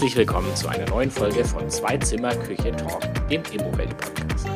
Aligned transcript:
Herzlich 0.00 0.16
willkommen 0.16 0.56
zu 0.56 0.66
einer 0.66 0.88
neuen 0.88 1.10
Folge 1.10 1.44
von 1.44 1.68
Zwei 1.68 1.98
Zimmer 1.98 2.34
Küche 2.34 2.72
Talk, 2.72 3.28
dem 3.28 3.42
Immowelt 3.52 3.98
Podcast. 3.98 4.48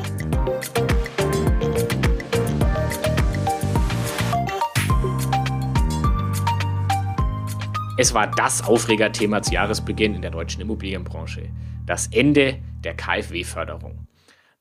Es 7.99 8.11
war 8.15 8.25
das 8.31 8.63
Aufregerthema 8.63 9.43
zu 9.43 9.53
Jahresbeginn 9.53 10.15
in 10.15 10.23
der 10.23 10.31
deutschen 10.31 10.61
Immobilienbranche. 10.61 11.51
Das 11.85 12.07
Ende 12.07 12.57
der 12.83 12.95
KfW-Förderung. 12.95 14.07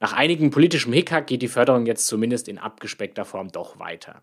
Nach 0.00 0.12
einigem 0.12 0.50
politischem 0.50 0.92
Hickhack 0.92 1.28
geht 1.28 1.40
die 1.40 1.48
Förderung 1.48 1.86
jetzt 1.86 2.06
zumindest 2.06 2.46
in 2.46 2.58
abgespeckter 2.58 3.24
Form 3.24 3.48
doch 3.50 3.78
weiter. 3.78 4.20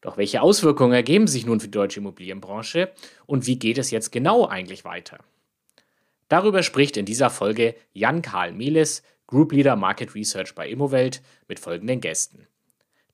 Doch 0.00 0.16
welche 0.16 0.42
Auswirkungen 0.42 0.92
ergeben 0.92 1.26
sich 1.26 1.44
nun 1.44 1.58
für 1.58 1.66
die 1.66 1.72
deutsche 1.72 1.98
Immobilienbranche 1.98 2.92
und 3.26 3.48
wie 3.48 3.58
geht 3.58 3.78
es 3.78 3.90
jetzt 3.90 4.12
genau 4.12 4.46
eigentlich 4.46 4.84
weiter? 4.84 5.18
Darüber 6.28 6.62
spricht 6.62 6.96
in 6.96 7.06
dieser 7.06 7.30
Folge 7.30 7.74
Jan-Karl 7.94 8.52
Meles, 8.52 9.02
Group 9.26 9.52
Leader 9.52 9.76
Market 9.76 10.14
Research 10.14 10.54
bei 10.54 10.68
Immowelt, 10.68 11.22
mit 11.48 11.58
folgenden 11.58 12.00
Gästen. 12.00 12.46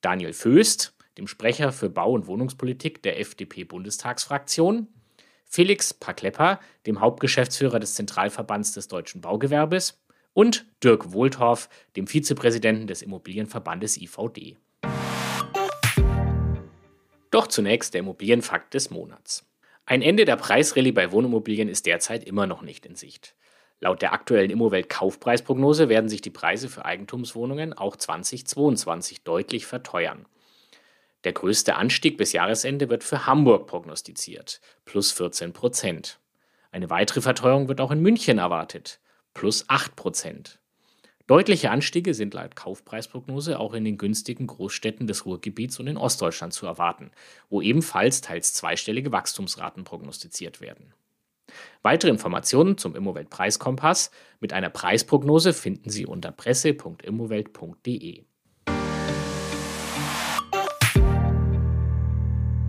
Daniel 0.00 0.32
Föst, 0.32 0.94
dem 1.16 1.28
Sprecher 1.28 1.72
für 1.72 1.88
Bau- 1.88 2.12
und 2.12 2.26
Wohnungspolitik 2.26 3.02
der 3.02 3.20
FDP-Bundestagsfraktion, 3.20 4.88
Felix 5.44 5.94
Paklepper, 5.94 6.58
dem 6.86 7.00
Hauptgeschäftsführer 7.00 7.78
des 7.78 7.94
Zentralverbands 7.94 8.72
des 8.72 8.88
deutschen 8.88 9.20
Baugewerbes 9.20 10.02
und 10.32 10.66
Dirk 10.82 11.12
Wohltorf, 11.12 11.68
dem 11.94 12.08
Vizepräsidenten 12.08 12.88
des 12.88 13.02
Immobilienverbandes 13.02 13.96
IVD. 13.96 14.56
Doch 17.30 17.46
zunächst 17.46 17.94
der 17.94 18.00
Immobilienfakt 18.00 18.74
des 18.74 18.90
Monats. 18.90 19.46
Ein 19.86 20.00
Ende 20.00 20.24
der 20.24 20.36
Preisrallye 20.36 20.92
bei 20.92 21.12
Wohnimmobilien 21.12 21.68
ist 21.68 21.84
derzeit 21.84 22.24
immer 22.24 22.46
noch 22.46 22.62
nicht 22.62 22.86
in 22.86 22.96
Sicht. 22.96 23.34
Laut 23.80 24.00
der 24.00 24.14
aktuellen 24.14 24.50
Immowelt-Kaufpreisprognose 24.50 25.90
werden 25.90 26.08
sich 26.08 26.22
die 26.22 26.30
Preise 26.30 26.70
für 26.70 26.86
Eigentumswohnungen 26.86 27.74
auch 27.74 27.96
2022 27.96 29.24
deutlich 29.24 29.66
verteuern. 29.66 30.24
Der 31.24 31.32
größte 31.32 31.76
Anstieg 31.76 32.16
bis 32.16 32.32
Jahresende 32.32 32.88
wird 32.88 33.04
für 33.04 33.26
Hamburg 33.26 33.66
prognostiziert, 33.66 34.62
plus 34.86 35.12
14 35.12 35.52
Prozent. 35.52 36.18
Eine 36.70 36.88
weitere 36.88 37.20
Verteuerung 37.20 37.68
wird 37.68 37.82
auch 37.82 37.90
in 37.90 38.00
München 38.00 38.38
erwartet, 38.38 39.00
plus 39.34 39.66
8 39.68 39.96
Prozent. 39.96 40.60
Deutliche 41.26 41.70
Anstiege 41.70 42.12
sind 42.12 42.34
laut 42.34 42.54
Kaufpreisprognose 42.54 43.58
auch 43.58 43.72
in 43.72 43.84
den 43.84 43.96
günstigen 43.96 44.46
Großstädten 44.46 45.06
des 45.06 45.24
Ruhrgebiets 45.24 45.80
und 45.80 45.86
in 45.86 45.96
Ostdeutschland 45.96 46.52
zu 46.52 46.66
erwarten, 46.66 47.10
wo 47.48 47.62
ebenfalls 47.62 48.20
teils 48.20 48.52
zweistellige 48.52 49.10
Wachstumsraten 49.10 49.84
prognostiziert 49.84 50.60
werden. 50.60 50.92
Weitere 51.80 52.10
Informationen 52.10 52.76
zum 52.76 52.94
Immowelt-Preiskompass 52.94 54.10
mit 54.40 54.52
einer 54.52 54.68
Preisprognose 54.68 55.54
finden 55.54 55.88
Sie 55.88 56.04
unter 56.04 56.30
presse.immowelt.de. 56.30 58.24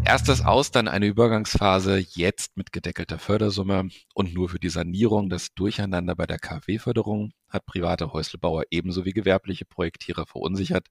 Erstes 0.08 0.46
Aus, 0.46 0.70
dann 0.70 0.88
eine 0.88 1.08
Übergangsphase, 1.08 1.98
jetzt 1.98 2.58
mit 2.58 2.72
gedeckelter 2.72 3.18
Fördersumme 3.18 3.90
und 4.14 4.36
nur 4.36 4.50
für 4.50 4.60
die 4.60 4.70
Sanierung. 4.70 5.32
Das 5.32 5.56
Durcheinander 5.56 6.16
bei 6.16 6.28
der 6.28 6.38
KfW-Förderung 6.38 7.34
hat 7.50 7.66
private 7.66 8.14
Häuslebauer 8.14 8.66
ebenso 8.70 9.04
wie 9.04 9.14
gewerbliche 9.14 9.66
Projektierer 9.66 10.28
verunsichert. 10.28 10.90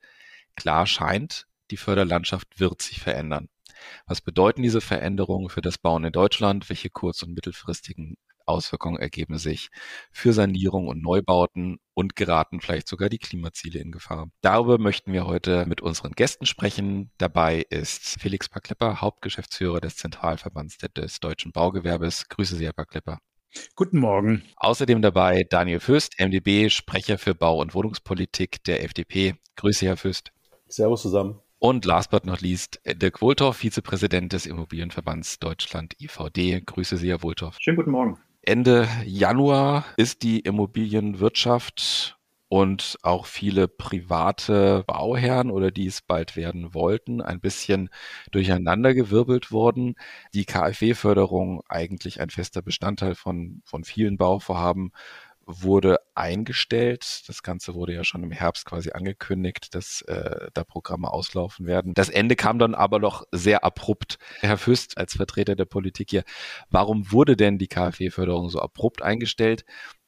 Klar 0.56 0.88
scheint, 0.88 1.46
die 1.70 1.76
Förderlandschaft 1.76 2.58
wird 2.58 2.82
sich 2.82 3.00
verändern. 3.00 3.48
Was 4.05 4.20
bedeuten 4.20 4.62
diese 4.62 4.80
Veränderungen 4.80 5.48
für 5.48 5.62
das 5.62 5.78
Bauen 5.78 6.05
in 6.05 6.12
Deutschland? 6.12 6.68
Welche 6.68 6.90
kurz- 6.90 7.22
und 7.22 7.34
mittelfristigen 7.34 8.16
Auswirkungen 8.46 8.98
ergeben 8.98 9.38
sich 9.38 9.68
für 10.12 10.32
Sanierung 10.32 10.88
und 10.88 11.02
Neubauten 11.02 11.78
und 11.94 12.16
geraten 12.16 12.60
vielleicht 12.60 12.88
sogar 12.88 13.08
die 13.08 13.18
Klimaziele 13.18 13.80
in 13.80 13.92
Gefahr. 13.92 14.28
Darüber 14.40 14.78
möchten 14.78 15.12
wir 15.12 15.27
heute 15.27 15.66
mit 15.66 15.80
unseren 15.80 16.12
Gästen 16.12 16.46
sprechen. 16.46 17.10
Dabei 17.18 17.64
ist 17.70 18.20
Felix 18.20 18.48
Paklepper, 18.48 19.00
Hauptgeschäftsführer 19.00 19.80
des 19.80 19.96
Zentralverbands 19.96 20.78
des 20.78 21.20
deutschen 21.20 21.52
Baugewerbes. 21.52 22.28
Grüße 22.28 22.56
Sie, 22.56 22.66
Herr 22.66 22.72
Paklepper. 22.72 23.18
Guten 23.77 23.98
Morgen. 23.98 24.42
Außerdem 24.56 25.00
dabei 25.00 25.44
Daniel 25.48 25.80
Fürst, 25.80 26.18
MdB, 26.18 26.70
Sprecher 26.70 27.18
für 27.18 27.34
Bau- 27.34 27.60
und 27.60 27.74
Wohnungspolitik 27.74 28.64
der 28.64 28.83
FDP. 28.83 29.36
Grüße, 29.56 29.86
Herr 29.86 29.96
Fürst. 29.96 30.33
Servus 30.66 31.02
zusammen. 31.02 31.40
Und 31.58 31.84
last 31.84 32.10
but 32.10 32.27
not 32.27 32.40
least, 32.40 32.80
Dirk 32.84 33.22
Wohltorf, 33.22 33.56
Vizepräsident 33.56 34.33
des 34.33 34.44
Immobilienverbands 34.44 35.38
Deutschland 35.38 35.94
IVD. 35.98 36.60
Grüße 36.60 36.96
Sie, 36.96 37.08
Herr 37.08 37.22
Wohltorf. 37.22 37.56
Schönen 37.60 37.77
guten 37.77 37.92
Morgen. 37.92 38.18
Ende 38.46 38.88
Januar 39.05 39.84
ist 39.96 40.22
die 40.22 40.40
Immobilienwirtschaft 40.40 42.18
und 42.48 42.98
auch 43.02 43.27
viele 43.27 43.66
private 43.66 44.84
Bauherren 44.86 45.50
oder 45.50 45.70
die 45.70 45.86
es 45.86 46.02
bald 46.02 46.36
werden 46.36 46.72
wollten, 46.72 47.20
ein 47.20 47.40
bisschen 47.40 47.90
durcheinandergewirbelt 48.30 49.50
worden. 49.50 49.96
Die 50.34 50.44
KfW-Förderung, 50.44 51.62
eigentlich 51.68 52.20
ein 52.20 52.30
fester 52.30 52.62
Bestandteil 52.62 53.16
von, 53.16 53.62
von 53.64 53.83
vielen 53.83 54.18
Bauvorhaben, 54.18 54.92
wurde 55.46 55.98
eingestellt. 56.14 57.22
Das 57.28 57.42
Ganze 57.42 57.74
wurde 57.74 57.94
ja 57.94 58.05
schon 58.05 58.22
im 58.22 58.30
Herbst 58.30 58.66
quasi 58.66 58.90
angekündigt, 58.92 59.74
dass 59.74 60.02
äh, 60.02 60.48
da 60.55 60.64
Programme 60.64 61.12
auslaufen 61.12 61.66
werden. 61.66 61.94
Das 61.94 62.08
Ende 62.08 62.36
kam 62.36 62.58
dann 62.58 62.74
aber 62.74 62.98
noch 62.98 63.24
sehr 63.32 63.64
abrupt. 63.64 64.18
Herr 64.40 64.58
Füst, 64.58 64.98
als 64.98 65.16
Vertreter 65.16 65.56
der 65.56 65.64
Politik 65.64 66.10
hier, 66.10 66.24
warum 66.70 67.12
wurde 67.12 67.36
denn 67.36 67.58
die 67.58 67.68
KfW-Förderung 67.68 68.48
so 68.48 68.60
abrupt 68.60 69.02
eingestellt? 69.02 69.64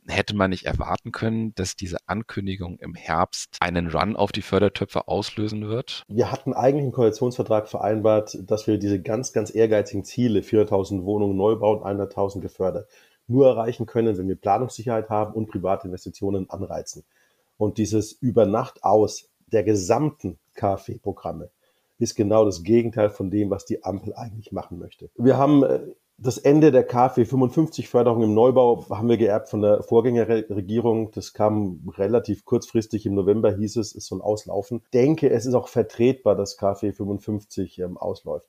Hätte 0.09 0.37
man 0.37 0.51
nicht 0.51 0.67
erwarten 0.67 1.11
können, 1.11 1.53
dass 1.57 1.75
diese 1.75 1.97
Ankündigung 2.07 2.79
im 2.79 2.95
Herbst 2.95 3.57
einen 3.61 3.89
Run 3.89 4.15
auf 4.15 4.31
die 4.31 4.43
Fördertöpfe 4.43 5.09
auslösen 5.09 5.69
wird? 5.69 6.05
Wir 6.07 6.31
hatten 6.31 6.53
eigentlich 6.53 6.85
im 6.85 6.93
Koalitionsvertrag 6.93 7.69
vereinbart, 7.69 8.39
dass 8.43 8.69
wir 8.69 8.79
diese 8.79 9.03
ganz, 9.03 9.33
ganz 9.33 9.53
ehrgeizigen 9.53 10.05
Ziele, 10.05 10.41
400.000 10.41 11.03
Wohnungen 11.03 11.37
Neubau 11.37 11.73
und 11.73 11.83
100.000 11.83 12.41
gefördert, 12.41 12.89
nur 13.29 13.47
erreichen 13.47 13.87
können, 13.87 14.19
wenn 14.19 14.29
wir 14.29 14.37
Planungssicherheit 14.37 15.09
haben 15.09 15.35
und 15.35 15.49
private 15.49 15.87
Investitionen 15.87 16.49
anreizen. 16.51 17.05
Und 17.59 17.79
dieses 17.79 18.13
über 18.13 18.47
Nacht 18.47 18.85
aus 18.85 19.29
der 19.53 19.63
gesamten 19.63 20.39
KfW-Programme 20.55 21.51
ist 21.99 22.15
genau 22.15 22.45
das 22.45 22.63
Gegenteil 22.63 23.11
von 23.11 23.31
dem, 23.31 23.51
was 23.51 23.65
die 23.65 23.85
Ampel 23.85 24.15
eigentlich 24.15 24.53
machen 24.53 24.79
möchte. 24.79 25.09
Wir 25.17 25.39
haben 25.39 25.63
äh, 25.63 25.81
das 26.19 26.39
Ende 26.39 26.73
der 26.73 26.85
KfW 26.85 27.25
55 27.25 27.89
Förderung 27.89 28.23
im 28.23 28.35
Neubau 28.35 28.87
haben 28.89 29.09
wir 29.09 29.19
geerbt 29.19 29.49
von 29.49 29.61
der 29.61 29.83
Vorgängerregierung. 29.83 31.11
Das 31.13 31.35
kam 31.35 31.81
relativ 31.97 32.45
kurzfristig. 32.45 33.05
Im 33.07 33.15
November 33.15 33.55
hieß 33.55 33.77
es, 33.77 33.95
es 33.95 34.07
soll 34.07 34.23
auslaufen. 34.23 34.81
Ich 34.85 34.91
denke, 34.91 35.31
es 35.31 35.45
ist 35.45 35.55
auch 35.55 35.69
vertretbar, 35.69 36.35
dass 36.35 36.57
KfW 36.57 36.93
55 36.93 37.79
ähm, 37.81 37.99
ausläuft. 37.99 38.47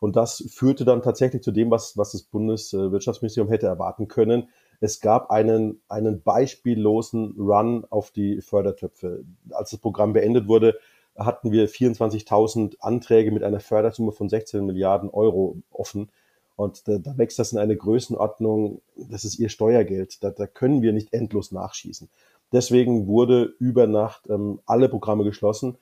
Und 0.00 0.16
das 0.16 0.44
führte 0.50 0.84
dann 0.84 1.02
tatsächlich 1.02 1.42
zu 1.42 1.52
dem, 1.52 1.70
was, 1.70 1.96
was 1.96 2.12
das 2.12 2.22
Bundeswirtschaftsministerium 2.22 3.50
hätte 3.50 3.66
erwarten 3.66 4.08
können. 4.08 4.48
Es 4.80 5.00
gab 5.00 5.30
einen, 5.30 5.80
einen 5.88 6.22
beispiellosen 6.22 7.34
Run 7.38 7.86
auf 7.88 8.10
die 8.10 8.40
Fördertöpfe. 8.42 9.24
Als 9.50 9.70
das 9.70 9.80
Programm 9.80 10.12
beendet 10.12 10.48
wurde, 10.48 10.76
hatten 11.16 11.50
wir 11.50 11.68
24.000 11.68 12.78
Anträge 12.80 13.30
mit 13.32 13.42
einer 13.42 13.60
Fördersumme 13.60 14.12
von 14.12 14.28
16 14.28 14.64
Milliarden 14.64 15.08
Euro 15.10 15.56
offen. 15.70 16.10
Und 16.56 16.88
da, 16.88 16.98
da 16.98 17.16
wächst 17.16 17.38
das 17.38 17.52
in 17.52 17.58
eine 17.58 17.76
Größenordnung, 17.76 18.82
das 18.96 19.24
ist 19.24 19.38
ihr 19.38 19.48
Steuergeld. 19.48 20.22
Da, 20.22 20.30
da 20.30 20.46
können 20.46 20.82
wir 20.82 20.92
nicht 20.92 21.12
endlos 21.12 21.52
nachschießen. 21.52 22.08
Deswegen 22.52 23.06
wurde 23.06 23.54
über 23.58 23.86
Nacht 23.86 24.28
ähm, 24.28 24.60
alle 24.66 24.88
Programme 24.88 25.24
geschlossen. 25.24 25.78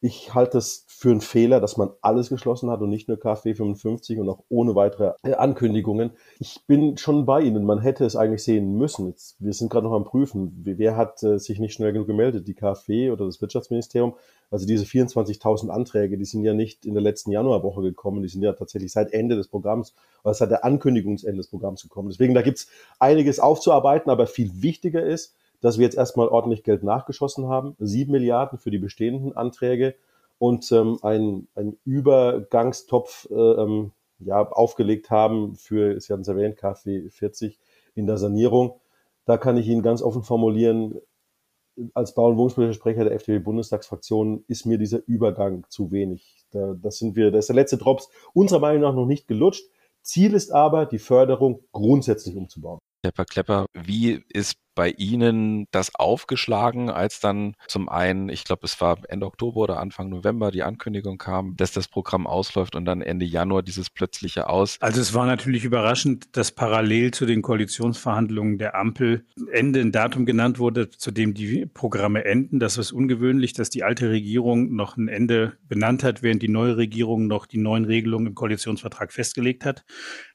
Ich 0.00 0.32
halte 0.32 0.58
es 0.58 0.84
für 0.86 1.10
einen 1.10 1.20
Fehler, 1.20 1.58
dass 1.58 1.76
man 1.76 1.90
alles 2.02 2.28
geschlossen 2.28 2.70
hat 2.70 2.80
und 2.82 2.88
nicht 2.88 3.08
nur 3.08 3.18
KfW 3.18 3.54
55 3.54 4.20
und 4.20 4.28
auch 4.28 4.44
ohne 4.48 4.76
weitere 4.76 5.14
äh, 5.24 5.34
Ankündigungen. 5.34 6.12
Ich 6.38 6.60
bin 6.68 6.96
schon 6.98 7.26
bei 7.26 7.40
Ihnen. 7.40 7.64
Man 7.64 7.80
hätte 7.80 8.04
es 8.04 8.14
eigentlich 8.14 8.44
sehen 8.44 8.78
müssen. 8.78 9.08
Jetzt, 9.08 9.34
wir 9.40 9.52
sind 9.52 9.70
gerade 9.70 9.86
noch 9.86 9.94
am 9.94 10.04
Prüfen. 10.04 10.52
Wer 10.62 10.96
hat 10.96 11.20
äh, 11.24 11.40
sich 11.40 11.58
nicht 11.58 11.74
schnell 11.74 11.92
genug 11.92 12.06
gemeldet? 12.06 12.46
Die 12.46 12.54
KfW 12.54 13.10
oder 13.10 13.26
das 13.26 13.40
Wirtschaftsministerium? 13.40 14.14
Also 14.52 14.66
diese 14.66 14.84
24.000 14.84 15.68
Anträge, 15.68 16.16
die 16.16 16.24
sind 16.24 16.44
ja 16.44 16.54
nicht 16.54 16.86
in 16.86 16.94
der 16.94 17.02
letzten 17.02 17.32
Januarwoche 17.32 17.82
gekommen. 17.82 18.22
Die 18.22 18.28
sind 18.28 18.42
ja 18.42 18.52
tatsächlich 18.52 18.92
seit 18.92 19.12
Ende 19.12 19.34
des 19.34 19.48
Programms 19.48 19.94
oder 20.22 20.34
seit 20.34 20.52
der 20.52 20.64
Ankündigungsende 20.64 21.38
des 21.38 21.48
Programms 21.48 21.82
gekommen. 21.82 22.08
Deswegen, 22.08 22.34
da 22.34 22.42
gibt's 22.42 22.68
einiges 23.00 23.40
aufzuarbeiten. 23.40 24.12
Aber 24.12 24.28
viel 24.28 24.62
wichtiger 24.62 25.04
ist, 25.04 25.34
dass 25.60 25.78
wir 25.78 25.84
jetzt 25.84 25.96
erstmal 25.96 26.28
ordentlich 26.28 26.62
Geld 26.62 26.82
nachgeschossen 26.82 27.48
haben. 27.48 27.74
Sieben 27.78 28.12
Milliarden 28.12 28.58
für 28.58 28.70
die 28.70 28.78
bestehenden 28.78 29.36
Anträge 29.36 29.94
und 30.38 30.70
ähm, 30.72 30.98
ein, 31.02 31.48
ein 31.54 31.76
Übergangstopf 31.84 33.28
äh, 33.30 33.34
ähm, 33.34 33.92
ja, 34.20 34.46
aufgelegt 34.48 35.10
haben 35.10 35.54
für, 35.56 36.00
Sie 36.00 36.12
hatten 36.12 36.22
es 36.22 36.28
erwähnt, 36.28 36.56
KfW 36.56 37.08
40 37.08 37.58
in 37.94 38.06
der 38.06 38.18
Sanierung. 38.18 38.80
Da 39.24 39.36
kann 39.36 39.56
ich 39.56 39.66
Ihnen 39.68 39.82
ganz 39.82 40.02
offen 40.02 40.22
formulieren, 40.22 41.00
als 41.94 42.14
Bau- 42.14 42.28
und 42.28 42.36
Wohnungspolitischer 42.36 42.78
Sprecher 42.78 43.04
der 43.04 43.14
FDP-Bundestagsfraktion 43.14 44.44
ist 44.48 44.66
mir 44.66 44.78
dieser 44.78 45.00
Übergang 45.06 45.64
zu 45.68 45.90
wenig. 45.92 46.44
Da, 46.50 46.74
das 46.74 46.98
sind 46.98 47.14
wir, 47.16 47.30
da 47.30 47.38
ist 47.38 47.48
der 47.48 47.56
letzte 47.56 47.78
Drops 47.78 48.08
unserer 48.32 48.60
Meinung 48.60 48.82
nach 48.82 48.94
noch 48.94 49.06
nicht 49.06 49.28
gelutscht. 49.28 49.64
Ziel 50.02 50.34
ist 50.34 50.50
aber, 50.50 50.86
die 50.86 50.98
Förderung 50.98 51.62
grundsätzlich 51.72 52.34
umzubauen. 52.34 52.78
Klepper, 53.02 53.24
Klepper, 53.24 53.66
wie 53.74 54.24
ist 54.28 54.56
bei 54.78 54.90
Ihnen 54.90 55.66
das 55.72 55.92
aufgeschlagen, 55.96 56.88
als 56.88 57.18
dann 57.18 57.56
zum 57.66 57.88
einen, 57.88 58.28
ich 58.28 58.44
glaube, 58.44 58.60
es 58.62 58.80
war 58.80 58.96
Ende 59.08 59.26
Oktober 59.26 59.62
oder 59.62 59.80
Anfang 59.80 60.08
November 60.08 60.52
die 60.52 60.62
Ankündigung 60.62 61.18
kam, 61.18 61.56
dass 61.56 61.72
das 61.72 61.88
Programm 61.88 62.28
ausläuft 62.28 62.76
und 62.76 62.84
dann 62.84 63.02
Ende 63.02 63.26
Januar 63.26 63.64
dieses 63.64 63.90
plötzliche 63.90 64.48
Aus? 64.48 64.76
Also 64.78 65.00
es 65.00 65.14
war 65.14 65.26
natürlich 65.26 65.64
überraschend, 65.64 66.36
dass 66.36 66.52
parallel 66.52 67.10
zu 67.10 67.26
den 67.26 67.42
Koalitionsverhandlungen 67.42 68.58
der 68.58 68.76
Ampel 68.76 69.26
Ende 69.50 69.80
ein 69.80 69.90
Datum 69.90 70.26
genannt 70.26 70.60
wurde, 70.60 70.90
zu 70.90 71.10
dem 71.10 71.34
die 71.34 71.66
Programme 71.66 72.24
enden. 72.24 72.60
Das 72.60 72.78
ist 72.78 72.92
ungewöhnlich, 72.92 73.54
dass 73.54 73.70
die 73.70 73.82
alte 73.82 74.10
Regierung 74.10 74.76
noch 74.76 74.96
ein 74.96 75.08
Ende 75.08 75.54
benannt 75.68 76.04
hat, 76.04 76.22
während 76.22 76.40
die 76.40 76.48
neue 76.48 76.76
Regierung 76.76 77.26
noch 77.26 77.46
die 77.46 77.58
neuen 77.58 77.84
Regelungen 77.84 78.28
im 78.28 78.36
Koalitionsvertrag 78.36 79.12
festgelegt 79.12 79.64
hat. 79.64 79.84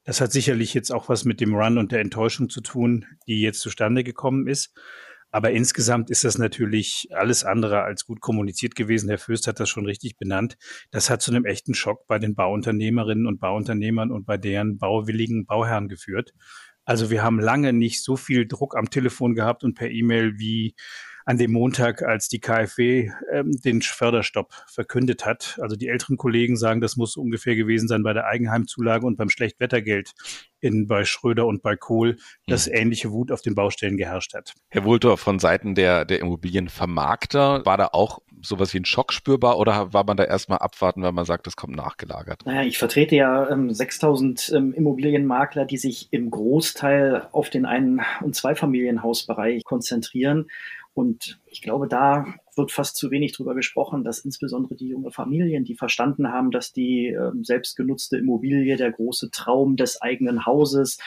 Das 0.03 0.19
hat 0.19 0.33
sicherlich 0.33 0.73
jetzt 0.73 0.91
auch 0.91 1.07
was 1.07 1.23
mit 1.23 1.39
dem 1.39 1.55
Run 1.55 1.77
und 1.77 1.93
der 1.93 2.01
Enttäuschung 2.01 2.49
zu 2.49 2.59
tun, 2.59 3.05
die 3.25 3.39
jetzt 3.39 3.61
zustande 3.61 4.03
gekommen 4.03 4.32
ist. 4.47 4.73
Aber 5.31 5.49
insgesamt 5.49 6.11
ist 6.11 6.23
das 6.23 6.37
natürlich 6.37 7.07
alles 7.11 7.43
andere 7.43 7.81
als 7.81 8.05
gut 8.05 8.21
kommuniziert 8.21 8.75
gewesen. 8.75 9.09
Herr 9.09 9.17
Föst 9.17 9.47
hat 9.47 9.59
das 9.59 9.67
schon 9.67 9.87
richtig 9.87 10.17
benannt. 10.17 10.57
Das 10.91 11.09
hat 11.09 11.23
zu 11.23 11.31
einem 11.31 11.45
echten 11.45 11.73
Schock 11.73 12.05
bei 12.05 12.19
den 12.19 12.35
Bauunternehmerinnen 12.35 13.25
und 13.25 13.39
Bauunternehmern 13.39 14.11
und 14.11 14.27
bei 14.27 14.37
deren 14.37 14.77
bauwilligen 14.77 15.47
Bauherren 15.47 15.87
geführt. 15.87 16.33
Also 16.85 17.09
wir 17.09 17.23
haben 17.23 17.39
lange 17.39 17.73
nicht 17.73 18.03
so 18.03 18.15
viel 18.15 18.47
Druck 18.47 18.77
am 18.77 18.91
Telefon 18.91 19.33
gehabt 19.33 19.63
und 19.63 19.73
per 19.73 19.89
E-Mail 19.89 20.37
wie 20.37 20.75
an 21.25 21.37
dem 21.37 21.51
Montag, 21.51 22.01
als 22.01 22.27
die 22.27 22.39
KfW 22.39 23.09
ähm, 23.31 23.51
den 23.63 23.81
Förderstopp 23.81 24.53
verkündet 24.67 25.25
hat. 25.25 25.57
Also 25.61 25.75
die 25.75 25.87
älteren 25.87 26.17
Kollegen 26.17 26.57
sagen, 26.57 26.81
das 26.81 26.97
muss 26.97 27.15
ungefähr 27.15 27.55
gewesen 27.55 27.87
sein 27.87 28.03
bei 28.03 28.13
der 28.13 28.25
Eigenheimzulage 28.25 29.05
und 29.05 29.17
beim 29.17 29.29
Schlechtwettergeld 29.29 30.13
in, 30.59 30.87
bei 30.87 31.03
Schröder 31.05 31.45
und 31.45 31.61
bei 31.61 31.75
Kohl, 31.75 32.17
dass 32.47 32.67
mhm. 32.67 32.75
ähnliche 32.75 33.11
Wut 33.11 33.31
auf 33.31 33.41
den 33.41 33.55
Baustellen 33.55 33.97
geherrscht 33.97 34.33
hat. 34.33 34.53
Herr 34.69 34.85
Wultor, 34.85 35.17
von 35.17 35.39
Seiten 35.39 35.75
der, 35.75 36.05
der 36.05 36.19
Immobilienvermarkter, 36.19 37.65
war 37.65 37.77
da 37.77 37.89
auch 37.91 38.19
sowas 38.41 38.73
wie 38.73 38.79
ein 38.79 38.85
Schock 38.85 39.13
spürbar 39.13 39.57
oder 39.57 39.93
war 39.93 40.03
man 40.05 40.17
da 40.17 40.23
erstmal 40.23 40.59
abwarten, 40.59 41.01
weil 41.01 41.11
man 41.11 41.25
sagt, 41.25 41.47
das 41.47 41.55
kommt 41.55 41.75
nachgelagert? 41.75 42.45
Naja, 42.45 42.63
ich 42.63 42.77
vertrete 42.77 43.15
ja 43.15 43.49
ähm, 43.49 43.73
6000 43.73 44.51
ähm, 44.55 44.73
Immobilienmakler, 44.73 45.65
die 45.65 45.77
sich 45.77 46.09
im 46.11 46.29
Großteil 46.29 47.27
auf 47.31 47.49
den 47.49 47.65
Ein- 47.65 48.01
und 48.21 48.35
Zweifamilienhausbereich 48.35 49.63
konzentrieren. 49.63 50.47
Und 50.93 51.39
ich 51.53 51.61
glaube, 51.61 51.87
da 51.87 52.25
wird 52.57 52.71
fast 52.71 52.97
zu 52.97 53.11
wenig 53.11 53.33
drüber 53.33 53.55
gesprochen, 53.55 54.03
dass 54.03 54.19
insbesondere 54.19 54.75
die 54.75 54.87
junge 54.87 55.11
Familien, 55.11 55.63
die 55.63 55.75
verstanden 55.75 56.31
haben, 56.31 56.51
dass 56.51 56.71
die 56.71 57.07
ähm, 57.07 57.43
selbstgenutzte 57.43 58.17
Immobilie 58.17 58.75
der 58.75 58.91
große 58.91 59.31
Traum 59.31 59.75
des 59.75 60.01
eigenen 60.01 60.45
Hauses 60.45 60.99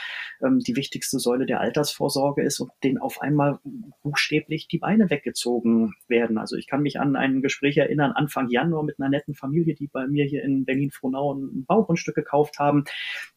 ähm, 0.44 0.60
die 0.60 0.76
wichtigste 0.76 1.19
Säule 1.19 1.46
der 1.46 1.60
Altersvorsorge 1.60 2.43
ist 2.43 2.60
und 2.60 2.70
denen 2.82 2.98
auf 2.98 3.20
einmal 3.20 3.58
buchstäblich 4.02 4.69
die 4.69 4.78
Beine 4.78 5.10
weggezogen 5.10 5.94
werden. 6.08 6.38
Also 6.38 6.56
ich 6.56 6.66
kann 6.66 6.82
mich 6.82 6.98
an 7.00 7.16
ein 7.16 7.43
Gespräch 7.43 7.76
erinnern, 7.76 8.12
Anfang 8.12 8.48
Januar 8.48 8.82
mit 8.82 8.98
einer 8.98 9.08
netten 9.08 9.34
Familie, 9.34 9.75
die 9.75 9.88
bei 9.88 10.06
mir 10.06 10.25
hier 10.25 10.43
in 10.43 10.64
Berlin-Frohnau 10.64 11.34
ein 11.34 11.64
Baugrundstück 11.64 12.14
gekauft 12.14 12.58
haben, 12.58 12.84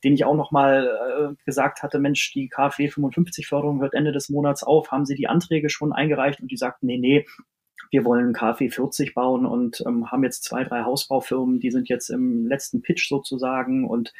den 0.03 0.13
ich 0.13 0.25
auch 0.25 0.35
nochmal 0.35 0.87
äh, 0.87 1.43
gesagt 1.45 1.83
hatte, 1.83 1.99
Mensch, 1.99 2.33
die 2.33 2.49
KfW 2.49 2.87
55 2.87 3.47
Förderung 3.47 3.81
hört 3.81 3.93
Ende 3.93 4.11
des 4.11 4.29
Monats 4.29 4.63
auf, 4.63 4.91
haben 4.91 5.05
Sie 5.05 5.15
die 5.15 5.27
Anträge 5.27 5.69
schon 5.69 5.93
eingereicht? 5.93 6.41
Und 6.41 6.51
die 6.51 6.57
sagten, 6.57 6.87
nee, 6.87 6.97
nee, 6.99 7.25
wir 7.91 8.05
wollen 8.05 8.33
KfW 8.33 8.69
40 8.69 9.13
bauen 9.13 9.45
und 9.45 9.83
ähm, 9.85 10.11
haben 10.11 10.23
jetzt 10.23 10.43
zwei, 10.43 10.63
drei 10.63 10.83
Hausbaufirmen, 10.83 11.59
die 11.59 11.71
sind 11.71 11.89
jetzt 11.89 12.09
im 12.09 12.47
letzten 12.47 12.81
Pitch 12.81 13.07
sozusagen 13.07 13.87
und 13.87 14.13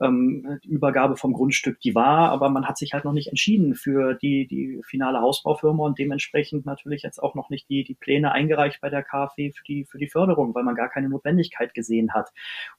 ähm, 0.00 0.58
die 0.64 0.70
Übergabe 0.70 1.16
vom 1.16 1.32
Grundstück, 1.32 1.80
die 1.80 1.94
war, 1.94 2.30
aber 2.30 2.48
man 2.48 2.66
hat 2.66 2.78
sich 2.78 2.92
halt 2.92 3.04
noch 3.04 3.12
nicht 3.12 3.28
entschieden 3.28 3.74
für 3.74 4.14
die, 4.14 4.46
die 4.46 4.80
finale 4.84 5.20
Hausbaufirma 5.20 5.84
und 5.84 5.98
dementsprechend 5.98 6.66
natürlich 6.66 7.02
jetzt 7.02 7.22
auch 7.22 7.34
noch 7.34 7.50
nicht 7.50 7.68
die, 7.68 7.84
die 7.84 7.94
Pläne 7.94 8.32
eingereicht 8.32 8.80
bei 8.80 8.90
der 8.90 9.02
KfW 9.02 9.52
für 9.52 9.64
die, 9.64 9.84
für 9.84 9.98
die 9.98 10.08
Förderung, 10.08 10.54
weil 10.54 10.64
man 10.64 10.74
gar 10.74 10.88
keine 10.88 11.08
Notwendigkeit 11.08 11.74
gesehen 11.74 12.12
hat. 12.12 12.30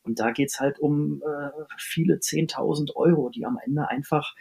Und 0.01 0.19
da 0.19 0.31
geht's 0.31 0.59
halt 0.59 0.79
um 0.79 1.21
äh, 1.21 1.49
viele 1.77 2.15
10.000 2.15 2.95
Euro, 2.95 3.29
die 3.29 3.45
am 3.45 3.59
Ende 3.63 3.87
einfach 3.87 4.35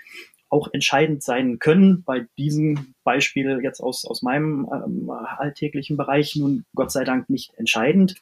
auch 0.53 0.69
entscheidend 0.73 1.23
sein 1.23 1.59
können. 1.59 2.05
Bei 2.05 2.27
diesem 2.37 2.95
Beispiel 3.05 3.61
jetzt 3.63 3.81
aus, 3.81 4.05
aus 4.05 4.23
meinem 4.23 4.69
ähm, 4.73 5.11
alltäglichen 5.11 5.97
Bereich 5.97 6.37
nun 6.37 6.65
Gott 6.75 6.93
sei 6.93 7.05
Dank 7.05 7.31
nicht 7.31 7.55
entscheidend 7.55 8.21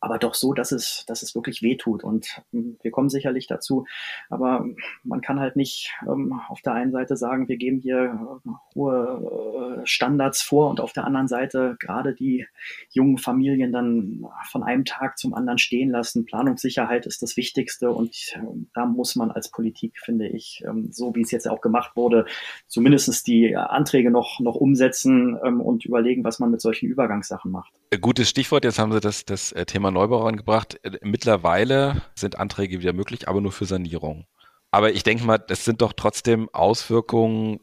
aber 0.00 0.18
doch 0.18 0.34
so, 0.34 0.52
dass 0.52 0.72
es, 0.72 1.04
dass 1.06 1.22
es 1.22 1.34
wirklich 1.34 1.62
wehtut. 1.62 2.04
Und 2.04 2.42
ähm, 2.52 2.78
wir 2.82 2.90
kommen 2.90 3.08
sicherlich 3.08 3.46
dazu. 3.46 3.86
Aber 4.30 4.66
man 5.04 5.20
kann 5.20 5.40
halt 5.40 5.56
nicht 5.56 5.92
ähm, 6.06 6.40
auf 6.48 6.60
der 6.62 6.74
einen 6.74 6.92
Seite 6.92 7.16
sagen, 7.16 7.48
wir 7.48 7.56
geben 7.56 7.80
hier 7.80 8.40
äh, 8.44 8.50
hohe 8.74 9.80
äh, 9.82 9.86
Standards 9.86 10.42
vor 10.42 10.70
und 10.70 10.80
auf 10.80 10.92
der 10.92 11.04
anderen 11.04 11.28
Seite 11.28 11.76
gerade 11.80 12.14
die 12.14 12.46
jungen 12.90 13.18
Familien 13.18 13.72
dann 13.72 14.26
von 14.50 14.62
einem 14.62 14.84
Tag 14.84 15.18
zum 15.18 15.34
anderen 15.34 15.58
stehen 15.58 15.90
lassen. 15.90 16.24
Planungssicherheit 16.24 17.06
ist 17.06 17.22
das 17.22 17.36
Wichtigste 17.36 17.90
und 17.90 18.14
äh, 18.34 18.40
da 18.74 18.86
muss 18.86 19.16
man 19.16 19.30
als 19.30 19.50
Politik, 19.50 19.98
finde 20.04 20.28
ich, 20.28 20.62
ähm, 20.66 20.90
so 20.92 21.14
wie 21.14 21.22
es 21.22 21.30
jetzt 21.30 21.48
auch 21.48 21.60
gemacht 21.60 21.92
wurde, 21.96 22.26
zumindest 22.66 23.26
die 23.26 23.56
Anträge 23.56 24.10
noch, 24.10 24.40
noch 24.40 24.54
umsetzen 24.54 25.38
ähm, 25.44 25.60
und 25.60 25.84
überlegen, 25.84 26.24
was 26.24 26.38
man 26.38 26.50
mit 26.50 26.60
solchen 26.60 26.88
Übergangssachen 26.88 27.50
macht. 27.50 27.72
Gutes 28.00 28.28
Stichwort, 28.28 28.64
jetzt 28.64 28.78
haben 28.78 28.92
Sie 28.92 29.00
das, 29.00 29.24
das 29.24 29.52
äh, 29.52 29.64
Thema 29.86 29.90
Neubau 29.92 30.26
angebracht. 30.26 30.78
Äh, 30.82 30.98
mittlerweile 31.02 32.02
sind 32.14 32.38
Anträge 32.38 32.80
wieder 32.80 32.92
möglich, 32.92 33.28
aber 33.28 33.40
nur 33.40 33.52
für 33.52 33.66
Sanierung. 33.66 34.26
Aber 34.72 34.92
ich 34.92 35.04
denke 35.04 35.24
mal, 35.24 35.38
das 35.38 35.64
sind 35.64 35.80
doch 35.80 35.92
trotzdem 35.92 36.48
Auswirkungen 36.52 37.60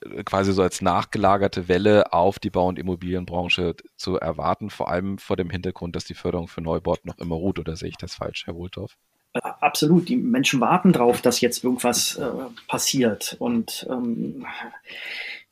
äh, 0.00 0.24
quasi 0.24 0.52
so 0.52 0.62
als 0.62 0.80
nachgelagerte 0.80 1.68
Welle 1.68 2.12
auf 2.14 2.38
die 2.38 2.50
Bau- 2.50 2.68
und 2.68 2.78
Immobilienbranche 2.78 3.76
zu 3.96 4.16
erwarten, 4.16 4.70
vor 4.70 4.88
allem 4.88 5.18
vor 5.18 5.36
dem 5.36 5.50
Hintergrund, 5.50 5.94
dass 5.96 6.04
die 6.04 6.14
Förderung 6.14 6.48
für 6.48 6.62
Neubau 6.62 6.96
noch 7.04 7.18
immer 7.18 7.36
ruht. 7.36 7.58
Oder 7.58 7.76
sehe 7.76 7.90
ich 7.90 7.98
das 7.98 8.14
falsch, 8.14 8.46
Herr 8.46 8.54
Wohltorf? 8.54 8.96
Absolut. 9.34 10.08
Die 10.08 10.16
Menschen 10.16 10.60
warten 10.60 10.94
darauf, 10.94 11.20
dass 11.20 11.42
jetzt 11.42 11.62
irgendwas 11.62 12.16
äh, 12.16 12.26
passiert. 12.68 13.36
Und 13.38 13.86
ähm, 13.90 14.46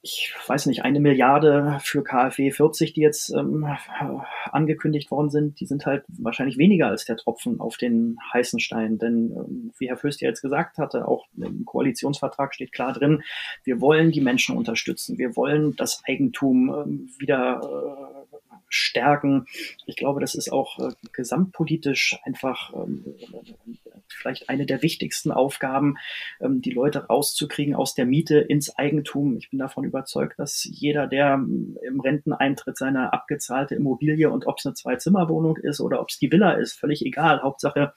ich 0.05 0.35
weiß 0.47 0.67
nicht, 0.67 0.85
eine 0.85 1.01
Milliarde 1.01 1.79
für 1.83 2.05
KfW 2.05 2.51
40, 2.51 2.93
die 2.93 3.01
jetzt 3.01 3.31
ähm, 3.31 3.67
angekündigt 4.53 5.11
worden 5.11 5.31
sind, 5.31 5.61
die 5.61 5.65
sind 5.65 5.87
halt 5.87 6.05
wahrscheinlich 6.09 6.59
weniger 6.59 6.89
als 6.89 7.07
der 7.07 7.17
Tropfen 7.17 7.59
auf 7.59 7.79
den 7.79 8.19
heißen 8.35 8.61
Stein. 8.61 8.99
Denn 8.99 9.33
ähm, 9.35 9.73
wie 9.79 9.89
Herr 9.89 9.97
Fürst 9.97 10.21
ja 10.21 10.29
jetzt 10.29 10.43
gesagt 10.43 10.77
hatte, 10.77 11.09
auch 11.09 11.25
im 11.39 11.65
Koalitionsvertrag 11.65 12.55
steht 12.55 12.73
klar 12.73 12.93
drin, 12.93 13.23
wir 13.65 13.81
wollen 13.81 14.11
die 14.11 14.21
Menschen 14.21 14.59
unterstützen, 14.59 15.17
wir 15.17 15.37
wollen 15.37 15.75
das 15.75 16.03
Eigentum 16.07 16.69
ähm, 16.69 17.11
wieder 17.19 17.63
äh, 17.63 18.37
stärken. 18.69 19.47
Ich 19.87 19.97
glaube, 19.97 20.21
das 20.21 20.35
ist 20.35 20.53
auch 20.53 20.81
äh, 20.81 20.93
gesamtpolitisch 21.15 22.19
einfach 22.25 22.75
ähm, 22.75 23.07
vielleicht 24.15 24.49
eine 24.49 24.67
der 24.67 24.83
wichtigsten 24.83 25.31
Aufgaben, 25.31 25.97
ähm, 26.41 26.61
die 26.61 26.71
Leute 26.71 27.07
rauszukriegen 27.07 27.75
aus 27.75 27.95
der 27.95 28.07
Miete 28.07 28.39
ins 28.39 28.77
Eigentum. 28.77 29.37
Ich 29.37 29.51
bin 29.51 29.59
davon 29.59 29.85
überzeugt, 29.85 30.39
dass 30.39 30.65
jeder, 30.71 31.07
der 31.07 31.35
ähm, 31.35 31.79
im 31.83 32.01
Renteneintritt 32.01 32.77
seine 32.77 33.13
abgezahlte 33.13 33.75
Immobilie 33.75 34.31
und 34.31 34.47
ob 34.47 34.59
es 34.59 34.67
eine 34.67 34.75
Zwei-Zimmer-Wohnung 34.75 35.57
ist 35.57 35.81
oder 35.81 36.01
ob 36.01 36.09
es 36.11 36.19
die 36.19 36.31
Villa 36.31 36.53
ist, 36.53 36.75
völlig 36.75 37.05
egal. 37.05 37.43
Hauptsache, 37.43 37.93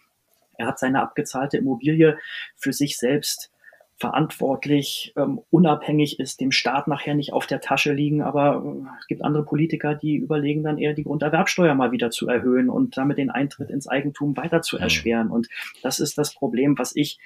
er 0.57 0.67
hat 0.67 0.79
seine 0.79 1.01
abgezahlte 1.01 1.57
Immobilie 1.57 2.17
für 2.55 2.74
sich 2.74 2.97
selbst 2.97 3.51
verantwortlich, 3.98 5.13
ähm, 5.18 5.42
unabhängig 5.50 6.20
ist, 6.20 6.39
dem 6.39 6.51
Staat 6.51 6.88
nachher 6.88 7.16
nicht 7.16 7.34
auf 7.34 7.48
der 7.48 7.62
Tasche 7.62 7.94
liegen. 7.94 8.22
Aber 8.22 8.63
äh, 8.63 8.88
es 9.00 9.08
gibt 9.08 9.24
andere 9.24 9.44
Politiker, 9.44 9.96
die 9.96 10.16
überlegen 10.16 10.63
dann 10.63 10.77
eher, 10.77 10.94
die 10.94 11.04
Grunderwerbsteuer 11.04 11.74
mal 11.74 11.92
wieder 11.92 12.12
zu 12.12 12.27
erhöhen 12.27 12.70
und 12.70 12.96
damit 12.96 13.18
den 13.18 13.32
Eintritt 13.32 13.72
ins 13.72 13.88
Eigentum 13.88 14.38
weiter 14.38 14.62
zu 14.62 14.77
erschweren. 14.77 15.32
Und 15.32 15.50
das 15.82 16.00
ist 16.00 16.18
das 16.18 16.34
Problem, 16.34 16.77
was 16.77 16.96
ich 16.96 17.20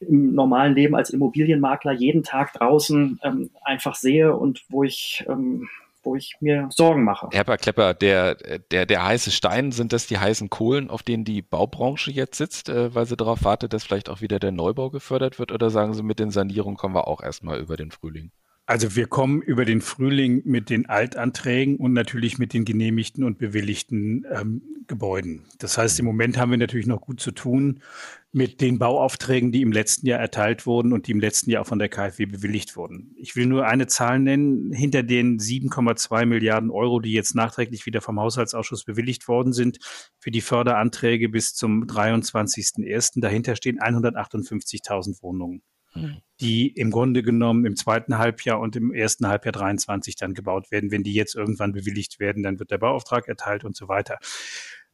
im 0.00 0.34
normalen 0.34 0.74
Leben 0.74 0.94
als 0.94 1.10
Immobilienmakler 1.10 1.92
jeden 1.92 2.22
Tag 2.22 2.52
draußen 2.54 3.20
ähm, 3.22 3.50
einfach 3.62 3.94
sehe 3.94 4.34
und 4.34 4.64
wo 4.68 4.84
ich 4.84 5.24
ähm, 5.28 5.68
wo 6.02 6.16
ich 6.16 6.36
mir 6.40 6.68
Sorgen 6.70 7.04
mache. 7.04 7.28
Herr 7.32 7.44
Klepper, 7.44 7.94
der, 7.94 8.34
der, 8.70 8.86
der 8.86 9.04
heiße 9.04 9.30
Stein, 9.30 9.72
sind 9.72 9.92
das 9.92 10.06
die 10.06 10.18
heißen 10.18 10.50
Kohlen, 10.50 10.90
auf 10.90 11.02
denen 11.02 11.24
die 11.24 11.42
Baubranche 11.42 12.10
jetzt 12.10 12.38
sitzt, 12.38 12.68
äh, 12.68 12.94
weil 12.94 13.06
sie 13.06 13.16
darauf 13.16 13.44
wartet, 13.44 13.72
dass 13.72 13.84
vielleicht 13.84 14.08
auch 14.08 14.20
wieder 14.20 14.38
der 14.38 14.52
Neubau 14.52 14.90
gefördert 14.90 15.38
wird? 15.38 15.52
Oder 15.52 15.70
sagen 15.70 15.94
Sie, 15.94 16.02
mit 16.02 16.18
den 16.18 16.30
Sanierungen 16.30 16.76
kommen 16.76 16.94
wir 16.94 17.06
auch 17.06 17.22
erstmal 17.22 17.58
über 17.58 17.76
den 17.76 17.90
Frühling? 17.90 18.32
Also 18.70 18.94
wir 18.94 19.08
kommen 19.08 19.42
über 19.42 19.64
den 19.64 19.80
Frühling 19.80 20.42
mit 20.44 20.70
den 20.70 20.88
Altanträgen 20.88 21.74
und 21.78 21.92
natürlich 21.92 22.38
mit 22.38 22.52
den 22.52 22.64
genehmigten 22.64 23.24
und 23.24 23.36
bewilligten 23.36 24.24
ähm, 24.32 24.62
Gebäuden. 24.86 25.42
Das 25.58 25.76
heißt, 25.76 25.98
im 25.98 26.06
Moment 26.06 26.38
haben 26.38 26.52
wir 26.52 26.56
natürlich 26.56 26.86
noch 26.86 27.00
gut 27.00 27.18
zu 27.18 27.32
tun 27.32 27.80
mit 28.30 28.60
den 28.60 28.78
Bauaufträgen, 28.78 29.50
die 29.50 29.62
im 29.62 29.72
letzten 29.72 30.06
Jahr 30.06 30.20
erteilt 30.20 30.66
wurden 30.66 30.92
und 30.92 31.08
die 31.08 31.10
im 31.10 31.18
letzten 31.18 31.50
Jahr 31.50 31.62
auch 31.62 31.66
von 31.66 31.80
der 31.80 31.88
KfW 31.88 32.26
bewilligt 32.26 32.76
wurden. 32.76 33.12
Ich 33.16 33.34
will 33.34 33.46
nur 33.46 33.66
eine 33.66 33.88
Zahl 33.88 34.20
nennen. 34.20 34.70
Hinter 34.72 35.02
den 35.02 35.40
7,2 35.40 36.26
Milliarden 36.26 36.70
Euro, 36.70 37.00
die 37.00 37.12
jetzt 37.12 37.34
nachträglich 37.34 37.86
wieder 37.86 38.00
vom 38.00 38.20
Haushaltsausschuss 38.20 38.84
bewilligt 38.84 39.26
worden 39.26 39.52
sind, 39.52 39.80
für 40.20 40.30
die 40.30 40.42
Förderanträge 40.42 41.28
bis 41.28 41.54
zum 41.56 41.86
23.01. 41.86 43.20
Dahinter 43.20 43.56
stehen 43.56 43.80
158.000 43.80 45.24
Wohnungen. 45.24 45.60
Die 46.40 46.68
im 46.68 46.90
Grunde 46.90 47.22
genommen 47.22 47.66
im 47.66 47.76
zweiten 47.76 48.18
Halbjahr 48.18 48.60
und 48.60 48.76
im 48.76 48.92
ersten 48.92 49.26
Halbjahr 49.26 49.52
23 49.52 50.16
dann 50.16 50.34
gebaut 50.34 50.70
werden. 50.70 50.90
Wenn 50.90 51.02
die 51.02 51.14
jetzt 51.14 51.34
irgendwann 51.34 51.72
bewilligt 51.72 52.18
werden, 52.20 52.42
dann 52.42 52.58
wird 52.58 52.70
der 52.70 52.78
Bauauftrag 52.78 53.28
erteilt 53.28 53.64
und 53.64 53.76
so 53.76 53.88
weiter. 53.88 54.18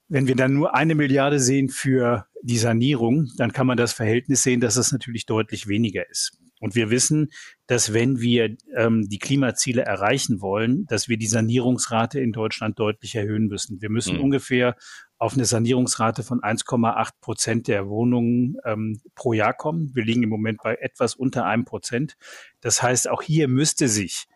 Wenn 0.09 0.29
wir 0.29 0.37
dann 0.37 0.55
nur 0.55 0.75
eine 0.75 0.95
Milliarde 0.95 1.41
sehen 1.41 1.69
für 1.69 2.27
die 2.43 2.59
Sanierung, 2.59 3.29
dann 3.37 3.53
kann 3.53 3.67
man 3.67 3.77
das 3.77 3.93
Verhältnis 3.93 4.43
sehen, 4.43 4.61
dass 4.61 4.77
es 4.77 4.93
natürlich 4.93 5.27
deutlich 5.27 5.67
weniger 5.67 6.09
ist. 6.09 6.39
Und 6.61 6.75
wir 6.75 6.91
wissen, 6.91 7.29
dass 7.67 7.93
wenn 7.93 8.21
wir 8.21 8.57
ähm, 8.75 9.09
die 9.09 9.19
Klimaziele 9.19 9.83
erreichen 9.83 10.41
wollen, 10.41 10.87
dass 10.87 11.09
wir 11.09 11.19
die 11.19 11.27
Sanierungsrate 11.27 12.19
in 12.21 12.33
Deutschland 12.33 12.79
deutlich 12.79 13.15
erhöhen 13.15 13.47
müssen. 13.47 13.83
Wir 13.83 13.91
müssen 13.91 14.17
mhm. 14.17 14.23
ungefähr 14.23 14.77
auf 15.19 15.35
eine 15.35 15.45
Sanierungsrate 15.45 16.23
von 16.23 16.41
1,8 16.41 17.11
Prozent 17.21 17.69
der 17.69 17.89
Wohnungen 17.89 18.57
ähm, 18.65 19.01
pro 19.15 19.33
Jahr 19.33 19.55
kommen. 19.55 19.95
Wir 19.95 20.05
liegen 20.05 20.23
im 20.23 20.29
Moment 20.29 20.61
bei 20.63 20.77
etwas 20.77 21.15
unter 21.15 21.47
einem 21.47 21.65
Prozent. 21.65 22.17
Das 22.61 22.83
heißt, 22.83 23.09
auch 23.09 23.23
hier 23.23 23.49
müsste 23.49 23.89
sich 23.89 24.27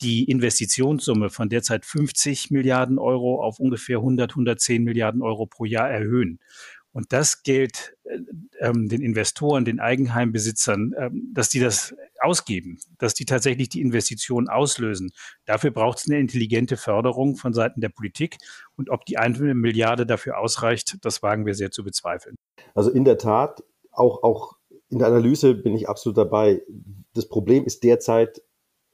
die 0.00 0.24
Investitionssumme 0.24 1.30
von 1.30 1.48
derzeit 1.48 1.84
50 1.84 2.50
Milliarden 2.50 2.98
Euro 2.98 3.42
auf 3.42 3.58
ungefähr 3.58 3.98
100, 3.98 4.32
110 4.32 4.84
Milliarden 4.84 5.22
Euro 5.22 5.46
pro 5.46 5.64
Jahr 5.64 5.88
erhöhen. 5.88 6.40
Und 6.92 7.12
das 7.12 7.42
gilt 7.42 7.96
äh, 8.04 8.18
ähm, 8.60 8.88
den 8.88 9.00
Investoren, 9.00 9.64
den 9.64 9.80
Eigenheimbesitzern, 9.80 10.94
ähm, 10.98 11.30
dass 11.32 11.48
die 11.48 11.60
das 11.60 11.94
ausgeben, 12.22 12.78
dass 12.98 13.14
die 13.14 13.24
tatsächlich 13.24 13.68
die 13.68 13.80
Investitionen 13.80 14.48
auslösen. 14.48 15.12
Dafür 15.44 15.70
braucht 15.70 15.98
es 15.98 16.08
eine 16.08 16.18
intelligente 16.18 16.76
Förderung 16.76 17.36
von 17.36 17.52
Seiten 17.52 17.80
der 17.80 17.88
Politik. 17.88 18.36
Und 18.76 18.90
ob 18.90 19.04
die 19.04 19.18
eine 19.18 19.54
Milliarde 19.54 20.06
dafür 20.06 20.38
ausreicht, 20.38 20.98
das 21.02 21.22
wagen 21.22 21.46
wir 21.46 21.54
sehr 21.54 21.70
zu 21.70 21.84
bezweifeln. 21.84 22.36
Also 22.74 22.90
in 22.90 23.04
der 23.04 23.18
Tat, 23.18 23.62
auch, 23.90 24.22
auch 24.22 24.56
in 24.88 24.98
der 24.98 25.08
Analyse 25.08 25.54
bin 25.54 25.74
ich 25.74 25.88
absolut 25.88 26.18
dabei. 26.18 26.62
Das 27.14 27.28
Problem 27.28 27.64
ist 27.64 27.82
derzeit 27.82 28.42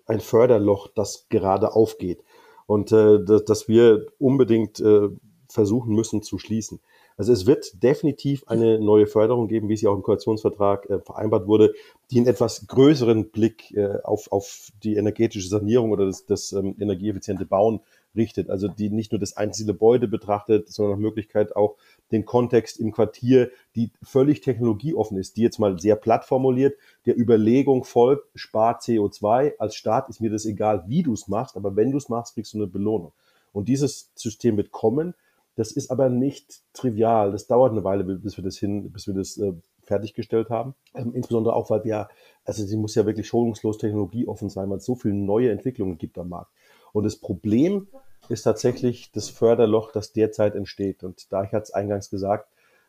ein 0.06 0.20
Förderloch, 0.20 0.88
das 0.94 1.28
gerade 1.28 1.73
aufgeht 1.73 2.23
und 2.66 2.92
äh, 2.92 3.25
das, 3.25 3.44
das 3.44 3.68
wir 3.68 4.06
unbedingt 4.18 4.80
äh, 4.80 5.08
versuchen 5.49 5.94
müssen 5.94 6.23
zu 6.23 6.38
schließen. 6.38 6.80
Also 7.19 7.33
es 7.33 7.47
wird 7.47 7.83
definitiv 7.83 8.45
eine 8.47 8.79
neue 8.79 9.09
Förderung 9.09 9.49
geben, 9.49 9.69
wie 9.69 9.77
sie 9.77 9.89
auch 9.89 9.97
im 9.97 10.03
Koalitionsvertrag 10.03 10.89
äh, 10.89 11.01
vereinbart 11.01 11.49
wurde, 11.49 11.75
die 12.13 12.19
einen 12.19 12.29
etwas 12.29 12.69
größeren 12.69 13.31
Blick 13.31 13.73
äh, 13.73 13.99
auf, 14.05 14.31
auf 14.31 14.71
die 14.85 14.95
energetische 14.95 15.49
Sanierung 15.49 15.91
oder 15.91 16.07
das, 16.07 16.27
das 16.27 16.53
ähm, 16.53 16.77
energieeffiziente 16.79 17.45
Bauen 17.45 17.81
richtet. 18.15 18.51
Also 18.51 18.69
die 18.69 18.89
nicht 18.89 19.11
nur 19.11 19.19
das 19.19 19.37
einzelne 19.37 19.73
Gebäude 19.73 20.07
betrachtet, 20.07 20.69
sondern 20.69 20.95
nach 20.95 21.03
Möglichkeit 21.03 21.57
auch 21.57 21.75
den 22.13 22.25
Kontext 22.25 22.79
im 22.79 22.93
Quartier, 22.93 23.51
die 23.75 23.91
völlig 24.01 24.41
technologieoffen 24.41 25.19
ist, 25.19 25.37
die 25.37 25.43
jetzt 25.43 25.59
mal 25.59 25.77
sehr 25.81 25.97
platt 25.97 26.25
formuliert, 26.25 26.79
der 27.05 27.19
Überlegung 27.19 27.83
folgt, 27.83 28.29
spart 28.37 28.83
CO2. 28.83 29.55
Als 29.59 29.75
Staat 29.75 30.09
ist 30.09 30.21
mir 30.21 30.31
das 30.31 30.47
egal, 30.47 30.85
wie 30.87 31.03
du 31.03 31.15
es 31.15 31.27
machst, 31.27 31.57
aber 31.57 31.75
wenn 31.75 31.91
du 31.91 31.99
es 31.99 32.09
machst, 32.09 32.35
kriegst 32.35 32.55
du 32.55 32.59
eine 32.59 32.69
Belohnung. 32.69 33.13
Und 33.53 33.69
dieses 33.69 34.13
System 34.15 34.57
wird 34.57 34.71
kommen. 34.71 35.15
Das 35.59 35.73
ist 35.73 35.91
aber 35.91 36.09
nicht 36.09 36.62
trivial. 36.73 37.33
Das 37.33 37.49
dauert 37.49 37.73
eine 37.73 37.83
Weile, 37.83 38.05
bis 38.05 38.37
wir 38.37 38.45
das 38.45 38.59
hin, 38.59 38.93
bis 38.93 39.09
wir 39.09 39.15
das 39.15 39.38
äh, 39.38 39.55
fertiggestellt 39.83 40.50
haben. 40.50 40.77
Ähm, 40.95 41.12
insbesondere 41.15 41.57
auch, 41.57 41.69
weil 41.69 41.83
wir, 41.83 42.07
also 42.45 42.65
sie 42.65 42.77
muss 42.77 42.95
ja 42.95 43.07
wirklich 43.07 43.27
schonungslos 43.27 43.79
technologieoffen 43.79 44.50
sein, 44.50 44.71
weil 44.71 44.77
es 44.77 44.85
so 44.85 44.95
viele 44.95 45.15
neue 45.15 45.50
Entwicklungen 45.50 45.99
gibt 45.99 46.17
am 46.17 46.29
Markt. 46.29 46.53
Und 46.93 47.03
das 47.03 47.17
Problem 47.17 47.88
ist 48.29 48.45
tatsächlich 48.45 49.11
das 49.11 49.31
Förderloch, 49.31 49.91
das 49.91 50.12
derzeit 50.12 50.55
entsteht. 50.55 51.03
Und 51.03 51.33
da 51.33 51.43
ich 51.43 51.50
hatte 51.50 51.65
es 51.65 51.73
eingangs 51.73 52.09
gesagt, 52.09 52.49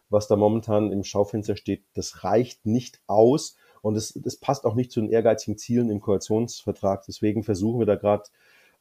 was 0.10 0.28
da 0.28 0.36
momentan 0.36 0.92
im 0.92 1.04
Schaufenster 1.04 1.56
steht, 1.56 1.86
das 1.96 2.24
reicht 2.24 2.68
nicht 2.68 3.02
aus 3.08 3.58
und 3.82 3.96
es, 3.96 4.14
das 4.14 4.38
passt 4.38 4.66
auch 4.66 4.76
nicht 4.76 4.92
zu 4.92 5.02
den 5.02 5.10
ehrgeizigen 5.10 5.58
Zielen 5.58 5.90
im 5.90 6.02
Koalitionsvertrag. 6.02 7.04
Deswegen 7.08 7.42
versuchen 7.42 7.80
wir 7.80 7.88
da 7.88 7.96
gerade 7.96 8.26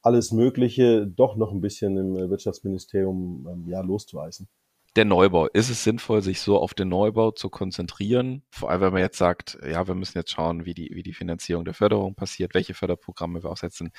alles 0.01 0.31
Mögliche 0.31 1.07
doch 1.07 1.35
noch 1.35 1.51
ein 1.51 1.61
bisschen 1.61 1.97
im 1.97 2.29
Wirtschaftsministerium 2.29 3.47
ähm, 3.49 3.67
ja, 3.67 3.81
loszuweisen. 3.81 4.47
Der 4.95 5.05
Neubau. 5.05 5.47
Ist 5.47 5.69
es 5.69 5.83
sinnvoll, 5.83 6.21
sich 6.21 6.41
so 6.41 6.59
auf 6.59 6.73
den 6.73 6.89
Neubau 6.89 7.31
zu 7.31 7.49
konzentrieren? 7.49 8.43
Vor 8.49 8.71
allem, 8.71 8.81
wenn 8.81 8.93
man 8.93 9.01
jetzt 9.01 9.19
sagt, 9.19 9.57
ja, 9.63 9.87
wir 9.87 9.93
müssen 9.93 10.17
jetzt 10.17 10.31
schauen, 10.31 10.65
wie 10.65 10.73
die, 10.73 10.89
wie 10.93 11.03
die 11.03 11.13
Finanzierung 11.13 11.63
der 11.63 11.75
Förderung 11.75 12.15
passiert, 12.15 12.55
welche 12.55 12.73
Förderprogramme 12.73 13.43
wir 13.43 13.51
aufsetzen 13.51 13.91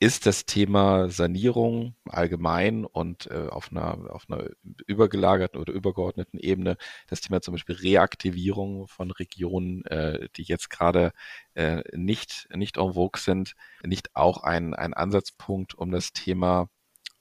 ist 0.00 0.24
das 0.24 0.46
Thema 0.46 1.10
Sanierung 1.10 1.94
allgemein 2.08 2.86
und 2.86 3.26
äh, 3.30 3.48
auf, 3.50 3.70
einer, 3.70 4.10
auf 4.10 4.24
einer 4.30 4.48
übergelagerten 4.86 5.60
oder 5.60 5.74
übergeordneten 5.74 6.40
Ebene 6.40 6.78
das 7.06 7.20
Thema 7.20 7.42
zum 7.42 7.52
Beispiel 7.52 7.76
Reaktivierung 7.76 8.88
von 8.88 9.10
Regionen, 9.10 9.84
äh, 9.84 10.30
die 10.36 10.44
jetzt 10.44 10.70
gerade 10.70 11.12
äh, 11.54 11.82
nicht, 11.94 12.48
nicht 12.54 12.78
en 12.78 12.94
vogue 12.94 13.20
sind, 13.20 13.54
nicht 13.84 14.16
auch 14.16 14.42
ein, 14.42 14.74
ein 14.74 14.94
Ansatzpunkt, 14.94 15.74
um 15.74 15.90
das 15.90 16.14
Thema 16.14 16.70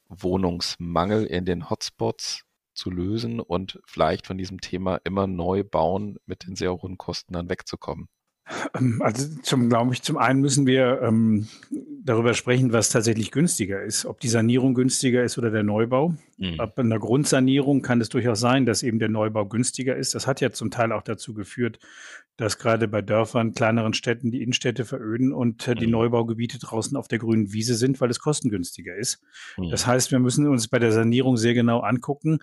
Wohnungsmangel 0.07 1.25
in 1.25 1.43
den 1.43 1.69
Hotspots 1.69 2.45
zu 2.73 2.91
lösen 2.91 3.41
und 3.41 3.81
vielleicht 3.85 4.25
von 4.25 4.37
diesem 4.37 4.61
Thema 4.61 5.01
immer 5.03 5.27
neu 5.27 5.65
bauen 5.65 6.17
mit 6.25 6.47
den 6.47 6.55
sehr 6.55 6.73
hohen 6.73 6.97
Kosten 6.97 7.33
dann 7.33 7.49
wegzukommen? 7.49 8.07
Ähm, 8.77 9.01
also 9.01 9.27
zum, 9.41 9.69
glaube 9.69 9.93
ich, 9.93 10.01
zum 10.01 10.17
einen 10.17 10.41
müssen 10.41 10.65
wir 10.65 11.01
ähm, 11.01 11.47
darüber 12.03 12.33
sprechen, 12.33 12.73
was 12.73 12.89
tatsächlich 12.89 13.31
günstiger 13.31 13.81
ist. 13.81 14.05
Ob 14.05 14.19
die 14.19 14.29
Sanierung 14.29 14.73
günstiger 14.73 15.23
ist 15.23 15.37
oder 15.37 15.51
der 15.51 15.63
Neubau. 15.63 16.15
Mhm. 16.37 16.59
Ab 16.59 16.79
einer 16.79 16.99
Grundsanierung 16.99 17.81
kann 17.81 18.01
es 18.01 18.09
durchaus 18.09 18.39
sein, 18.39 18.65
dass 18.65 18.83
eben 18.83 18.99
der 18.99 19.09
Neubau 19.09 19.45
günstiger 19.45 19.95
ist. 19.95 20.15
Das 20.15 20.27
hat 20.27 20.41
ja 20.41 20.51
zum 20.51 20.71
Teil 20.71 20.91
auch 20.91 21.03
dazu 21.03 21.33
geführt, 21.33 21.79
dass 22.37 22.57
gerade 22.57 22.87
bei 22.87 23.01
Dörfern, 23.01 23.53
kleineren 23.53 23.93
Städten 23.93 24.31
die 24.31 24.41
Innenstädte 24.41 24.85
veröden 24.85 25.33
und 25.33 25.67
äh, 25.67 25.75
die 25.75 25.85
mhm. 25.85 25.93
Neubaugebiete 25.93 26.57
draußen 26.57 26.95
auf 26.95 27.07
der 27.07 27.19
grünen 27.19 27.51
Wiese 27.51 27.75
sind, 27.75 27.99
weil 28.01 28.09
es 28.09 28.19
kostengünstiger 28.19 28.95
ist. 28.95 29.21
Mhm. 29.57 29.69
Das 29.69 29.85
heißt, 29.85 30.11
wir 30.11 30.19
müssen 30.19 30.47
uns 30.47 30.67
bei 30.67 30.79
der 30.79 30.91
Sanierung 30.91 31.37
sehr 31.37 31.53
genau 31.53 31.79
angucken, 31.81 32.39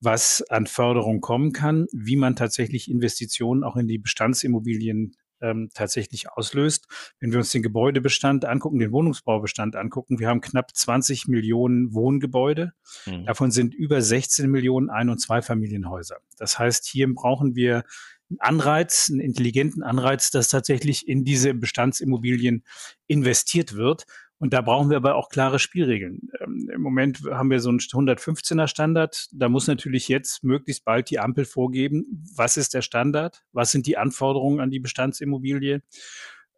was 0.00 0.42
an 0.48 0.66
Förderung 0.66 1.20
kommen 1.20 1.52
kann, 1.52 1.86
wie 1.92 2.16
man 2.16 2.36
tatsächlich 2.36 2.90
Investitionen 2.90 3.64
auch 3.64 3.76
in 3.76 3.86
die 3.86 3.98
Bestandsimmobilien 3.98 5.14
ähm, 5.40 5.70
tatsächlich 5.74 6.30
auslöst. 6.30 6.86
Wenn 7.18 7.32
wir 7.32 7.38
uns 7.38 7.50
den 7.50 7.62
Gebäudebestand 7.62 8.44
angucken, 8.44 8.78
den 8.78 8.92
Wohnungsbaubestand 8.92 9.76
angucken, 9.76 10.18
wir 10.18 10.28
haben 10.28 10.40
knapp 10.40 10.74
20 10.74 11.28
Millionen 11.28 11.94
Wohngebäude. 11.94 12.72
Mhm. 13.06 13.26
Davon 13.26 13.50
sind 13.50 13.74
über 13.74 14.02
16 14.02 14.50
Millionen 14.50 14.90
Ein- 14.90 15.08
und 15.08 15.18
Zweifamilienhäuser. 15.18 16.18
Das 16.36 16.58
heißt, 16.58 16.86
hier 16.86 17.12
brauchen 17.12 17.54
wir 17.54 17.84
einen 18.30 18.40
Anreiz, 18.40 19.10
einen 19.10 19.20
intelligenten 19.20 19.82
Anreiz, 19.82 20.30
dass 20.30 20.48
tatsächlich 20.48 21.08
in 21.08 21.24
diese 21.24 21.52
Bestandsimmobilien 21.54 22.64
investiert 23.06 23.74
wird. 23.74 24.04
Und 24.40 24.54
da 24.54 24.62
brauchen 24.62 24.90
wir 24.90 24.96
aber 24.96 25.14
auch 25.14 25.28
klare 25.28 25.58
Spielregeln. 25.58 26.30
Ähm, 26.40 26.68
Im 26.72 26.80
Moment 26.80 27.20
haben 27.30 27.50
wir 27.50 27.60
so 27.60 27.68
einen 27.68 27.78
115er 27.78 28.66
Standard. 28.66 29.28
Da 29.32 29.48
muss 29.48 29.66
natürlich 29.66 30.08
jetzt 30.08 30.42
möglichst 30.42 30.84
bald 30.84 31.10
die 31.10 31.20
Ampel 31.20 31.44
vorgeben, 31.44 32.24
was 32.34 32.56
ist 32.56 32.74
der 32.74 32.82
Standard, 32.82 33.44
was 33.52 33.70
sind 33.70 33.86
die 33.86 33.98
Anforderungen 33.98 34.60
an 34.60 34.70
die 34.70 34.80
Bestandsimmobilie 34.80 35.82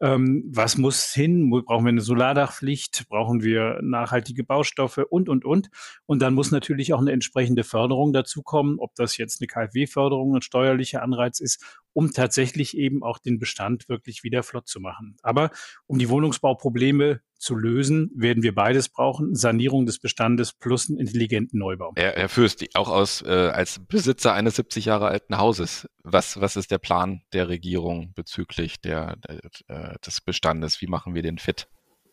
ähm, 0.02 0.42
was 0.48 0.76
muss 0.78 1.12
hin? 1.12 1.48
Brauchen 1.48 1.84
wir 1.84 1.90
eine 1.90 2.00
Solardachpflicht? 2.00 3.08
Brauchen 3.08 3.44
wir 3.44 3.78
nachhaltige 3.82 4.42
Baustoffe 4.42 5.06
und, 5.08 5.28
und, 5.28 5.44
und? 5.44 5.70
Und 6.06 6.20
dann 6.20 6.34
muss 6.34 6.50
natürlich 6.50 6.92
auch 6.92 7.00
eine 7.00 7.12
entsprechende 7.12 7.62
Förderung 7.62 8.12
dazu 8.12 8.42
kommen, 8.42 8.80
ob 8.80 8.96
das 8.96 9.16
jetzt 9.16 9.40
eine 9.40 9.46
KfW-Förderung, 9.46 10.34
ein 10.34 10.42
steuerlicher 10.42 11.02
Anreiz 11.02 11.38
ist, 11.38 11.80
um 11.92 12.10
tatsächlich 12.10 12.76
eben 12.76 13.04
auch 13.04 13.20
den 13.20 13.38
Bestand 13.38 13.88
wirklich 13.88 14.24
wieder 14.24 14.42
flott 14.42 14.66
zu 14.66 14.80
machen. 14.80 15.16
Aber 15.22 15.52
um 15.86 16.00
die 16.00 16.08
Wohnungsbauprobleme 16.08 17.20
zu 17.42 17.56
lösen, 17.56 18.10
werden 18.14 18.42
wir 18.42 18.54
beides 18.54 18.88
brauchen. 18.88 19.34
Sanierung 19.34 19.84
des 19.84 19.98
Bestandes 19.98 20.52
plus 20.52 20.88
einen 20.88 20.98
intelligenten 20.98 21.58
Neubau. 21.58 21.92
Herr, 21.96 22.12
Herr 22.12 22.28
Fürst, 22.28 22.64
auch 22.74 22.88
aus, 22.88 23.20
äh, 23.22 23.28
als 23.28 23.80
Besitzer 23.80 24.32
eines 24.32 24.56
70 24.56 24.84
Jahre 24.84 25.08
alten 25.08 25.38
Hauses, 25.38 25.88
was, 26.04 26.40
was 26.40 26.56
ist 26.56 26.70
der 26.70 26.78
Plan 26.78 27.22
der 27.32 27.48
Regierung 27.48 28.12
bezüglich 28.14 28.80
der, 28.80 29.16
der, 29.16 29.40
äh, 29.68 29.98
des 30.06 30.20
Bestandes? 30.20 30.80
Wie 30.80 30.86
machen 30.86 31.14
wir 31.14 31.22
den 31.22 31.38
fit? 31.38 31.68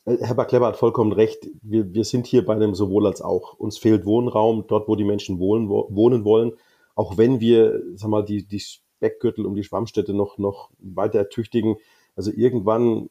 Äh, 0.06 0.18
Herr 0.22 0.36
Bakleber 0.36 0.68
hat 0.68 0.78
vollkommen 0.78 1.12
recht. 1.12 1.48
Wir, 1.62 1.94
wir 1.94 2.04
sind 2.06 2.26
hier 2.26 2.44
bei 2.44 2.56
einem 2.56 2.74
sowohl 2.74 3.06
als 3.06 3.22
auch. 3.22 3.54
Uns 3.54 3.78
fehlt 3.78 4.06
Wohnraum, 4.06 4.66
dort, 4.68 4.88
wo 4.88 4.96
die 4.96 5.04
Menschen 5.04 5.38
wohnen, 5.38 5.70
wohnen 5.70 6.26
wollen. 6.26 6.54
Auch 6.96 7.18
wenn 7.18 7.40
wir, 7.40 7.82
sag 7.94 8.10
mal, 8.10 8.26
die, 8.26 8.48
die 8.48 8.60
Speckgürtel 8.60 9.46
um 9.46 9.56
die 9.56 9.64
Schwammstätte 9.64 10.14
noch, 10.14 10.40
noch 10.40 10.72
weiter 10.80 11.20
ertüchtigen, 11.20 11.78
also 12.20 12.34
irgendwann, 12.36 13.10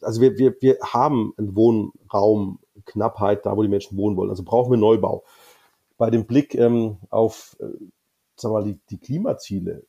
also 0.00 0.20
wir, 0.20 0.38
wir, 0.38 0.54
wir 0.60 0.78
haben 0.80 1.34
einen 1.36 1.56
Wohnraumknappheit 1.56 3.44
da, 3.44 3.56
wo 3.56 3.64
die 3.64 3.68
Menschen 3.68 3.98
wohnen 3.98 4.16
wollen. 4.16 4.30
Also 4.30 4.44
brauchen 4.44 4.70
wir 4.70 4.76
Neubau. 4.76 5.24
Bei 5.98 6.08
dem 6.08 6.24
Blick 6.24 6.54
ähm, 6.54 6.98
auf 7.10 7.56
äh, 7.58 7.64
wir 8.40 8.50
mal, 8.50 8.62
die, 8.62 8.78
die 8.90 8.98
Klimaziele, 8.98 9.82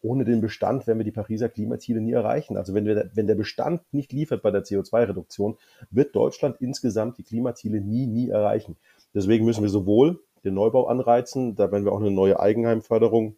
ohne 0.00 0.24
den 0.24 0.40
Bestand 0.40 0.86
werden 0.86 1.00
wir 1.00 1.04
die 1.04 1.12
Pariser 1.12 1.50
Klimaziele 1.50 2.00
nie 2.00 2.12
erreichen. 2.12 2.56
Also 2.56 2.72
wenn, 2.72 2.86
wir, 2.86 3.10
wenn 3.12 3.26
der 3.26 3.34
Bestand 3.34 3.82
nicht 3.92 4.10
liefert 4.10 4.40
bei 4.40 4.50
der 4.50 4.64
CO2-Reduktion, 4.64 5.58
wird 5.90 6.16
Deutschland 6.16 6.56
insgesamt 6.60 7.18
die 7.18 7.24
Klimaziele 7.24 7.82
nie, 7.82 8.06
nie 8.06 8.30
erreichen. 8.30 8.78
Deswegen 9.12 9.44
müssen 9.44 9.62
wir 9.62 9.68
sowohl 9.68 10.18
den 10.44 10.54
Neubau 10.54 10.86
anreizen, 10.86 11.56
da 11.56 11.70
werden 11.70 11.84
wir 11.84 11.92
auch 11.92 12.00
eine 12.00 12.10
neue 12.10 12.40
Eigenheimförderung 12.40 13.36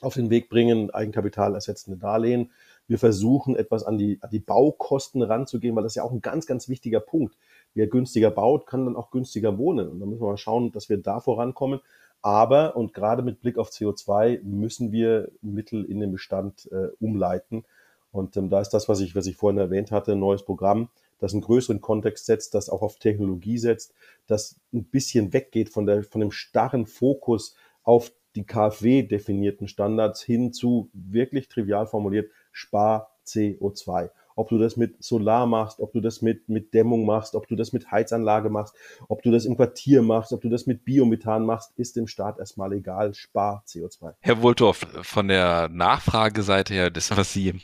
auf 0.00 0.14
den 0.14 0.30
Weg 0.30 0.48
bringen, 0.48 0.90
Eigenkapital 0.90 1.54
ersetzende 1.54 1.98
Darlehen, 1.98 2.52
Wir 2.90 2.98
versuchen 2.98 3.54
etwas 3.54 3.84
an 3.84 3.98
die, 3.98 4.18
an 4.20 4.30
die 4.30 4.40
Baukosten 4.40 5.22
ranzugehen, 5.22 5.76
weil 5.76 5.84
das 5.84 5.94
ja 5.94 6.02
auch 6.02 6.10
ein 6.10 6.22
ganz, 6.22 6.44
ganz 6.44 6.68
wichtiger 6.68 6.98
Punkt. 6.98 7.36
Wer 7.72 7.86
günstiger 7.86 8.32
baut, 8.32 8.66
kann 8.66 8.84
dann 8.84 8.96
auch 8.96 9.12
günstiger 9.12 9.58
wohnen. 9.58 9.88
Und 9.88 10.00
da 10.00 10.06
müssen 10.06 10.20
wir 10.20 10.26
mal 10.30 10.36
schauen, 10.36 10.72
dass 10.72 10.88
wir 10.88 10.98
da 10.98 11.20
vorankommen. 11.20 11.78
Aber, 12.20 12.74
und 12.74 12.92
gerade 12.92 13.22
mit 13.22 13.42
Blick 13.42 13.58
auf 13.58 13.70
CO2, 13.70 14.42
müssen 14.42 14.90
wir 14.90 15.30
Mittel 15.40 15.84
in 15.84 16.00
den 16.00 16.10
Bestand 16.10 16.68
äh, 16.72 16.88
umleiten. 16.98 17.64
Und 18.10 18.36
ähm, 18.36 18.50
da 18.50 18.60
ist 18.60 18.70
das, 18.70 18.88
was 18.88 18.98
ich, 18.98 19.14
was 19.14 19.26
ich 19.26 19.36
vorhin 19.36 19.60
erwähnt 19.60 19.92
hatte, 19.92 20.10
ein 20.10 20.18
neues 20.18 20.42
Programm, 20.42 20.88
das 21.20 21.32
einen 21.32 21.42
größeren 21.42 21.80
Kontext 21.80 22.26
setzt, 22.26 22.54
das 22.54 22.68
auch 22.68 22.82
auf 22.82 22.96
Technologie 22.96 23.58
setzt, 23.58 23.94
das 24.26 24.56
ein 24.72 24.82
bisschen 24.82 25.32
weggeht 25.32 25.68
von, 25.68 25.86
der, 25.86 26.02
von 26.02 26.22
dem 26.22 26.32
starren 26.32 26.86
Fokus 26.86 27.54
auf 27.84 28.10
die 28.34 28.44
KfW 28.44 29.04
definierten 29.04 29.68
Standards 29.68 30.22
hin 30.22 30.52
zu 30.52 30.90
wirklich 30.92 31.46
trivial 31.46 31.86
formuliert 31.86 32.30
Spar 32.60 33.10
CO2. 33.26 34.10
Ob 34.36 34.48
du 34.48 34.58
das 34.58 34.76
mit 34.76 35.02
Solar 35.02 35.46
machst, 35.46 35.80
ob 35.80 35.92
du 35.92 36.00
das 36.00 36.22
mit, 36.22 36.48
mit 36.48 36.72
Dämmung 36.72 37.04
machst, 37.04 37.34
ob 37.34 37.46
du 37.48 37.56
das 37.56 37.72
mit 37.72 37.90
Heizanlage 37.90 38.48
machst, 38.48 38.74
ob 39.08 39.22
du 39.22 39.30
das 39.30 39.44
im 39.44 39.56
Quartier 39.56 40.02
machst, 40.02 40.32
ob 40.32 40.40
du 40.40 40.48
das 40.48 40.66
mit 40.66 40.84
Biomethan 40.84 41.44
machst, 41.44 41.72
ist 41.76 41.96
dem 41.96 42.06
Staat 42.06 42.38
erstmal 42.38 42.72
egal. 42.72 43.12
Spar 43.14 43.64
CO2. 43.66 44.14
Herr 44.20 44.42
Wohltorf, 44.42 44.86
von 45.02 45.28
der 45.28 45.68
Nachfrageseite 45.68 46.72
her, 46.72 46.90
das, 46.90 47.14
was 47.16 47.32
Sie 47.32 47.60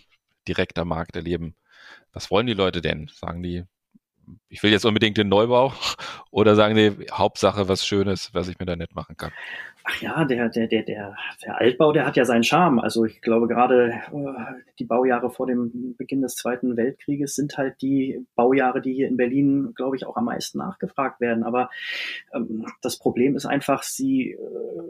direkt 0.49 0.79
am 0.79 0.89
Markt 0.89 1.17
erleben, 1.17 1.55
was 2.13 2.31
wollen 2.31 2.47
die 2.47 2.55
Leute 2.55 2.81
denn? 2.81 3.09
Sagen 3.13 3.43
die, 3.43 3.65
ich 4.49 4.63
will 4.63 4.73
jetzt 4.73 4.85
unbedingt 4.85 5.17
den 5.17 5.29
Neubau 5.29 5.73
oder 6.31 6.57
sagen 6.57 6.75
die, 6.75 7.07
Hauptsache 7.11 7.69
was 7.69 7.87
Schönes, 7.87 8.35
was 8.35 8.49
ich 8.49 8.59
mir 8.59 8.67
da 8.67 8.77
nicht 8.77 8.95
machen 8.95 9.17
kann? 9.17 9.33
Ach 9.89 10.03
ja, 10.03 10.25
der, 10.25 10.49
der, 10.49 10.67
der, 10.67 10.83
der, 10.83 11.15
der 11.45 11.61
Altbau, 11.61 11.93
der 11.93 12.07
hat 12.07 12.17
ja 12.17 12.25
seinen 12.25 12.43
Charme. 12.43 12.81
Also 12.81 13.05
ich 13.05 13.21
glaube 13.21 13.47
gerade 13.47 13.91
äh, 13.91 14.63
die 14.81 14.85
Baujahre 14.85 15.31
vor 15.31 15.47
dem 15.47 15.95
Beginn 15.97 16.23
des 16.23 16.35
Zweiten 16.35 16.77
Weltkrieges 16.77 17.37
sind 17.37 17.57
halt 17.57 17.81
die 17.83 18.27
Baujahre, 18.35 18.83
die 18.83 18.95
hier 18.95 19.07
in 19.07 19.17
Berlin, 19.17 19.75
glaube 19.77 19.95
ich, 19.95 20.05
auch 20.05 20.17
am 20.17 20.25
meisten 20.25 20.59
nachgefragt 20.59 21.21
werden. 21.21 21.45
Aber 21.45 21.71
ähm, 22.35 22.67
das 22.83 22.99
Problem 22.99 23.37
ist 23.37 23.47
einfach, 23.47 23.85
sie, 23.85 24.33
äh, 24.33 24.39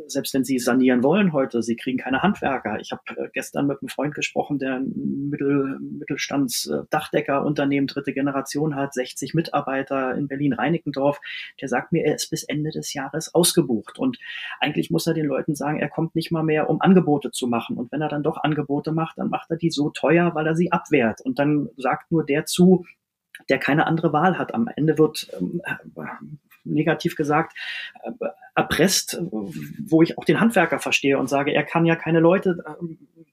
selbst 0.06 0.32
wenn 0.32 0.44
sie 0.44 0.58
sanieren 0.58 1.02
wollen 1.02 1.34
heute, 1.34 1.62
sie 1.62 1.76
kriegen 1.76 1.98
keine 1.98 2.22
Handwerker. 2.22 2.80
Ich 2.80 2.90
habe 2.90 3.02
äh, 3.18 3.28
gestern 3.34 3.66
mit 3.66 3.82
einem 3.82 3.90
Freund 3.90 4.14
gesprochen, 4.14 4.58
der 4.58 4.76
ein 4.76 5.28
Mittel, 5.28 5.78
Mittelstandsdachdeckerunternehmen 5.78 7.86
dritte 7.86 8.14
Generation 8.14 8.74
hat, 8.74 8.94
60 8.94 9.34
Mitarbeiter 9.34 10.14
in 10.14 10.26
Berlin-Reinickendorf. 10.26 11.20
Der 11.60 11.68
sagt 11.68 11.92
mir, 11.92 12.06
er 12.06 12.14
ist 12.14 12.30
bis 12.30 12.44
Ende 12.44 12.70
des 12.70 12.94
Jahres 12.94 13.34
ausgebucht. 13.34 13.98
Und 13.98 14.16
eigentlich 14.58 14.85
eigentlich 14.86 14.90
muss 14.90 15.06
er 15.06 15.14
den 15.14 15.26
Leuten 15.26 15.54
sagen, 15.54 15.80
er 15.80 15.88
kommt 15.88 16.14
nicht 16.14 16.30
mal 16.30 16.42
mehr, 16.42 16.70
um 16.70 16.80
Angebote 16.80 17.30
zu 17.30 17.46
machen. 17.46 17.76
Und 17.76 17.90
wenn 17.92 18.02
er 18.02 18.08
dann 18.08 18.22
doch 18.22 18.42
Angebote 18.42 18.92
macht, 18.92 19.18
dann 19.18 19.30
macht 19.30 19.50
er 19.50 19.56
die 19.56 19.70
so 19.70 19.90
teuer, 19.90 20.34
weil 20.34 20.46
er 20.46 20.54
sie 20.54 20.72
abwehrt. 20.72 21.20
Und 21.20 21.38
dann 21.38 21.68
sagt 21.76 22.12
nur 22.12 22.24
der 22.24 22.46
zu, 22.46 22.84
der 23.48 23.58
keine 23.58 23.86
andere 23.86 24.12
Wahl 24.12 24.38
hat. 24.38 24.54
Am 24.54 24.68
Ende 24.74 24.96
wird 24.98 25.28
ähm, 25.38 25.60
negativ 26.66 27.16
gesagt, 27.16 27.56
äh, 28.02 28.10
erpresst, 28.56 29.20
wo 29.20 30.00
ich 30.00 30.16
auch 30.16 30.24
den 30.24 30.40
Handwerker 30.40 30.78
verstehe 30.78 31.18
und 31.18 31.28
sage, 31.28 31.52
er 31.52 31.62
kann 31.62 31.84
ja 31.84 31.94
keine 31.94 32.20
Leute 32.20 32.64
äh, 32.66 32.84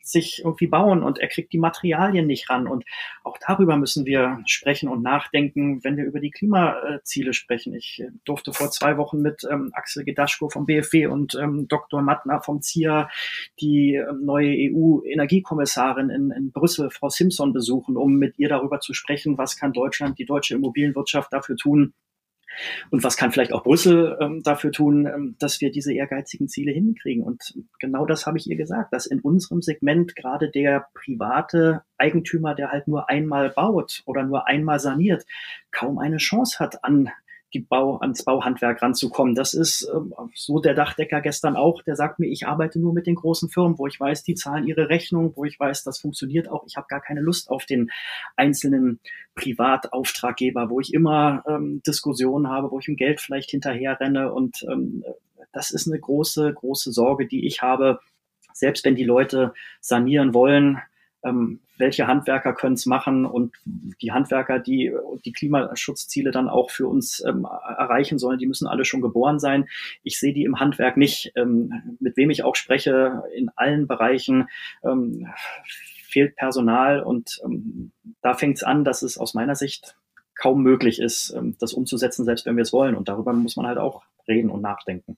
sich 0.02 0.42
irgendwie 0.44 0.68
bauen 0.68 1.02
und 1.02 1.18
er 1.18 1.30
kriegt 1.30 1.54
die 1.54 1.58
Materialien 1.58 2.28
nicht 2.28 2.50
ran. 2.50 2.68
Und 2.68 2.84
auch 3.24 3.38
darüber 3.38 3.78
müssen 3.78 4.06
wir 4.06 4.42
sprechen 4.46 4.90
und 4.90 5.02
nachdenken, 5.02 5.82
wenn 5.84 5.96
wir 5.96 6.04
über 6.04 6.20
die 6.20 6.30
Klimaziele 6.30 7.32
sprechen. 7.32 7.74
Ich 7.74 8.04
durfte 8.26 8.52
vor 8.52 8.70
zwei 8.70 8.98
Wochen 8.98 9.22
mit 9.22 9.48
ähm, 9.50 9.72
Axel 9.74 10.04
Gedaschko 10.04 10.50
vom 10.50 10.66
BFW 10.66 11.08
und 11.08 11.36
ähm, 11.36 11.70
Dr. 11.70 12.02
Mattner 12.02 12.42
vom 12.42 12.62
ZIA 12.62 13.10
die 13.62 13.96
ähm, 13.96 14.26
neue 14.26 14.50
EU-Energiekommissarin 14.50 16.10
in, 16.10 16.32
in 16.32 16.52
Brüssel, 16.52 16.90
Frau 16.90 17.08
Simpson, 17.08 17.54
besuchen, 17.54 17.96
um 17.96 18.16
mit 18.16 18.38
ihr 18.38 18.50
darüber 18.50 18.82
zu 18.82 18.94
sprechen, 18.94 19.38
was 19.38 19.56
kann 19.56 19.72
Deutschland, 19.72 20.20
die 20.20 20.26
deutsche 20.26 20.56
Immobilienwirtschaft 20.56 21.32
dafür 21.32 21.56
tun, 21.56 21.94
und 22.92 23.04
was 23.04 23.18
kann 23.18 23.32
vielleicht 23.32 23.54
auch 23.54 23.64
Brüssel 23.64 24.18
ähm, 24.22 24.44
dafür 24.44 24.72
tun, 24.72 25.06
ähm, 25.06 25.36
dass 25.40 25.62
wir 25.62 25.72
diese 25.72 25.94
ehrgeizigen 25.94 26.48
Ziele 26.48 26.72
hinkriegen? 26.72 27.24
Und 27.24 27.54
genau 27.80 28.06
das 28.06 28.26
habe 28.26 28.38
ich 28.38 28.50
ihr 28.50 28.58
gesagt, 28.58 28.94
dass 28.94 29.06
in 29.06 29.20
unserem 29.20 29.62
Segment 29.62 30.16
gerade 30.16 30.50
der 30.50 30.88
private 30.94 31.84
Eigentümer, 31.98 32.56
der 32.56 32.72
halt 32.72 32.88
nur 32.88 33.10
einmal 33.10 33.50
baut 33.50 34.04
oder 34.06 34.24
nur 34.24 34.48
einmal 34.48 34.80
saniert, 34.80 35.26
kaum 35.72 36.00
eine 36.00 36.18
Chance 36.18 36.60
hat, 36.60 36.84
an 36.84 37.10
die 37.54 37.60
Bau, 37.60 37.98
ans 38.00 38.24
Bauhandwerk 38.24 38.82
ranzukommen. 38.82 39.36
Das 39.36 39.54
ist 39.54 39.88
ähm, 39.94 40.14
so 40.34 40.60
der 40.60 40.74
Dachdecker 40.74 41.22
gestern 41.22 41.56
auch, 41.56 41.82
der 41.84 41.96
sagt 41.96 42.20
mir, 42.20 42.28
ich 42.28 42.48
arbeite 42.48 42.80
nur 42.80 42.94
mit 42.94 43.08
den 43.08 43.16
großen 43.16 43.50
Firmen, 43.50 43.78
wo 43.78 43.88
ich 43.88 44.00
weiß, 44.00 44.24
die 44.24 44.36
zahlen 44.36 44.68
ihre 44.68 44.90
Rechnung, 44.90 45.34
wo 45.36 45.46
ich 45.46 45.60
weiß, 45.60 45.84
das 45.84 46.00
funktioniert 46.00 46.50
auch. 46.50 46.66
Ich 46.68 46.78
habe 46.78 46.88
gar 46.90 47.02
keine 47.02 47.22
Lust 47.22 47.50
auf 47.50 47.66
den 47.66 47.92
einzelnen 48.36 49.00
Privatauftraggeber, 49.36 50.70
wo 50.70 50.80
ich 50.80 50.94
immer 50.94 51.44
ähm, 51.48 51.82
Diskussionen 51.86 52.50
habe, 52.50 52.72
wo 52.72 52.80
ich 52.80 52.88
im 52.88 52.96
Geld 52.96 53.22
vielleicht 53.22 53.52
hinterher 53.52 54.00
renne. 54.00 54.34
Und 54.34 54.66
ähm, 54.70 55.04
das 55.52 55.72
ist 55.72 55.88
eine 55.88 56.00
große, 56.00 56.54
große 56.54 56.92
Sorge, 56.92 57.28
die 57.28 57.46
ich 57.46 57.62
habe. 57.62 58.00
Selbst 58.54 58.86
wenn 58.86 58.96
die 58.96 59.04
Leute 59.04 59.54
sanieren 59.82 60.34
wollen, 60.34 60.80
ähm, 61.24 61.60
welche 61.78 62.08
Handwerker 62.08 62.54
können 62.54 62.76
es 62.76 62.86
machen 62.86 63.26
und 63.26 63.54
die 64.02 64.12
Handwerker, 64.12 64.60
die 64.60 64.94
die 65.26 65.32
Klimaschutzziele 65.32 66.32
dann 66.32 66.50
auch 66.50 66.70
für 66.70 66.88
uns 66.88 67.24
ähm, 67.26 67.46
erreichen 67.46 68.20
sollen, 68.20 68.40
die 68.40 68.46
müssen 68.46 68.68
alle 68.68 68.86
schon 68.86 69.02
geboren 69.02 69.40
sein. 69.40 69.68
Ich 70.04 70.20
sehe 70.20 70.34
die 70.34 70.44
im 70.44 70.60
Handwerk 70.60 70.98
nicht. 70.98 71.32
Ähm, 71.36 71.98
mit 72.00 72.18
wem 72.18 72.30
ich 72.30 72.44
auch 72.44 72.56
spreche, 72.56 73.24
in 73.36 73.50
allen 73.56 73.88
Bereichen 73.88 74.48
ähm, 74.84 75.28
fehlt 76.14 76.36
Personal 76.36 77.02
und 77.02 77.40
ähm, 77.44 77.92
da 78.22 78.36
fängt 78.36 78.58
es 78.58 78.64
an, 78.64 78.84
dass 78.84 79.02
es 79.02 79.18
aus 79.18 79.34
meiner 79.34 79.56
Sicht 79.56 79.98
kaum 80.36 80.62
möglich 80.62 81.00
ist, 81.00 81.32
ähm, 81.32 81.56
das 81.60 81.74
umzusetzen, 81.74 82.26
selbst 82.26 82.46
wenn 82.46 82.56
wir 82.56 82.64
es 82.64 82.74
wollen. 82.74 82.96
Und 82.96 83.08
darüber 83.08 83.34
muss 83.34 83.56
man 83.56 83.66
halt 83.66 83.78
auch 83.78 84.04
reden 84.28 84.50
und 84.50 84.62
nachdenken. 84.62 85.18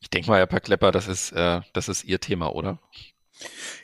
Ich 0.00 0.10
denke 0.10 0.28
mal, 0.28 0.38
Herr 0.38 0.46
Packlepper, 0.46 0.92
das 0.92 1.08
ist, 1.08 1.32
äh, 1.32 1.60
das 1.72 1.88
ist 1.88 2.04
Ihr 2.04 2.20
Thema, 2.20 2.52
oder? 2.54 2.78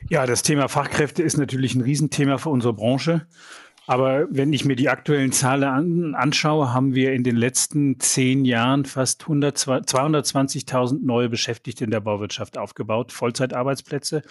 Ja, 0.09 0.25
das 0.25 0.43
Thema 0.43 0.67
Fachkräfte 0.67 1.23
ist 1.23 1.37
natürlich 1.37 1.75
ein 1.75 1.81
Riesenthema 1.81 2.37
für 2.37 2.49
unsere 2.49 2.73
Branche. 2.73 3.27
Aber 3.87 4.27
wenn 4.29 4.53
ich 4.53 4.63
mir 4.63 4.75
die 4.75 4.89
aktuellen 4.89 5.31
Zahlen 5.31 5.63
an, 5.63 6.15
anschaue, 6.15 6.71
haben 6.71 6.93
wir 6.95 7.13
in 7.13 7.23
den 7.23 7.35
letzten 7.35 7.99
zehn 7.99 8.45
Jahren 8.45 8.85
fast 8.85 9.23
220.000 9.23 10.99
neue 11.03 11.29
Beschäftigte 11.29 11.83
in 11.83 11.91
der 11.91 11.99
Bauwirtschaft 11.99 12.57
aufgebaut, 12.57 13.11
Vollzeitarbeitsplätze. 13.11 14.21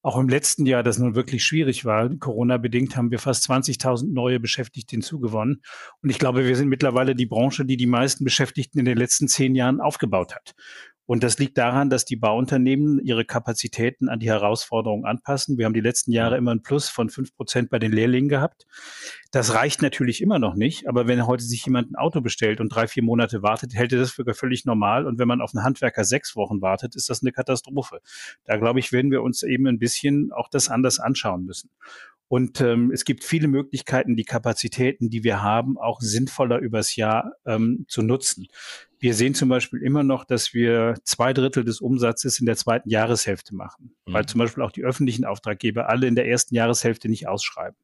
Auch 0.00 0.16
im 0.16 0.28
letzten 0.28 0.64
Jahr, 0.64 0.82
das 0.82 0.98
nun 0.98 1.16
wirklich 1.16 1.44
schwierig 1.44 1.84
war, 1.84 2.08
Corona-bedingt, 2.08 2.96
haben 2.96 3.10
wir 3.10 3.18
fast 3.18 3.50
20.000 3.50 4.10
neue 4.10 4.40
Beschäftigte 4.40 4.92
hinzugewonnen. 4.92 5.60
Und 6.02 6.08
ich 6.08 6.18
glaube, 6.18 6.46
wir 6.46 6.56
sind 6.56 6.68
mittlerweile 6.68 7.14
die 7.14 7.26
Branche, 7.26 7.66
die 7.66 7.76
die 7.76 7.86
meisten 7.86 8.24
Beschäftigten 8.24 8.78
in 8.78 8.86
den 8.86 8.96
letzten 8.96 9.28
zehn 9.28 9.54
Jahren 9.54 9.80
aufgebaut 9.80 10.34
hat. 10.34 10.54
Und 11.10 11.24
das 11.24 11.40
liegt 11.40 11.58
daran, 11.58 11.90
dass 11.90 12.04
die 12.04 12.14
Bauunternehmen 12.14 13.00
ihre 13.00 13.24
Kapazitäten 13.24 14.08
an 14.08 14.20
die 14.20 14.28
Herausforderungen 14.28 15.04
anpassen. 15.04 15.58
Wir 15.58 15.66
haben 15.66 15.74
die 15.74 15.80
letzten 15.80 16.12
Jahre 16.12 16.36
immer 16.36 16.52
ein 16.52 16.62
Plus 16.62 16.88
von 16.88 17.10
fünf 17.10 17.34
Prozent 17.34 17.68
bei 17.68 17.80
den 17.80 17.90
Lehrlingen 17.90 18.28
gehabt. 18.28 18.68
Das 19.32 19.52
reicht 19.52 19.82
natürlich 19.82 20.22
immer 20.22 20.38
noch 20.38 20.54
nicht. 20.54 20.88
Aber 20.88 21.08
wenn 21.08 21.26
heute 21.26 21.42
sich 21.42 21.66
jemand 21.66 21.90
ein 21.90 21.96
Auto 21.96 22.20
bestellt 22.20 22.60
und 22.60 22.68
drei, 22.68 22.86
vier 22.86 23.02
Monate 23.02 23.42
wartet, 23.42 23.74
hält 23.74 23.92
er 23.92 23.98
das 23.98 24.12
für 24.12 24.34
völlig 24.34 24.66
normal. 24.66 25.04
Und 25.04 25.18
wenn 25.18 25.26
man 25.26 25.40
auf 25.40 25.50
einen 25.52 25.64
Handwerker 25.64 26.04
sechs 26.04 26.36
Wochen 26.36 26.62
wartet, 26.62 26.94
ist 26.94 27.10
das 27.10 27.22
eine 27.22 27.32
Katastrophe. 27.32 27.98
Da 28.44 28.56
glaube 28.56 28.78
ich, 28.78 28.92
werden 28.92 29.10
wir 29.10 29.24
uns 29.24 29.42
eben 29.42 29.66
ein 29.66 29.80
bisschen 29.80 30.30
auch 30.30 30.48
das 30.48 30.68
anders 30.68 31.00
anschauen 31.00 31.44
müssen. 31.44 31.70
Und 32.30 32.60
ähm, 32.60 32.92
es 32.92 33.04
gibt 33.04 33.24
viele 33.24 33.48
Möglichkeiten, 33.48 34.14
die 34.14 34.22
Kapazitäten, 34.22 35.10
die 35.10 35.24
wir 35.24 35.42
haben, 35.42 35.76
auch 35.76 36.00
sinnvoller 36.00 36.58
übers 36.58 36.94
Jahr 36.94 37.32
ähm, 37.44 37.86
zu 37.88 38.02
nutzen. 38.02 38.46
Wir 39.00 39.14
sehen 39.14 39.34
zum 39.34 39.48
Beispiel 39.48 39.82
immer 39.82 40.04
noch, 40.04 40.24
dass 40.24 40.54
wir 40.54 40.94
zwei 41.02 41.32
Drittel 41.32 41.64
des 41.64 41.80
Umsatzes 41.80 42.38
in 42.38 42.46
der 42.46 42.54
zweiten 42.54 42.88
Jahreshälfte 42.88 43.56
machen, 43.56 43.96
mhm. 44.06 44.12
weil 44.12 44.26
zum 44.26 44.38
Beispiel 44.38 44.62
auch 44.62 44.70
die 44.70 44.84
öffentlichen 44.84 45.24
Auftraggeber 45.24 45.88
alle 45.88 46.06
in 46.06 46.14
der 46.14 46.28
ersten 46.28 46.54
Jahreshälfte 46.54 47.08
nicht 47.08 47.26
ausschreiben. 47.26 47.76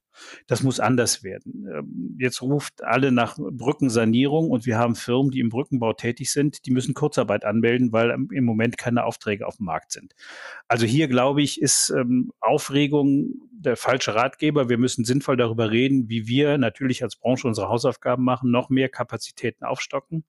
Das 0.46 0.62
muss 0.62 0.80
anders 0.80 1.22
werden. 1.22 1.66
Ähm, 1.72 2.16
jetzt 2.18 2.42
ruft 2.42 2.82
alle 2.82 3.12
nach 3.12 3.36
Brückensanierung 3.38 4.50
und 4.50 4.66
wir 4.66 4.78
haben 4.78 4.94
Firmen, 4.94 5.30
die 5.30 5.40
im 5.40 5.48
Brückenbau 5.48 5.92
tätig 5.92 6.30
sind, 6.30 6.66
die 6.66 6.70
müssen 6.70 6.94
Kurzarbeit 6.94 7.44
anmelden, 7.44 7.92
weil 7.92 8.10
im 8.10 8.44
Moment 8.44 8.78
keine 8.78 9.04
Aufträge 9.04 9.46
auf 9.46 9.56
dem 9.56 9.66
Markt 9.66 9.92
sind. 9.92 10.14
Also 10.68 10.86
hier, 10.86 11.08
glaube 11.08 11.42
ich, 11.42 11.60
ist 11.60 11.90
ähm, 11.90 12.32
Aufregung 12.40 13.46
der 13.66 13.76
falsche 13.76 14.14
Ratgeber. 14.14 14.68
Wir 14.68 14.78
müssen 14.78 15.04
sinnvoll 15.04 15.36
darüber 15.36 15.70
reden, 15.70 16.08
wie 16.08 16.26
wir 16.26 16.58
natürlich 16.58 17.02
als 17.02 17.16
Branche 17.16 17.48
unsere 17.48 17.68
Hausaufgaben 17.68 18.24
machen, 18.24 18.50
noch 18.50 18.70
mehr 18.70 18.88
Kapazitäten 18.88 19.64
aufstocken. 19.64 20.24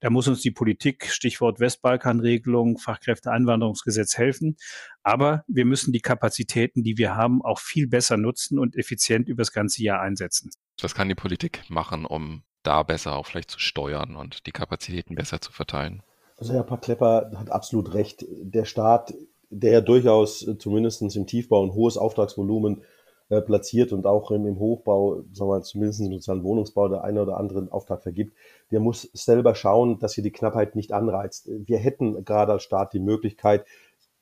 Da 0.00 0.10
muss 0.10 0.28
uns 0.28 0.40
die 0.40 0.50
Politik, 0.50 1.06
Stichwort 1.10 1.60
Westbalkanregelung, 1.60 2.78
Fachkräfteeinwanderungsgesetz 2.78 4.18
helfen. 4.18 4.56
Aber 5.02 5.44
wir 5.46 5.64
müssen 5.64 5.92
die 5.92 6.00
Kapazitäten, 6.00 6.82
die 6.82 6.98
wir 6.98 7.16
haben, 7.16 7.42
auch 7.42 7.58
viel 7.58 7.86
besser 7.88 8.16
nutzen 8.16 8.58
und 8.58 8.76
effizient 8.76 9.28
über 9.28 9.40
das 9.40 9.52
ganze 9.52 9.82
Jahr 9.82 10.00
einsetzen. 10.00 10.50
Was 10.80 10.94
kann 10.94 11.08
die 11.08 11.14
Politik 11.14 11.62
machen, 11.68 12.04
um 12.04 12.42
da 12.62 12.82
besser 12.82 13.16
auch 13.16 13.26
vielleicht 13.26 13.50
zu 13.50 13.58
steuern 13.58 14.16
und 14.16 14.46
die 14.46 14.52
Kapazitäten 14.52 15.14
besser 15.14 15.40
zu 15.40 15.52
verteilen? 15.52 16.02
Also 16.36 16.54
Herr 16.54 16.64
Klepper 16.64 17.30
hat 17.36 17.50
absolut 17.50 17.94
recht. 17.94 18.24
Der 18.28 18.64
Staat, 18.64 19.14
der 19.50 19.72
ja 19.72 19.80
durchaus 19.80 20.46
zumindest 20.58 21.02
im 21.02 21.26
Tiefbau 21.26 21.64
ein 21.64 21.74
hohes 21.74 21.96
Auftragsvolumen 21.96 22.82
äh, 23.30 23.42
platziert 23.42 23.92
und 23.92 24.06
auch 24.06 24.30
im, 24.30 24.46
im 24.46 24.58
Hochbau, 24.58 25.22
sagen 25.32 25.50
wir 25.50 25.56
mal, 25.58 25.62
zumindest 25.62 26.00
im 26.00 26.12
sozialen 26.12 26.42
Wohnungsbau 26.42 26.88
der 26.88 27.04
eine 27.04 27.22
oder 27.22 27.36
andere 27.36 27.58
einen 27.58 27.68
Auftrag 27.68 28.02
vergibt, 28.02 28.34
der 28.70 28.80
muss 28.80 29.08
selber 29.12 29.54
schauen, 29.54 29.98
dass 29.98 30.14
hier 30.14 30.24
die 30.24 30.32
Knappheit 30.32 30.76
nicht 30.76 30.92
anreizt. 30.92 31.48
Wir 31.48 31.78
hätten 31.78 32.24
gerade 32.24 32.52
als 32.52 32.62
Staat 32.62 32.92
die 32.92 33.00
Möglichkeit, 33.00 33.64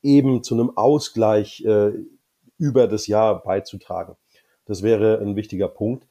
eben 0.02 0.42
zu 0.42 0.54
einem 0.54 0.76
Ausgleich 0.76 1.64
äh, 1.64 1.92
über 2.58 2.87
das 2.87 3.06
Jahr 3.06 3.42
beizutragen. 3.42 4.16
Das 4.64 4.82
wäre 4.82 5.18
ein 5.20 5.37
wichtiger 5.37 5.68
Punkt. 5.68 6.06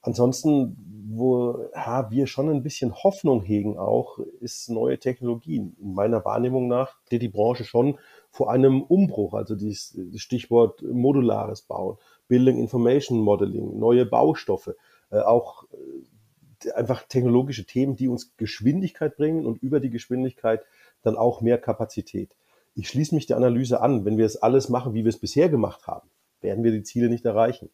Ansonsten, 0.00 0.76
wo 1.08 1.68
ja, 1.74 2.10
wir 2.10 2.28
schon 2.28 2.48
ein 2.48 2.62
bisschen 2.62 2.94
Hoffnung 2.94 3.42
hegen 3.42 3.76
auch, 3.76 4.20
ist 4.40 4.70
neue 4.70 4.98
Technologien. 4.98 5.76
In 5.80 5.94
meiner 5.94 6.24
Wahrnehmung 6.24 6.68
nach 6.68 6.96
steht 7.06 7.22
die 7.22 7.28
Branche 7.28 7.64
schon 7.64 7.98
vor 8.30 8.52
einem 8.52 8.82
Umbruch. 8.82 9.34
Also 9.34 9.56
dieses 9.56 9.98
Stichwort 10.22 10.82
modulares 10.82 11.62
Bauen, 11.62 11.96
Building 12.28 12.58
Information 12.58 13.18
Modeling, 13.18 13.78
neue 13.78 14.06
Baustoffe, 14.06 14.76
äh, 15.10 15.18
auch 15.18 15.64
äh, 15.72 16.70
einfach 16.72 17.02
technologische 17.08 17.66
Themen, 17.66 17.96
die 17.96 18.06
uns 18.06 18.36
Geschwindigkeit 18.36 19.16
bringen 19.16 19.44
und 19.44 19.60
über 19.62 19.80
die 19.80 19.90
Geschwindigkeit 19.90 20.64
dann 21.02 21.16
auch 21.16 21.40
mehr 21.40 21.58
Kapazität. 21.58 22.36
Ich 22.76 22.88
schließe 22.88 23.14
mich 23.14 23.26
der 23.26 23.38
Analyse 23.38 23.80
an, 23.80 24.04
wenn 24.04 24.18
wir 24.18 24.26
es 24.26 24.36
alles 24.36 24.68
machen, 24.68 24.92
wie 24.92 25.02
wir 25.02 25.08
es 25.08 25.18
bisher 25.18 25.48
gemacht 25.48 25.86
haben, 25.86 26.08
werden 26.42 26.62
wir 26.62 26.72
die 26.72 26.82
Ziele 26.82 27.08
nicht 27.08 27.24
erreichen. 27.24 27.70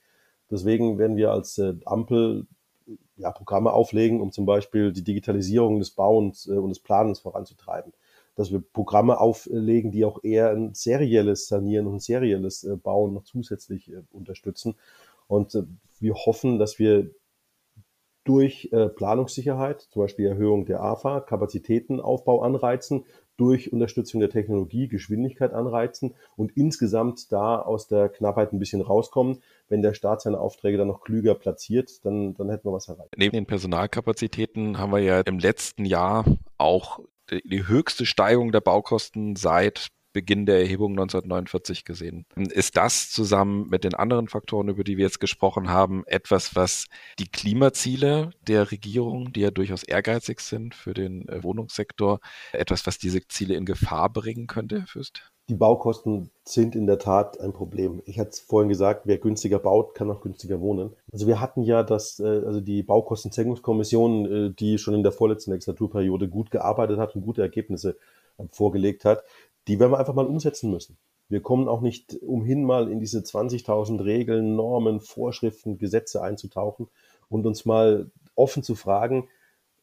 Deswegen 0.49 0.97
werden 0.97 1.17
wir 1.17 1.33
als 1.33 1.59
äh, 1.59 1.75
Ampel 1.85 2.47
ja, 3.17 3.33
Programme 3.33 3.73
auflegen, 3.73 4.21
um 4.21 4.31
zum 4.31 4.47
Beispiel 4.47 4.93
die 4.93 5.03
Digitalisierung 5.03 5.81
des 5.81 5.91
Bauens 5.91 6.47
äh, 6.47 6.53
und 6.53 6.71
des 6.71 6.79
Planens 6.79 7.19
voranzutreiben. 7.19 7.93
Dass 8.37 8.53
wir 8.53 8.61
Programme 8.61 9.19
auflegen, 9.19 9.91
die 9.91 10.05
auch 10.05 10.23
eher 10.23 10.51
ein 10.51 10.73
serielles 10.73 11.49
Sanieren 11.49 11.89
und 11.89 11.97
ein 11.97 12.01
serielles 12.01 12.63
äh, 12.63 12.77
Bauen 12.77 13.13
noch 13.13 13.25
zusätzlich 13.25 13.91
äh, 13.91 14.03
unterstützen. 14.13 14.77
Und 15.27 15.55
äh, 15.57 15.65
wir 15.99 16.15
hoffen, 16.15 16.61
dass 16.61 16.79
wir 16.79 17.11
durch 18.25 18.69
äh, 18.73 18.89
Planungssicherheit, 18.89 19.81
zum 19.81 20.03
Beispiel 20.03 20.27
Erhöhung 20.29 20.65
der 20.65 20.81
AFA, 20.81 21.21
Kapazitätenaufbau 21.21 22.43
anreizen, 22.43 23.05
durch 23.37 23.73
Unterstützung 23.73 24.21
der 24.21 24.31
Technologie 24.31 24.89
Geschwindigkeit 24.89 25.53
anreizen 25.53 26.15
und 26.37 26.57
insgesamt 26.57 27.33
da 27.33 27.61
aus 27.61 27.89
der 27.89 28.09
Knappheit 28.09 28.53
ein 28.53 28.59
bisschen 28.59 28.81
rauskommen. 28.81 29.43
Wenn 29.69 29.83
der 29.83 29.95
Staat 29.95 30.23
seine 30.23 30.39
Aufträge 30.39 30.79
dann 30.79 30.89
noch 30.89 31.01
klüger 31.01 31.35
platziert, 31.35 32.05
dann, 32.05 32.35
dann 32.35 32.51
hätten 32.51 32.69
wir 32.69 32.73
was 32.73 32.89
erreicht. 32.89 33.15
Neben 33.17 33.35
den 33.35 33.47
Personalkapazitäten 33.47 34.79
haben 34.79 34.93
wir 34.93 35.01
ja 35.01 35.21
im 35.21 35.39
letzten 35.39 35.85
Jahr 35.85 36.25
auch 36.59 37.01
die 37.31 37.67
höchste 37.67 38.05
Steigung 38.07 38.53
der 38.53 38.61
Baukosten 38.61 39.37
seit 39.37 39.89
Beginn 40.13 40.47
der 40.47 40.61
Erhebung 40.61 40.93
1949 40.93 41.85
gesehen. 41.85 42.27
Ist 42.37 42.77
das 42.77 43.11
zusammen 43.11 43.69
mit 43.69 43.85
den 43.85 43.95
anderen 43.95 44.29
Faktoren, 44.29 44.69
über 44.69 44.85
die 44.85 44.97
wir 44.97 45.05
jetzt 45.05 45.21
gesprochen 45.21 45.71
haben, 45.71 46.05
etwas, 46.07 46.55
was 46.55 46.87
die 47.19 47.29
Klimaziele 47.29 48.31
der 48.47 48.71
Regierung, 48.71 49.33
die 49.33 49.41
ja 49.41 49.51
durchaus 49.51 49.83
ehrgeizig 49.83 50.41
sind 50.41 50.75
für 50.75 50.95
den 50.95 51.29
äh, 51.29 51.43
Wohnungssektor, 51.43 52.21
etwas, 52.53 52.87
was 52.87 52.99
diese 52.99 53.27
Ziele 53.27 53.55
in 53.55 53.65
Gefahr 53.65 54.11
bringen 54.11 54.47
könnte, 54.47 54.81
Herr 54.81 54.87
Fürst? 54.87 55.33
Die 55.49 55.57
Baukosten 55.57 56.31
sind 56.45 56.77
in 56.77 56.87
der 56.87 56.99
Tat 56.99 57.41
ein 57.41 57.53
Problem. 57.53 58.01
Ich 58.07 58.19
hatte 58.19 58.31
es 58.31 58.41
vorhin 58.41 58.69
gesagt, 58.69 59.03
wer 59.07 59.19
günstiger 59.19 59.59
baut, 59.59 59.95
kann 59.95 60.11
auch 60.11 60.21
günstiger 60.21 60.61
wohnen. 60.61 60.95
Also 61.13 61.27
wir 61.27 61.41
hatten 61.41 61.63
ja 61.63 61.83
das, 61.83 62.21
äh, 62.21 62.43
also 62.47 62.61
die 62.61 62.83
Baukostensenkungskommission, 62.83 64.27
äh, 64.27 64.55
die 64.55 64.79
schon 64.79 64.95
in 64.95 65.03
der 65.03 65.13
vorletzten 65.13 65.51
Legislaturperiode 65.51 66.29
gut 66.29 66.51
gearbeitet 66.51 66.99
hat 66.99 67.17
und 67.17 67.23
gute 67.23 67.43
Ergebnisse 67.43 67.97
vorgelegt 68.51 69.05
hat 69.05 69.25
die 69.69 69.79
werden 69.79 69.93
wir 69.93 69.99
einfach 69.99 70.15
mal 70.15 70.27
umsetzen 70.27 70.71
müssen. 70.71 70.97
Wir 71.29 71.41
kommen 71.41 71.69
auch 71.69 71.81
nicht 71.81 72.17
umhin, 72.23 72.65
mal 72.65 72.91
in 72.91 73.01
diese 73.01 73.21
20.000 73.21 74.05
Regeln, 74.05 74.55
Normen, 74.57 75.01
Vorschriften, 75.01 75.79
Gesetze 75.79 76.23
einzutauchen 76.23 76.89
und 77.29 77.47
uns 77.47 77.65
mal 77.65 78.11
offen 78.35 78.63
zu 78.63 78.75
fragen, 78.75 79.29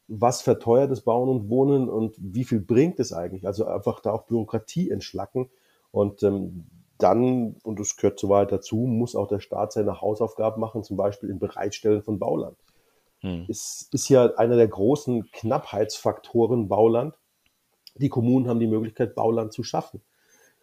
was 0.08 0.42
verteuert 0.42 0.92
das 0.92 1.02
Bauen 1.02 1.30
und 1.30 1.50
Wohnen 1.50 1.88
und 1.88 2.16
wie 2.18 2.44
viel 2.44 2.60
bringt 2.60 3.00
es 3.00 3.14
eigentlich? 3.14 3.46
Also 3.46 3.66
einfach 3.66 4.00
da 4.00 4.12
auch 4.12 4.24
Bürokratie 4.24 4.90
entschlacken 4.90 5.50
und 5.92 6.24
ähm, 6.24 6.66
dann, 6.98 7.56
und 7.64 7.80
das 7.80 7.96
gehört 7.96 8.20
so 8.20 8.30
weit 8.30 8.52
dazu, 8.52 8.76
muss 8.76 9.16
auch 9.16 9.28
der 9.28 9.40
Staat 9.40 9.72
seine 9.72 10.02
Hausaufgaben 10.02 10.60
machen, 10.60 10.84
zum 10.84 10.98
Beispiel 10.98 11.30
im 11.30 11.40
Bereitstellen 11.40 12.04
von 12.04 12.20
Bauland. 12.20 12.58
Hm. 13.22 13.46
Es 13.48 13.88
ist 13.92 14.10
ja 14.10 14.36
einer 14.36 14.58
der 14.58 14.68
großen 14.68 15.32
Knappheitsfaktoren 15.32 16.68
Bauland. 16.68 17.18
Die 17.96 18.10
Kommunen 18.10 18.48
haben 18.48 18.60
die 18.60 18.68
Möglichkeit, 18.68 19.16
Bauland 19.16 19.54
zu 19.54 19.64
schaffen. 19.64 20.02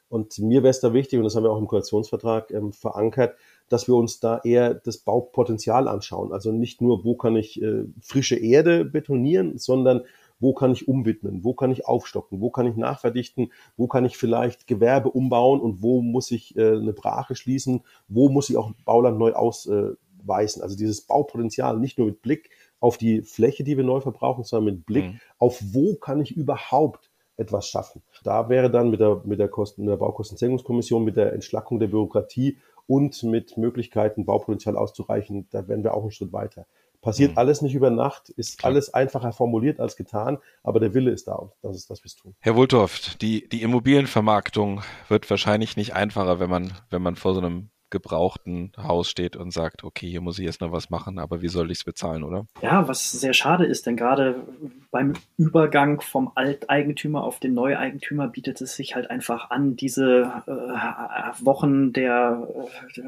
Und 0.09 0.39
mir 0.39 0.63
wäre 0.63 0.71
es 0.71 0.81
da 0.81 0.93
wichtig, 0.93 1.19
und 1.19 1.25
das 1.25 1.35
haben 1.35 1.43
wir 1.43 1.51
auch 1.51 1.59
im 1.59 1.67
Koalitionsvertrag 1.67 2.53
ähm, 2.53 2.73
verankert, 2.73 3.37
dass 3.69 3.89
wir 3.89 3.97
uns 3.97 4.21
da 4.21 4.41
eher 4.45 4.75
das 4.75 4.99
Baupotenzial 4.99 5.89
anschauen. 5.89 6.33
Also 6.33 6.53
nicht 6.53 6.81
nur, 6.81 7.05
wo 7.05 7.17
kann 7.17 7.35
ich 7.35 7.61
äh, 7.61 7.85
frische 8.01 8.37
Erde 8.37 8.85
betonieren, 8.85 9.59
sondern 9.59 10.03
wo 10.39 10.53
kann 10.53 10.73
ich 10.73 10.87
umwidmen, 10.87 11.43
wo 11.45 11.55
kann 11.55 11.71
ich 11.71 11.87
aufstocken, 11.87 12.41
wo 12.41 12.51
kann 12.51 12.67
ich 12.67 12.77
nachverdichten, 12.77 13.53
wo 13.77 13.89
kann 13.89 14.05
ich 14.05 14.17
vielleicht 14.17 14.67
Gewerbe 14.67 15.11
umbauen 15.11 15.61
und 15.61 15.83
wo 15.83 16.03
muss 16.03 16.31
ich 16.31 16.57
äh, 16.57 16.77
eine 16.77 16.93
Brache 16.93 17.35
schließen, 17.35 17.83
wo 18.07 18.29
muss 18.29 18.51
ich 18.51 18.57
auch 18.57 18.71
Bauland 18.85 19.19
neu 19.19 19.33
ausweisen. 19.33 20.63
Also 20.63 20.77
dieses 20.77 21.01
Baupotenzial 21.01 21.79
nicht 21.79 21.99
nur 21.99 22.07
mit 22.07 22.23
Blick 22.23 22.51
auf 22.79 22.99
die 22.99 23.23
Fläche, 23.23 23.65
die 23.65 23.77
wir 23.77 23.85
neu 23.85 24.01
verbrauchen, 24.01 24.45
sondern 24.45 24.77
mit 24.77 24.87
Blick 24.87 25.07
mhm. 25.07 25.21
auf 25.39 25.61
wo 25.73 25.97
kann 25.97 26.21
ich 26.21 26.37
überhaupt 26.37 27.11
etwas 27.37 27.69
schaffen. 27.69 28.03
Da 28.25 28.49
wäre 28.49 28.71
dann 28.71 28.91
mit 28.91 29.01
der, 29.01 29.23
mit 29.25 29.39
der, 29.39 29.49
Kosten, 29.49 29.83
mit 29.83 29.91
der 29.91 29.97
Baukostensenkungskommission, 29.97 31.05
mit 31.05 31.17
der 31.17 31.33
Entschlackung 31.33 31.79
der 31.79 31.89
Bürokratie 31.89 32.59
und 32.87 33.23
mit 33.23 33.57
Möglichkeiten, 33.57 34.25
Baupotenzial 34.25 34.77
auszureichen, 34.77 35.49
da 35.51 35.67
wären 35.69 35.83
wir 35.83 35.95
auch 35.95 36.03
einen 36.03 36.13
Schritt 36.13 36.33
weiter. 36.33 36.67
Passiert 37.03 37.33
mhm. 37.33 37.39
alles 37.39 37.63
nicht 37.63 37.75
über 37.75 37.91
Nacht, 37.91 38.31
ist 38.31 38.59
Klar. 38.59 38.73
alles 38.73 38.93
einfacher 38.93 39.33
formuliert 39.33 39.81
als 39.81 39.97
getan, 39.97 40.39
aber 40.63 40.81
der 40.81 40.95
Wille 40.95 41.11
ist 41.11 41.29
da 41.29 41.35
und 41.35 41.53
das 41.63 41.77
ist 41.77 41.91
das, 41.91 42.05
was 42.05 42.17
wir 42.17 42.23
tun. 42.23 42.35
Herr 42.41 42.57
Wultorf, 42.57 43.15
die, 43.17 43.49
die 43.49 43.63
Immobilienvermarktung 43.63 44.83
wird 45.09 45.29
wahrscheinlich 45.31 45.77
nicht 45.77 45.95
einfacher, 45.95 46.41
wenn 46.41 46.51
man, 46.51 46.73
wenn 46.91 47.03
man 47.03 47.17
vor 47.17 47.35
so 47.35 47.41
einem 47.41 47.71
gebrauchten 47.91 48.73
Haus 48.77 49.09
steht 49.09 49.37
und 49.37 49.53
sagt, 49.53 49.85
okay, 49.85 50.09
hier 50.09 50.21
muss 50.21 50.39
ich 50.39 50.45
jetzt 50.45 50.61
noch 50.61 50.73
was 50.73 50.91
machen, 50.91 51.19
aber 51.19 51.43
wie 51.43 51.49
soll 51.49 51.71
ich 51.71 51.79
es 51.79 51.85
bezahlen, 51.85 52.23
oder? 52.23 52.47
Ja, 52.63 52.89
was 52.89 53.13
sehr 53.13 53.33
schade 53.33 53.65
ist, 53.65 53.87
denn 53.87 53.97
gerade 53.97 54.43
beim 54.91 55.15
Übergang 55.37 56.01
vom 56.01 56.33
Alteigentümer 56.35 57.23
auf 57.23 57.39
den 57.39 57.55
Neueigentümer 57.55 58.29
bietet 58.29 58.61
es 58.61 58.77
sich 58.77 58.95
halt 58.95 59.11
einfach 59.11 59.51
an, 59.51 59.77
diese 59.77 60.43
äh, 60.47 61.45
Wochen 61.45 61.93
der, 61.93 62.49
äh, 62.97 63.03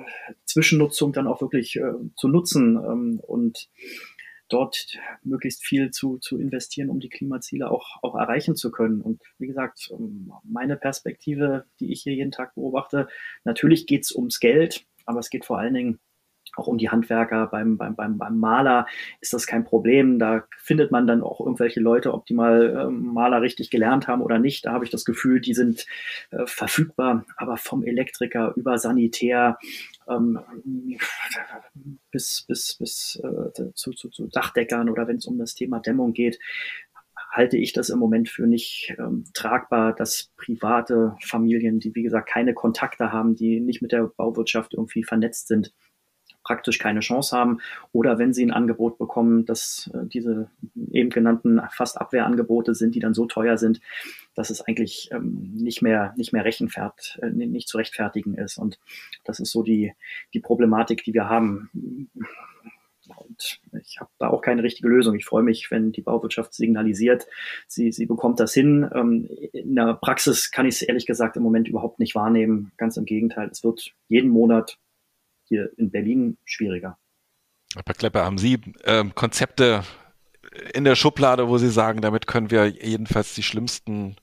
Zwischennutzung 0.44 1.12
dann 1.12 1.26
auch 1.26 1.40
wirklich 1.40 1.76
äh, 1.76 1.92
zu 2.16 2.28
nutzen 2.28 2.76
ähm, 2.76 3.20
und 3.26 3.68
dort 4.48 4.98
möglichst 5.22 5.64
viel 5.64 5.90
zu, 5.90 6.18
zu 6.18 6.38
investieren, 6.38 6.90
um 6.90 7.00
die 7.00 7.08
Klimaziele 7.08 7.70
auch, 7.70 8.02
auch 8.02 8.14
erreichen 8.14 8.56
zu 8.56 8.70
können. 8.70 9.00
Und 9.00 9.20
wie 9.38 9.46
gesagt, 9.46 9.90
ähm, 9.92 10.32
meine 10.44 10.76
Perspektive, 10.76 11.64
die 11.80 11.92
ich 11.92 12.02
hier 12.02 12.14
jeden 12.14 12.32
Tag 12.32 12.54
beobachte, 12.54 13.08
natürlich 13.44 13.86
geht 13.86 14.04
es 14.04 14.14
ums 14.14 14.40
Geld, 14.40 14.84
aber 15.06 15.20
es 15.20 15.30
geht 15.30 15.44
vor 15.44 15.58
allen 15.58 15.74
Dingen 15.74 16.00
auch 16.56 16.66
um 16.66 16.78
die 16.78 16.90
Handwerker, 16.90 17.46
beim, 17.46 17.76
beim, 17.76 17.94
beim, 17.94 18.18
beim 18.18 18.38
Maler 18.38 18.86
ist 19.20 19.32
das 19.32 19.46
kein 19.46 19.64
Problem. 19.64 20.18
Da 20.18 20.44
findet 20.58 20.90
man 20.90 21.06
dann 21.06 21.22
auch 21.22 21.40
irgendwelche 21.40 21.80
Leute, 21.80 22.12
ob 22.12 22.26
die 22.26 22.34
mal 22.34 22.86
ähm, 22.86 23.12
Maler 23.12 23.42
richtig 23.42 23.70
gelernt 23.70 24.08
haben 24.08 24.22
oder 24.22 24.38
nicht. 24.38 24.64
Da 24.64 24.72
habe 24.72 24.84
ich 24.84 24.90
das 24.90 25.04
Gefühl, 25.04 25.40
die 25.40 25.54
sind 25.54 25.86
äh, 26.30 26.46
verfügbar. 26.46 27.24
Aber 27.36 27.56
vom 27.56 27.84
Elektriker 27.84 28.54
über 28.56 28.78
Sanitär 28.78 29.58
ähm, 30.08 30.38
bis, 32.10 32.44
bis, 32.46 32.76
bis 32.78 33.20
äh, 33.22 33.72
zu, 33.74 33.92
zu, 33.92 34.08
zu 34.08 34.26
Dachdeckern 34.28 34.88
oder 34.88 35.08
wenn 35.08 35.16
es 35.16 35.26
um 35.26 35.38
das 35.38 35.54
Thema 35.54 35.80
Dämmung 35.80 36.12
geht, 36.12 36.38
halte 37.30 37.56
ich 37.56 37.72
das 37.72 37.90
im 37.90 37.98
Moment 37.98 38.28
für 38.28 38.46
nicht 38.46 38.94
ähm, 38.98 39.24
tragbar, 39.34 39.94
dass 39.94 40.32
private 40.36 41.16
Familien, 41.22 41.78
die 41.78 41.94
wie 41.94 42.02
gesagt 42.02 42.28
keine 42.28 42.54
Kontakte 42.54 43.12
haben, 43.12 43.34
die 43.34 43.60
nicht 43.60 43.82
mit 43.82 43.92
der 43.92 44.04
Bauwirtschaft 44.16 44.74
irgendwie 44.74 45.04
vernetzt 45.04 45.48
sind, 45.48 45.72
praktisch 46.42 46.78
keine 46.78 47.00
Chance 47.00 47.36
haben. 47.36 47.58
Oder 47.92 48.18
wenn 48.18 48.32
sie 48.32 48.44
ein 48.44 48.52
Angebot 48.52 48.98
bekommen, 48.98 49.44
dass 49.44 49.90
äh, 49.92 50.06
diese 50.06 50.50
eben 50.90 51.10
genannten 51.10 51.60
fast 51.70 52.00
Abwehrangebote 52.00 52.74
sind, 52.74 52.94
die 52.94 53.00
dann 53.00 53.14
so 53.14 53.26
teuer 53.26 53.58
sind, 53.58 53.80
dass 54.38 54.50
es 54.50 54.60
eigentlich 54.60 55.10
ähm, 55.10 55.50
nicht 55.52 55.82
mehr 55.82 56.14
nicht 56.16 56.32
mehr 56.32 56.44
rechenfert, 56.44 57.18
äh, 57.20 57.28
nicht 57.30 57.66
zu 57.66 57.76
rechtfertigen 57.76 58.34
ist. 58.34 58.56
Und 58.56 58.78
das 59.24 59.40
ist 59.40 59.50
so 59.50 59.64
die 59.64 59.94
die 60.32 60.38
Problematik, 60.38 61.02
die 61.02 61.12
wir 61.12 61.28
haben. 61.28 62.08
Und 63.16 63.60
ich 63.82 63.98
habe 63.98 64.10
da 64.18 64.28
auch 64.28 64.40
keine 64.40 64.62
richtige 64.62 64.86
Lösung. 64.86 65.16
Ich 65.16 65.24
freue 65.24 65.42
mich, 65.42 65.72
wenn 65.72 65.90
die 65.90 66.02
Bauwirtschaft 66.02 66.54
signalisiert, 66.54 67.26
sie, 67.66 67.90
sie 67.90 68.06
bekommt 68.06 68.38
das 68.38 68.54
hin. 68.54 68.88
Ähm, 68.94 69.28
in 69.52 69.74
der 69.74 69.94
Praxis 69.94 70.52
kann 70.52 70.66
ich 70.66 70.76
es 70.76 70.82
ehrlich 70.82 71.06
gesagt 71.06 71.36
im 71.36 71.42
Moment 71.42 71.66
überhaupt 71.66 71.98
nicht 71.98 72.14
wahrnehmen. 72.14 72.70
Ganz 72.76 72.96
im 72.96 73.06
Gegenteil, 73.06 73.48
es 73.48 73.64
wird 73.64 73.92
jeden 74.06 74.30
Monat 74.30 74.78
hier 75.48 75.72
in 75.78 75.90
Berlin 75.90 76.36
schwieriger. 76.44 76.96
Herr 77.74 77.94
Klepper, 77.94 78.24
haben 78.24 78.38
Sie 78.38 78.60
äh, 78.84 79.04
Konzepte 79.14 79.82
in 80.74 80.84
der 80.84 80.94
Schublade, 80.94 81.48
wo 81.48 81.58
Sie 81.58 81.70
sagen, 81.70 82.00
damit 82.00 82.26
können 82.26 82.50
wir 82.50 82.66
jedenfalls 82.66 83.34
die 83.34 83.42
schlimmsten 83.42 84.16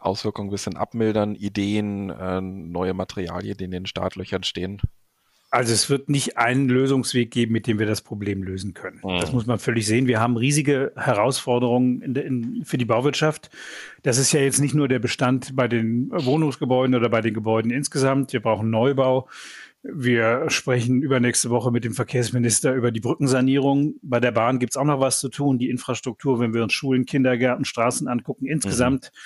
Auswirkungen 0.00 0.48
ein 0.48 0.52
bisschen 0.52 0.76
abmildern, 0.76 1.34
Ideen, 1.34 2.10
äh, 2.10 2.40
neue 2.40 2.94
Materialien, 2.94 3.56
die 3.56 3.64
in 3.64 3.70
den 3.70 3.86
Startlöchern 3.86 4.42
stehen? 4.42 4.80
Also 5.52 5.74
es 5.74 5.90
wird 5.90 6.08
nicht 6.08 6.38
einen 6.38 6.70
Lösungsweg 6.70 7.30
geben, 7.30 7.52
mit 7.52 7.66
dem 7.66 7.78
wir 7.78 7.84
das 7.84 8.00
Problem 8.00 8.42
lösen 8.42 8.72
können. 8.72 9.00
Mhm. 9.04 9.20
Das 9.20 9.32
muss 9.32 9.44
man 9.44 9.58
völlig 9.58 9.86
sehen. 9.86 10.06
Wir 10.06 10.18
haben 10.18 10.38
riesige 10.38 10.92
Herausforderungen 10.96 12.00
in 12.00 12.16
in, 12.16 12.64
für 12.64 12.78
die 12.78 12.86
Bauwirtschaft. 12.86 13.50
Das 14.02 14.16
ist 14.16 14.32
ja 14.32 14.40
jetzt 14.40 14.60
nicht 14.60 14.74
nur 14.74 14.88
der 14.88 14.98
Bestand 14.98 15.54
bei 15.54 15.68
den 15.68 16.10
Wohnungsgebäuden 16.10 16.94
oder 16.94 17.10
bei 17.10 17.20
den 17.20 17.34
Gebäuden 17.34 17.70
insgesamt. 17.70 18.32
Wir 18.32 18.40
brauchen 18.40 18.70
Neubau. 18.70 19.28
Wir 19.82 20.48
sprechen 20.48 21.02
übernächste 21.02 21.50
Woche 21.50 21.72
mit 21.72 21.84
dem 21.84 21.92
Verkehrsminister 21.92 22.72
über 22.72 22.92
die 22.92 23.00
Brückensanierung. 23.00 23.96
Bei 24.02 24.20
der 24.20 24.30
Bahn 24.30 24.58
gibt 24.60 24.72
es 24.72 24.76
auch 24.76 24.84
noch 24.84 25.00
was 25.00 25.18
zu 25.18 25.28
tun. 25.28 25.58
Die 25.58 25.70
Infrastruktur, 25.70 26.38
wenn 26.38 26.54
wir 26.54 26.62
uns 26.62 26.72
Schulen, 26.72 27.04
Kindergärten, 27.04 27.64
Straßen 27.64 28.06
angucken, 28.06 28.46
insgesamt 28.46 29.10
mhm 29.12 29.18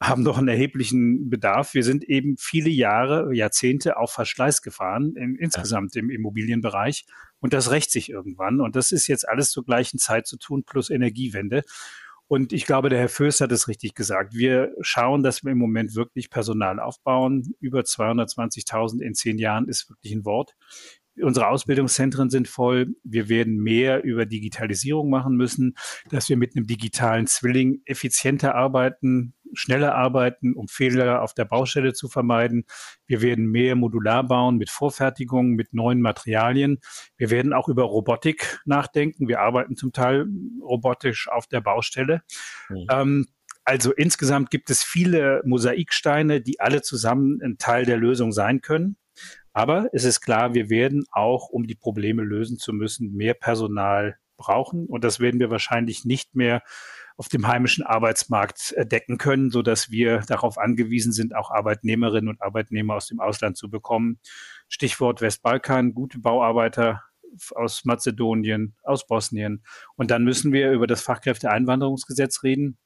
haben 0.00 0.24
doch 0.24 0.38
einen 0.38 0.48
erheblichen 0.48 1.28
Bedarf. 1.28 1.74
Wir 1.74 1.82
sind 1.82 2.04
eben 2.04 2.36
viele 2.38 2.70
Jahre, 2.70 3.34
Jahrzehnte 3.34 3.96
auf 3.96 4.12
Verschleiß 4.12 4.62
gefahren, 4.62 5.14
in, 5.16 5.34
insgesamt 5.34 5.96
im 5.96 6.10
Immobilienbereich. 6.10 7.04
Und 7.40 7.52
das 7.52 7.70
rächt 7.70 7.90
sich 7.90 8.08
irgendwann. 8.08 8.60
Und 8.60 8.76
das 8.76 8.92
ist 8.92 9.08
jetzt 9.08 9.28
alles 9.28 9.50
zur 9.50 9.64
gleichen 9.64 9.98
Zeit 9.98 10.26
zu 10.26 10.36
tun, 10.36 10.62
plus 10.64 10.90
Energiewende. 10.90 11.64
Und 12.28 12.52
ich 12.52 12.66
glaube, 12.66 12.90
der 12.90 12.98
Herr 12.98 13.08
Föß 13.08 13.40
hat 13.40 13.52
es 13.52 13.68
richtig 13.68 13.94
gesagt. 13.94 14.34
Wir 14.34 14.74
schauen, 14.82 15.22
dass 15.22 15.44
wir 15.44 15.52
im 15.52 15.58
Moment 15.58 15.94
wirklich 15.94 16.28
Personal 16.28 16.78
aufbauen. 16.78 17.54
Über 17.58 17.80
220.000 17.80 19.00
in 19.00 19.14
zehn 19.14 19.38
Jahren 19.38 19.66
ist 19.66 19.88
wirklich 19.88 20.12
ein 20.12 20.26
Wort. 20.26 20.54
Unsere 21.22 21.48
Ausbildungszentren 21.48 22.30
sind 22.30 22.48
voll. 22.48 22.94
Wir 23.04 23.28
werden 23.28 23.56
mehr 23.56 24.04
über 24.04 24.26
Digitalisierung 24.26 25.10
machen 25.10 25.36
müssen, 25.36 25.76
dass 26.10 26.28
wir 26.28 26.36
mit 26.36 26.56
einem 26.56 26.66
digitalen 26.66 27.26
Zwilling 27.26 27.82
effizienter 27.84 28.54
arbeiten, 28.54 29.34
schneller 29.54 29.94
arbeiten, 29.94 30.54
um 30.54 30.68
Fehler 30.68 31.22
auf 31.22 31.34
der 31.34 31.44
Baustelle 31.44 31.92
zu 31.92 32.08
vermeiden. 32.08 32.64
Wir 33.06 33.22
werden 33.22 33.46
mehr 33.46 33.76
modular 33.76 34.24
bauen 34.26 34.56
mit 34.56 34.70
Vorfertigungen, 34.70 35.52
mit 35.52 35.72
neuen 35.72 36.00
Materialien. 36.00 36.78
Wir 37.16 37.30
werden 37.30 37.52
auch 37.52 37.68
über 37.68 37.84
Robotik 37.84 38.60
nachdenken. 38.64 39.28
Wir 39.28 39.40
arbeiten 39.40 39.76
zum 39.76 39.92
Teil 39.92 40.26
robotisch 40.62 41.28
auf 41.28 41.46
der 41.46 41.60
Baustelle. 41.60 42.22
Mhm. 42.68 42.86
Ähm, 42.90 43.26
also 43.64 43.92
insgesamt 43.92 44.50
gibt 44.50 44.70
es 44.70 44.82
viele 44.82 45.42
Mosaiksteine, 45.44 46.40
die 46.40 46.58
alle 46.58 46.80
zusammen 46.80 47.38
ein 47.42 47.58
Teil 47.58 47.84
der 47.84 47.98
Lösung 47.98 48.32
sein 48.32 48.62
können. 48.62 48.96
Aber 49.58 49.88
es 49.92 50.04
ist 50.04 50.20
klar, 50.20 50.54
wir 50.54 50.70
werden 50.70 51.04
auch, 51.10 51.48
um 51.48 51.66
die 51.66 51.74
Probleme 51.74 52.22
lösen 52.22 52.58
zu 52.58 52.72
müssen, 52.72 53.16
mehr 53.16 53.34
Personal 53.34 54.16
brauchen. 54.36 54.86
Und 54.86 55.02
das 55.02 55.18
werden 55.18 55.40
wir 55.40 55.50
wahrscheinlich 55.50 56.04
nicht 56.04 56.36
mehr 56.36 56.62
auf 57.16 57.28
dem 57.28 57.48
heimischen 57.48 57.84
Arbeitsmarkt 57.84 58.76
decken 58.78 59.18
können, 59.18 59.50
so 59.50 59.62
dass 59.62 59.90
wir 59.90 60.20
darauf 60.20 60.58
angewiesen 60.58 61.10
sind, 61.10 61.34
auch 61.34 61.50
Arbeitnehmerinnen 61.50 62.28
und 62.28 62.40
Arbeitnehmer 62.40 62.94
aus 62.94 63.08
dem 63.08 63.18
Ausland 63.18 63.56
zu 63.56 63.68
bekommen. 63.68 64.20
Stichwort 64.68 65.22
Westbalkan, 65.22 65.92
gute 65.92 66.20
Bauarbeiter 66.20 67.02
aus 67.56 67.84
Mazedonien, 67.84 68.76
aus 68.84 69.08
Bosnien. 69.08 69.64
Und 69.96 70.12
dann 70.12 70.22
müssen 70.22 70.52
wir 70.52 70.70
über 70.70 70.86
das 70.86 71.02
Fachkräfteeinwanderungsgesetz 71.02 72.44
reden. 72.44 72.78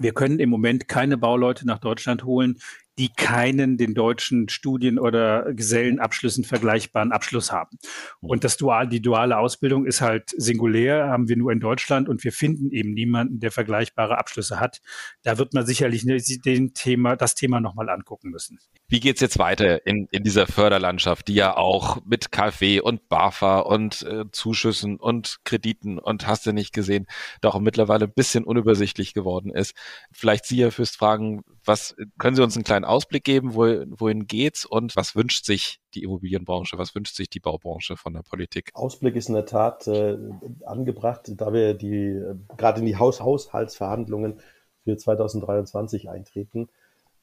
Wir 0.00 0.14
können 0.14 0.38
im 0.38 0.48
Moment 0.48 0.88
keine 0.88 1.18
Bauleute 1.18 1.66
nach 1.66 1.80
Deutschland 1.80 2.24
holen, 2.24 2.58
die 2.98 3.08
keinen 3.08 3.76
den 3.76 3.94
deutschen 3.94 4.48
Studien- 4.48 4.98
oder 4.98 5.52
Gesellenabschlüssen 5.52 6.44
vergleichbaren 6.44 7.12
Abschluss 7.12 7.50
haben. 7.50 7.78
Mhm. 8.20 8.30
Und 8.30 8.44
das 8.44 8.56
Dual, 8.56 8.88
die 8.88 9.02
duale 9.02 9.38
Ausbildung 9.38 9.86
ist 9.86 10.00
halt 10.00 10.30
singulär, 10.36 11.08
haben 11.08 11.28
wir 11.28 11.36
nur 11.36 11.52
in 11.52 11.60
Deutschland 11.60 12.08
und 12.08 12.22
wir 12.22 12.32
finden 12.32 12.70
eben 12.70 12.94
niemanden, 12.94 13.40
der 13.40 13.50
vergleichbare 13.50 14.18
Abschlüsse 14.18 14.60
hat. 14.60 14.80
Da 15.22 15.38
wird 15.38 15.54
man 15.54 15.66
sicherlich 15.66 16.04
ne, 16.04 16.18
den 16.44 16.74
Thema, 16.74 17.16
das 17.16 17.34
Thema 17.34 17.60
nochmal 17.60 17.88
angucken 17.88 18.30
müssen. 18.30 18.58
Wie 18.86 19.00
geht's 19.00 19.20
jetzt 19.20 19.38
weiter 19.38 19.86
in, 19.86 20.06
in 20.10 20.22
dieser 20.22 20.46
Förderlandschaft, 20.46 21.26
die 21.28 21.34
ja 21.34 21.56
auch 21.56 22.04
mit 22.04 22.30
KfW 22.30 22.80
und 22.80 23.08
BAFA 23.08 23.60
und 23.60 24.02
äh, 24.02 24.24
Zuschüssen 24.30 24.96
und 24.96 25.38
Krediten 25.44 25.98
und 25.98 26.26
hast 26.26 26.46
du 26.46 26.52
nicht 26.52 26.72
gesehen, 26.72 27.06
doch 27.40 27.58
mittlerweile 27.58 28.04
ein 28.04 28.12
bisschen 28.12 28.44
unübersichtlich 28.44 29.14
geworden 29.14 29.50
ist. 29.50 29.74
Vielleicht 30.12 30.44
Sie, 30.44 30.62
Herr 30.62 30.70
Fürst, 30.70 30.96
fragen, 30.96 31.42
was 31.64 31.96
können 32.18 32.36
Sie 32.36 32.42
uns 32.42 32.56
einen 32.56 32.64
kleinen 32.64 32.83
Ausblick 32.84 33.24
geben, 33.24 33.54
wo, 33.54 33.64
wohin 33.88 34.26
geht's 34.26 34.64
und 34.64 34.96
was 34.96 35.16
wünscht 35.16 35.44
sich 35.44 35.80
die 35.94 36.02
Immobilienbranche, 36.02 36.78
was 36.78 36.94
wünscht 36.94 37.16
sich 37.16 37.28
die 37.28 37.40
Baubranche 37.40 37.96
von 37.96 38.14
der 38.14 38.22
Politik? 38.22 38.70
Ausblick 38.74 39.16
ist 39.16 39.28
in 39.28 39.34
der 39.34 39.46
Tat 39.46 39.86
äh, 39.86 40.16
angebracht, 40.64 41.32
da 41.36 41.52
wir 41.52 41.74
die 41.74 42.08
äh, 42.08 42.34
gerade 42.56 42.80
in 42.80 42.86
die 42.86 42.96
Haus 42.96 43.20
Haushaltsverhandlungen 43.20 44.40
für 44.84 44.96
2023 44.96 46.08
eintreten. 46.08 46.68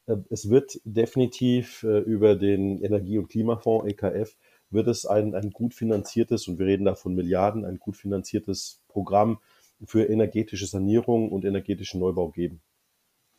Äh, 0.08 0.17
es 0.30 0.50
wird 0.50 0.80
definitiv 0.84 1.84
äh, 1.84 2.00
über 2.00 2.36
den 2.36 2.84
Energie- 2.84 3.17
und 3.17 3.30
Klimafonds 3.30 3.88
EKF 3.88 4.36
wird 4.69 4.88
es 4.88 5.06
ein, 5.06 5.36
ein 5.36 5.52
gut 5.52 5.74
finanziertes, 5.74 6.47
und 6.47 6.58
wir 6.58 6.65
reden 6.65 6.86
da 6.86 6.95
von 6.95 7.13
Milliarden, 7.13 7.65
ein 7.65 7.78
gut 7.78 7.97
finanziertes 7.97 8.82
Programm 8.88 9.39
für 9.84 10.06
energetische 10.06 10.65
Sanierung 10.65 11.32
und 11.32 11.45
energetischen 11.45 12.00
Neubau 12.00 12.30
geben. 12.30 12.62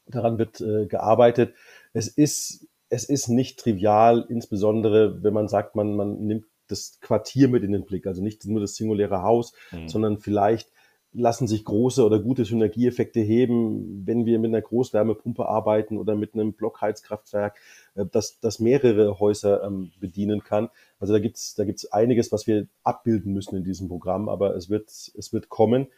Daran 0.06 0.38
wird 0.38 0.60
äh, 0.60 0.86
gearbeitet. 0.86 1.54
Es 1.92 2.08
ist, 2.08 2.66
es 2.88 3.04
ist 3.04 3.28
nicht 3.28 3.58
trivial, 3.58 4.26
insbesondere 4.28 5.22
wenn 5.22 5.34
man 5.34 5.48
sagt, 5.48 5.74
man, 5.74 5.94
man 5.94 6.26
nimmt 6.26 6.46
das 6.68 6.98
Quartier 7.00 7.48
mit 7.48 7.64
in 7.64 7.72
den 7.72 7.84
Blick, 7.84 8.06
also 8.06 8.22
nicht 8.22 8.44
nur 8.46 8.60
das 8.60 8.76
singuläre 8.76 9.22
Haus, 9.22 9.52
mhm. 9.72 9.88
sondern 9.88 10.18
vielleicht 10.18 10.70
lassen 11.14 11.46
sich 11.46 11.64
große 11.64 12.04
oder 12.04 12.18
gute 12.18 12.44
Synergieeffekte 12.44 13.20
heben, 13.20 14.06
wenn 14.06 14.24
wir 14.24 14.38
mit 14.38 14.48
einer 14.48 14.62
Großwärmepumpe 14.62 15.46
arbeiten 15.46 15.98
oder 15.98 16.14
mit 16.14 16.34
einem 16.34 16.54
Blockheizkraftwerk, 16.54 17.58
äh, 17.94 18.06
das, 18.10 18.40
das 18.40 18.58
mehrere 18.58 19.20
Häuser 19.20 19.62
ähm, 19.62 19.92
bedienen 20.00 20.42
kann. 20.42 20.70
Also 20.98 21.12
da 21.12 21.18
gibt's 21.18 21.54
da 21.54 21.64
gibt's 21.64 21.92
einiges, 21.92 22.32
was 22.32 22.46
wir 22.46 22.66
abbilden 22.82 23.32
müssen 23.32 23.56
in 23.56 23.64
diesem 23.64 23.88
Programm, 23.88 24.28
aber 24.28 24.56
es 24.56 24.70
wird, 24.70 24.88
es 24.88 25.32
wird 25.32 25.48
kommen. 25.48 25.88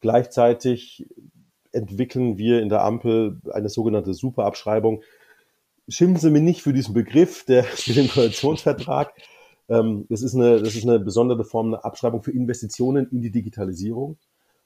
Gleichzeitig 0.00 1.06
entwickeln 1.70 2.38
wir 2.38 2.60
in 2.60 2.68
der 2.68 2.82
Ampel 2.82 3.40
eine 3.52 3.68
sogenannte 3.68 4.14
Superabschreibung. 4.14 5.02
Schimpfen 5.88 6.20
Sie 6.20 6.30
mir 6.30 6.40
nicht 6.40 6.62
für 6.62 6.72
diesen 6.72 6.94
Begriff, 6.94 7.44
der 7.44 7.64
für 7.64 7.92
den 7.92 8.08
Koalitionsvertrag. 8.08 9.12
Ähm, 9.68 10.06
das, 10.08 10.22
ist 10.22 10.34
eine, 10.34 10.60
das 10.60 10.74
ist 10.74 10.84
eine 10.84 10.98
besondere 10.98 11.44
Form 11.44 11.70
der 11.70 11.84
Abschreibung 11.84 12.22
für 12.22 12.32
Investitionen 12.32 13.08
in 13.10 13.20
die 13.20 13.30
Digitalisierung. 13.30 14.18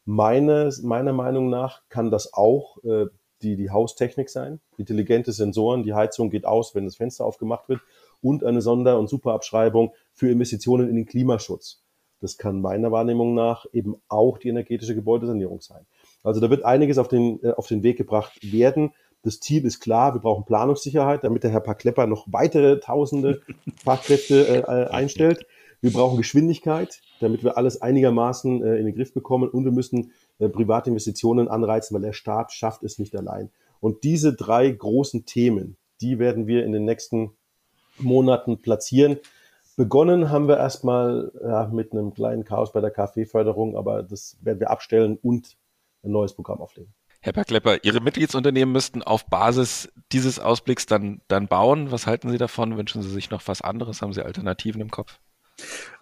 Meine, 0.04 0.70
meiner 0.83 1.12
Meinung 1.12 1.50
nach 1.50 1.83
kann 1.88 2.11
das 2.11 2.33
auch 2.33 2.83
äh, 2.85 3.07
die, 3.42 3.57
die 3.57 3.70
Haustechnik 3.70 4.31
sein. 4.31 4.61
Intelligente 4.76 5.33
Sensoren, 5.33 5.83
die 5.83 5.94
Heizung 5.94 6.31
geht 6.31 6.46
aus, 6.46 6.74
wenn 6.74 6.85
das 6.85 6.96
Fenster 6.96 7.24
aufgemacht 7.24 7.68
wird. 7.68 7.81
Und 8.20 8.42
eine 8.42 8.62
Sonder- 8.62 8.98
und 8.98 9.09
Superabschreibung 9.09 9.92
für 10.12 10.31
Investitionen 10.31 10.88
in 10.88 10.96
den 10.96 11.07
Klimaschutz. 11.07 11.83
Das 12.20 12.37
kann 12.37 12.61
meiner 12.61 12.90
Wahrnehmung 12.90 13.35
nach 13.35 13.66
eben 13.72 13.94
auch 14.09 14.38
die 14.38 14.48
energetische 14.48 14.94
Gebäudesanierung 14.94 15.61
sein. 15.61 15.87
Also 16.24 16.40
da 16.40 16.50
wird 16.50 16.64
einiges 16.64 16.98
auf 16.98 17.09
den, 17.09 17.42
äh, 17.44 17.52
auf 17.52 17.68
den 17.68 17.83
Weg 17.83 17.96
gebracht 17.96 18.52
werden. 18.52 18.92
Das 19.22 19.40
Ziel 19.40 19.64
ist 19.64 19.81
klar, 19.81 20.14
wir 20.14 20.20
brauchen 20.20 20.44
Planungssicherheit, 20.44 21.24
damit 21.24 21.42
der 21.42 21.50
Herr 21.50 21.61
Parklepper 21.61 22.07
noch 22.07 22.26
weitere 22.31 22.78
tausende 22.81 23.42
Fachkräfte 23.85 24.46
äh, 24.46 24.59
äh, 24.59 24.88
einstellt. 24.90 25.46
Wir 25.81 25.92
brauchen 25.92 26.16
Geschwindigkeit, 26.16 27.00
damit 27.20 27.44
wir 27.44 27.57
alles 27.57 27.81
einigermaßen 27.83 28.62
äh, 28.64 28.76
in 28.76 28.87
den 28.87 28.94
Griff 28.94 29.12
bekommen 29.12 29.48
und 29.48 29.64
wir 29.64 29.72
müssen 29.72 30.12
äh, 30.38 30.48
private 30.48 30.90
Investitionen 30.90 31.48
anreizen, 31.48 31.94
weil 31.94 32.02
der 32.02 32.12
Staat 32.12 32.52
schafft 32.52 32.83
es 32.83 32.98
nicht 32.98 33.14
allein. 33.16 33.50
Und 33.81 34.02
diese 34.02 34.35
drei 34.35 34.70
großen 34.70 35.24
Themen, 35.24 35.76
die 36.00 36.18
werden 36.18 36.46
wir 36.46 36.64
in 36.64 36.72
den 36.72 36.85
nächsten 36.85 37.33
Monaten 37.98 38.61
platzieren. 38.61 39.18
Begonnen 39.76 40.31
haben 40.31 40.48
wir 40.48 40.57
erstmal 40.57 41.31
ja, 41.40 41.68
mit 41.72 41.92
einem 41.92 42.12
kleinen 42.12 42.44
Chaos 42.44 42.72
bei 42.72 42.81
der 42.81 42.90
Kaffeeförderung, 42.90 43.76
aber 43.76 44.02
das 44.02 44.37
werden 44.40 44.59
wir 44.59 44.70
abstellen 44.70 45.18
und 45.22 45.57
ein 46.02 46.11
neues 46.11 46.35
Programm 46.35 46.61
auflegen. 46.61 46.92
Herr 47.20 47.33
Berglepper, 47.33 47.85
Ihre 47.85 48.00
Mitgliedsunternehmen 48.00 48.72
müssten 48.72 49.02
auf 49.02 49.26
Basis 49.26 49.92
dieses 50.12 50.38
Ausblicks 50.38 50.87
dann, 50.87 51.20
dann 51.26 51.48
bauen. 51.48 51.90
Was 51.90 52.07
halten 52.07 52.31
Sie 52.31 52.38
davon? 52.38 52.76
Wünschen 52.76 53.02
Sie 53.02 53.11
sich 53.11 53.31
noch 53.31 53.42
was 53.46 53.61
anderes? 53.61 54.02
Haben 54.02 54.12
Sie 54.12 54.24
Alternativen 54.24 54.81
im 54.81 54.90
Kopf? 54.90 55.18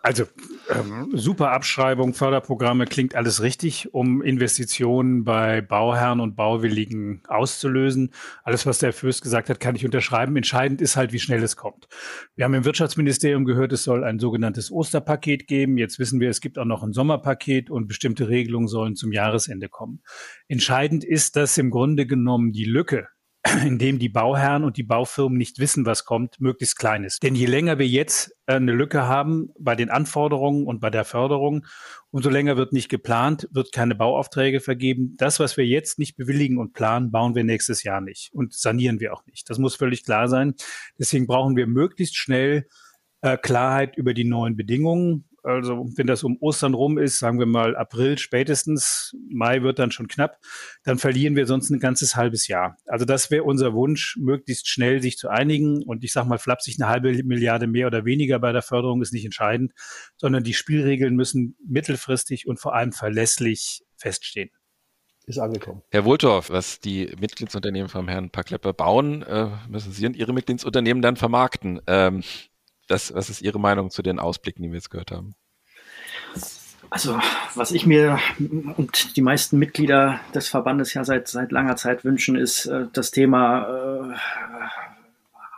Also 0.06 0.24
ähm, 0.70 1.10
super 1.14 1.50
Abschreibung, 1.50 2.14
Förderprogramme 2.14 2.84
klingt 2.84 3.16
alles 3.16 3.42
richtig, 3.42 3.92
um 3.92 4.22
Investitionen 4.22 5.24
bei 5.24 5.60
Bauherren 5.60 6.20
und 6.20 6.36
Bauwilligen 6.36 7.22
auszulösen. 7.26 8.12
Alles, 8.44 8.66
was 8.66 8.78
der 8.78 8.92
Fürst 8.92 9.22
gesagt 9.22 9.50
hat, 9.50 9.58
kann 9.58 9.74
ich 9.74 9.84
unterschreiben. 9.84 10.36
Entscheidend 10.36 10.80
ist 10.80 10.96
halt, 10.96 11.12
wie 11.12 11.18
schnell 11.18 11.42
es 11.42 11.56
kommt. 11.56 11.88
Wir 12.36 12.44
haben 12.44 12.54
im 12.54 12.64
Wirtschaftsministerium 12.64 13.44
gehört, 13.44 13.72
es 13.72 13.82
soll 13.82 14.04
ein 14.04 14.20
sogenanntes 14.20 14.70
Osterpaket 14.70 15.48
geben. 15.48 15.76
Jetzt 15.76 15.98
wissen 15.98 16.20
wir, 16.20 16.30
es 16.30 16.40
gibt 16.40 16.56
auch 16.56 16.64
noch 16.64 16.84
ein 16.84 16.92
Sommerpaket 16.92 17.68
und 17.68 17.88
bestimmte 17.88 18.28
Regelungen 18.28 18.68
sollen 18.68 18.94
zum 18.94 19.10
Jahresende 19.10 19.68
kommen. 19.68 20.02
Entscheidend 20.46 21.02
ist, 21.02 21.34
dass 21.34 21.58
im 21.58 21.70
Grunde 21.70 22.06
genommen 22.06 22.52
die 22.52 22.64
Lücke 22.64 23.08
in 23.64 23.78
dem 23.78 23.98
die 23.98 24.08
Bauherren 24.08 24.64
und 24.64 24.76
die 24.76 24.82
Baufirmen 24.82 25.38
nicht 25.38 25.58
wissen, 25.58 25.86
was 25.86 26.04
kommt, 26.04 26.40
möglichst 26.40 26.78
klein 26.78 27.04
ist. 27.04 27.22
Denn 27.22 27.34
je 27.34 27.46
länger 27.46 27.78
wir 27.78 27.86
jetzt 27.86 28.36
äh, 28.46 28.54
eine 28.54 28.72
Lücke 28.72 29.06
haben 29.06 29.50
bei 29.58 29.74
den 29.74 29.90
Anforderungen 29.90 30.66
und 30.66 30.80
bei 30.80 30.90
der 30.90 31.04
Förderung, 31.04 31.66
umso 32.10 32.30
länger 32.30 32.56
wird 32.56 32.72
nicht 32.72 32.88
geplant, 32.88 33.48
wird 33.52 33.72
keine 33.72 33.94
Bauaufträge 33.94 34.60
vergeben. 34.60 35.14
Das, 35.16 35.40
was 35.40 35.56
wir 35.56 35.66
jetzt 35.66 35.98
nicht 35.98 36.16
bewilligen 36.16 36.58
und 36.58 36.72
planen, 36.72 37.10
bauen 37.10 37.34
wir 37.34 37.44
nächstes 37.44 37.82
Jahr 37.82 38.00
nicht 38.00 38.32
und 38.32 38.54
sanieren 38.54 39.00
wir 39.00 39.12
auch 39.14 39.24
nicht. 39.26 39.48
Das 39.50 39.58
muss 39.58 39.76
völlig 39.76 40.04
klar 40.04 40.28
sein. 40.28 40.54
Deswegen 40.98 41.26
brauchen 41.26 41.56
wir 41.56 41.66
möglichst 41.66 42.16
schnell 42.16 42.66
Äh, 43.22 43.38
Klarheit 43.38 43.96
über 43.96 44.14
die 44.14 44.24
neuen 44.24 44.56
Bedingungen. 44.56 45.24
Also 45.46 45.86
wenn 45.94 46.08
das 46.08 46.24
um 46.24 46.36
Ostern 46.40 46.74
rum 46.74 46.98
ist, 46.98 47.20
sagen 47.20 47.38
wir 47.38 47.46
mal 47.46 47.76
April 47.76 48.18
spätestens, 48.18 49.16
Mai 49.30 49.62
wird 49.62 49.78
dann 49.78 49.92
schon 49.92 50.08
knapp, 50.08 50.38
dann 50.82 50.98
verlieren 50.98 51.36
wir 51.36 51.46
sonst 51.46 51.70
ein 51.70 51.78
ganzes 51.78 52.16
halbes 52.16 52.48
Jahr. 52.48 52.76
Also 52.86 53.04
das 53.04 53.30
wäre 53.30 53.44
unser 53.44 53.72
Wunsch, 53.72 54.16
möglichst 54.16 54.68
schnell 54.68 55.00
sich 55.00 55.18
zu 55.18 55.28
einigen. 55.28 55.84
Und 55.84 56.02
ich 56.02 56.12
sage 56.12 56.28
mal 56.28 56.38
flapsig, 56.38 56.76
eine 56.80 56.88
halbe 56.88 57.12
Milliarde 57.22 57.68
mehr 57.68 57.86
oder 57.86 58.04
weniger 58.04 58.40
bei 58.40 58.50
der 58.50 58.62
Förderung 58.62 59.02
ist 59.02 59.12
nicht 59.12 59.24
entscheidend, 59.24 59.72
sondern 60.16 60.42
die 60.42 60.54
Spielregeln 60.54 61.14
müssen 61.14 61.56
mittelfristig 61.64 62.48
und 62.48 62.58
vor 62.58 62.74
allem 62.74 62.92
verlässlich 62.92 63.84
feststehen 63.96 64.50
ist 65.26 65.38
angekommen. 65.38 65.82
Herr 65.90 66.04
Wohltorf, 66.04 66.50
was 66.50 66.78
die 66.78 67.12
Mitgliedsunternehmen 67.18 67.88
vom 67.88 68.08
Herrn 68.08 68.30
Paklepper 68.30 68.72
bauen, 68.72 69.22
äh, 69.22 69.48
müssen 69.68 69.90
Sie 69.90 70.06
und 70.06 70.16
Ihre 70.16 70.32
Mitgliedsunternehmen 70.32 71.02
dann 71.02 71.16
vermarkten. 71.16 71.80
Ähm, 71.88 72.22
das, 72.86 73.14
was 73.14 73.30
ist 73.30 73.42
Ihre 73.42 73.60
Meinung 73.60 73.90
zu 73.90 74.02
den 74.02 74.18
Ausblicken, 74.18 74.62
die 74.62 74.70
wir 74.70 74.76
jetzt 74.76 74.90
gehört 74.90 75.10
haben? 75.10 75.34
Also, 76.88 77.18
was 77.54 77.72
ich 77.72 77.84
mir 77.84 78.18
und 78.76 79.16
die 79.16 79.22
meisten 79.22 79.58
Mitglieder 79.58 80.20
des 80.34 80.48
Verbandes 80.48 80.94
ja 80.94 81.04
seit, 81.04 81.26
seit 81.26 81.50
langer 81.50 81.76
Zeit 81.76 82.04
wünschen, 82.04 82.36
ist 82.36 82.66
äh, 82.66 82.86
das 82.92 83.10
Thema 83.10 84.12
äh, 84.12 84.16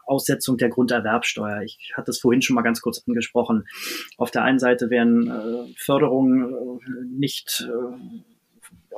Aussetzung 0.06 0.56
der 0.56 0.70
Grunderwerbsteuer. 0.70 1.62
Ich 1.62 1.92
hatte 1.94 2.10
es 2.10 2.20
vorhin 2.20 2.40
schon 2.40 2.54
mal 2.54 2.62
ganz 2.62 2.80
kurz 2.80 3.02
angesprochen. 3.06 3.68
Auf 4.16 4.30
der 4.30 4.42
einen 4.42 4.58
Seite 4.58 4.88
werden 4.88 5.28
äh, 5.28 5.74
Förderungen 5.76 6.52
äh, 6.52 7.18
nicht 7.18 7.68
äh, 7.68 8.22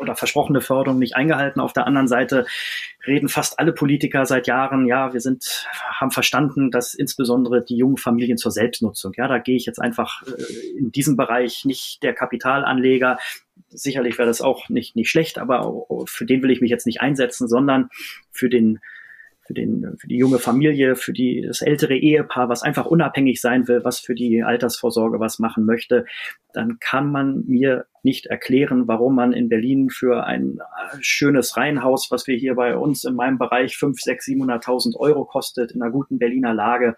oder 0.00 0.16
versprochene 0.16 0.60
Förderung 0.60 0.98
nicht 0.98 1.16
eingehalten. 1.16 1.60
Auf 1.60 1.72
der 1.72 1.86
anderen 1.86 2.08
Seite 2.08 2.46
reden 3.06 3.28
fast 3.28 3.58
alle 3.58 3.72
Politiker 3.72 4.26
seit 4.26 4.46
Jahren, 4.46 4.86
ja, 4.86 5.12
wir 5.12 5.20
sind, 5.20 5.66
haben 6.00 6.10
verstanden, 6.10 6.70
dass 6.70 6.94
insbesondere 6.94 7.64
die 7.64 7.76
jungen 7.76 7.96
Familien 7.96 8.38
zur 8.38 8.52
Selbstnutzung, 8.52 9.12
ja, 9.16 9.28
da 9.28 9.38
gehe 9.38 9.56
ich 9.56 9.66
jetzt 9.66 9.80
einfach 9.80 10.22
äh, 10.22 10.78
in 10.78 10.92
diesem 10.92 11.16
Bereich 11.16 11.64
nicht 11.64 12.02
der 12.02 12.14
Kapitalanleger. 12.14 13.18
Sicherlich 13.68 14.18
wäre 14.18 14.28
das 14.28 14.40
auch 14.40 14.68
nicht, 14.68 14.96
nicht 14.96 15.10
schlecht, 15.10 15.38
aber 15.38 15.84
für 16.06 16.26
den 16.26 16.42
will 16.42 16.50
ich 16.50 16.60
mich 16.60 16.70
jetzt 16.70 16.86
nicht 16.86 17.00
einsetzen, 17.00 17.46
sondern 17.46 17.88
für 18.32 18.48
den 18.48 18.80
für, 19.50 19.54
den, 19.54 19.96
für 19.98 20.06
die 20.06 20.16
junge 20.16 20.38
Familie, 20.38 20.94
für 20.94 21.12
die, 21.12 21.42
das 21.44 21.60
ältere 21.60 21.96
Ehepaar, 21.96 22.48
was 22.48 22.62
einfach 22.62 22.86
unabhängig 22.86 23.40
sein 23.40 23.66
will, 23.66 23.80
was 23.82 23.98
für 23.98 24.14
die 24.14 24.44
Altersvorsorge 24.44 25.18
was 25.18 25.40
machen 25.40 25.64
möchte, 25.64 26.04
dann 26.52 26.78
kann 26.78 27.10
man 27.10 27.44
mir 27.46 27.86
nicht 28.04 28.26
erklären, 28.26 28.86
warum 28.86 29.16
man 29.16 29.32
in 29.32 29.48
Berlin 29.48 29.90
für 29.90 30.24
ein 30.24 30.60
schönes 31.00 31.56
Reihenhaus, 31.56 32.12
was 32.12 32.28
wir 32.28 32.36
hier 32.36 32.54
bei 32.54 32.76
uns 32.76 33.02
in 33.02 33.16
meinem 33.16 33.38
Bereich 33.38 33.76
5, 33.76 34.00
6, 34.00 34.28
700.000 34.28 34.96
Euro 34.96 35.24
kostet, 35.24 35.72
in 35.72 35.82
einer 35.82 35.90
guten 35.90 36.20
Berliner 36.20 36.54
Lage, 36.54 36.94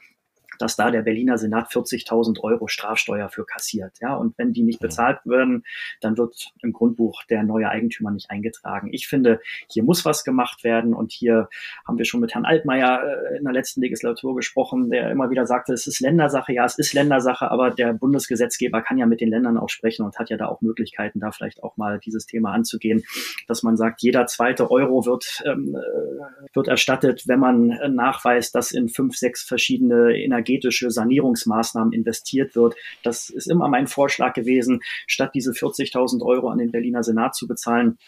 dass 0.62 0.76
da 0.76 0.90
der 0.90 1.02
Berliner 1.02 1.38
Senat 1.38 1.70
40.000 1.70 2.40
Euro 2.40 2.68
Strafsteuer 2.68 3.28
für 3.28 3.44
kassiert. 3.44 3.98
Ja, 4.00 4.14
und 4.14 4.38
wenn 4.38 4.52
die 4.52 4.62
nicht 4.62 4.78
bezahlt 4.80 5.18
werden, 5.24 5.64
dann 6.00 6.16
wird 6.16 6.52
im 6.62 6.72
Grundbuch 6.72 7.24
der 7.24 7.42
neue 7.42 7.68
Eigentümer 7.68 8.12
nicht 8.12 8.30
eingetragen. 8.30 8.90
Ich 8.92 9.08
finde, 9.08 9.40
hier 9.68 9.82
muss 9.82 10.04
was 10.04 10.24
gemacht 10.24 10.62
werden 10.62 10.94
und 10.94 11.10
hier 11.10 11.48
haben 11.86 11.98
wir 11.98 12.04
schon 12.04 12.20
mit 12.20 12.34
Herrn 12.34 12.44
Altmaier 12.44 13.02
äh, 13.02 13.38
in 13.38 13.44
der 13.44 13.52
letzten 13.52 13.80
Legislatur 13.80 14.36
gesprochen, 14.36 14.90
der 14.90 15.10
immer 15.10 15.30
wieder 15.30 15.46
sagte, 15.46 15.72
es 15.72 15.86
ist 15.86 16.00
Ländersache. 16.00 16.52
Ja, 16.52 16.64
es 16.64 16.78
ist 16.78 16.92
Ländersache, 16.92 17.50
aber 17.50 17.70
der 17.70 17.92
Bundesgesetzgeber 17.92 18.82
kann 18.82 18.98
ja 18.98 19.06
mit 19.06 19.20
den 19.20 19.30
Ländern 19.30 19.58
auch 19.58 19.68
sprechen 19.68 20.04
und 20.04 20.18
hat 20.18 20.30
ja 20.30 20.36
da 20.36 20.46
auch 20.46 20.60
Möglichkeiten, 20.60 21.18
da 21.18 21.32
vielleicht 21.32 21.62
auch 21.64 21.76
mal 21.76 21.98
dieses 21.98 22.26
Thema 22.26 22.52
anzugehen, 22.52 23.02
dass 23.48 23.64
man 23.64 23.76
sagt, 23.76 24.02
jeder 24.02 24.26
zweite 24.26 24.70
Euro 24.70 25.06
wird, 25.06 25.42
ähm, 25.44 25.74
äh, 25.74 26.54
wird 26.54 26.68
erstattet, 26.68 27.24
wenn 27.26 27.40
man 27.40 27.66
nachweist, 27.94 28.54
dass 28.54 28.70
in 28.70 28.88
fünf, 28.88 29.16
sechs 29.16 29.42
verschiedene 29.42 30.16
Energie 30.16 30.51
energetische 30.52 30.90
Sanierungsmaßnahmen 30.90 31.92
investiert 31.92 32.54
wird. 32.54 32.74
Das 33.02 33.30
ist 33.30 33.50
immer 33.50 33.68
mein 33.68 33.86
Vorschlag 33.86 34.34
gewesen, 34.34 34.80
statt 35.06 35.32
diese 35.34 35.52
40.000 35.52 36.22
Euro 36.22 36.48
an 36.48 36.58
den 36.58 36.70
Berliner 36.70 37.02
Senat 37.02 37.34
zu 37.34 37.46
bezahlen, 37.46 37.98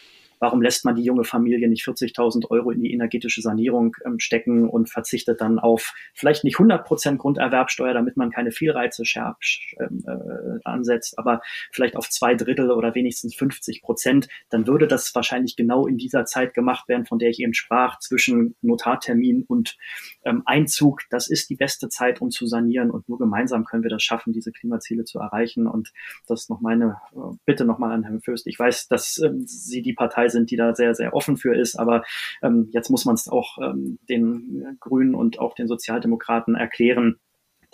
Warum 0.45 0.61
lässt 0.61 0.85
man 0.85 0.95
die 0.95 1.03
junge 1.03 1.25
Familie 1.25 1.71
nicht 1.71 1.87
40.000 1.87 2.51
Euro 2.51 2.71
in 2.71 2.83
die 2.83 2.93
energetische 2.93 3.41
Sanierung 3.41 3.97
ähm, 4.05 4.19
stecken 4.19 4.69
und 4.69 4.91
verzichtet 4.91 5.41
dann 5.41 5.59
auf 5.59 5.95
vielleicht 6.13 6.45
nicht 6.45 6.57
100 6.57 6.85
Prozent 6.85 7.19
Grunderwerbsteuer, 7.19 7.95
damit 7.95 8.19
man 8.19 8.29
keine 8.29 8.53
Fehlreize 8.53 9.07
schärf, 9.07 9.39
ähm, 9.81 10.05
äh, 10.07 10.59
ansetzt, 10.65 11.19
aber 11.19 11.41
vielleicht 11.73 11.97
auf 11.97 12.11
zwei 12.11 12.35
Drittel 12.35 12.71
oder 12.73 12.95
wenigstens 12.95 13.35
50 13.35 13.81
Prozent, 13.81 14.29
dann 14.51 14.67
würde 14.67 14.87
das 14.87 15.15
wahrscheinlich 15.15 15.57
genau 15.57 15.87
in 15.87 15.97
dieser 15.97 16.27
Zeit 16.27 16.53
gemacht 16.53 16.91
werden, 16.91 17.07
von 17.07 17.19
der 17.19 17.31
ich 17.31 17.41
eben 17.41 17.55
sprach, 17.55 17.99
zwischen 18.01 18.55
Notartermin 18.61 19.45
und 19.49 19.79
ähm, 20.27 20.43
Einzug. 20.45 21.05
Das 21.09 21.31
ist 21.31 21.49
die 21.49 21.57
beste 21.57 21.89
Zeit, 21.89 22.21
um 22.21 22.29
zu 22.29 22.47
sanieren 22.47 22.91
und 22.91 23.09
nur 23.09 23.17
gemeinsam 23.17 23.65
können 23.65 23.83
wir 23.83 23.89
das 23.89 24.03
schaffen, 24.03 24.35
diese 24.35 24.53
Klimaziele 24.53 25.05
zu 25.05 25.21
erreichen. 25.21 25.67
Und 25.67 25.91
das 26.27 26.43
ist 26.43 26.51
noch 26.51 26.61
meine 26.61 26.99
äh, 27.15 27.35
Bitte 27.47 27.65
nochmal 27.65 27.93
an 27.93 28.03
Herrn 28.03 28.21
Fürst. 28.21 28.47
Ich 28.47 28.59
weiß, 28.59 28.89
dass 28.89 29.17
ähm, 29.25 29.47
Sie 29.47 29.81
die 29.81 29.95
Partei 29.95 30.29
sind, 30.35 30.51
die 30.51 30.57
da 30.57 30.75
sehr, 30.75 30.95
sehr 30.95 31.15
offen 31.15 31.39
für 31.39 31.57
ist. 31.57 31.77
Aber 31.77 32.05
ähm, 32.43 32.69
jetzt 32.73 32.91
muss 32.91 33.07
man 33.07 33.15
es 33.15 33.29
auch 33.29 33.57
ähm, 33.59 33.99
den 34.09 34.77
Grünen 34.81 35.15
und 35.15 35.39
auch 35.39 35.55
den 35.55 35.69
Sozialdemokraten 35.69 36.55
erklären, 36.55 37.19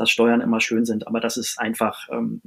dass 0.01 0.11
Steuern 0.11 0.41
immer 0.41 0.61
schön 0.61 0.87
sind, 0.87 1.07
aber 1.07 1.21
dass 1.21 1.37
es 1.37 1.59
einfach 1.59 2.09
ähm, 2.11 2.41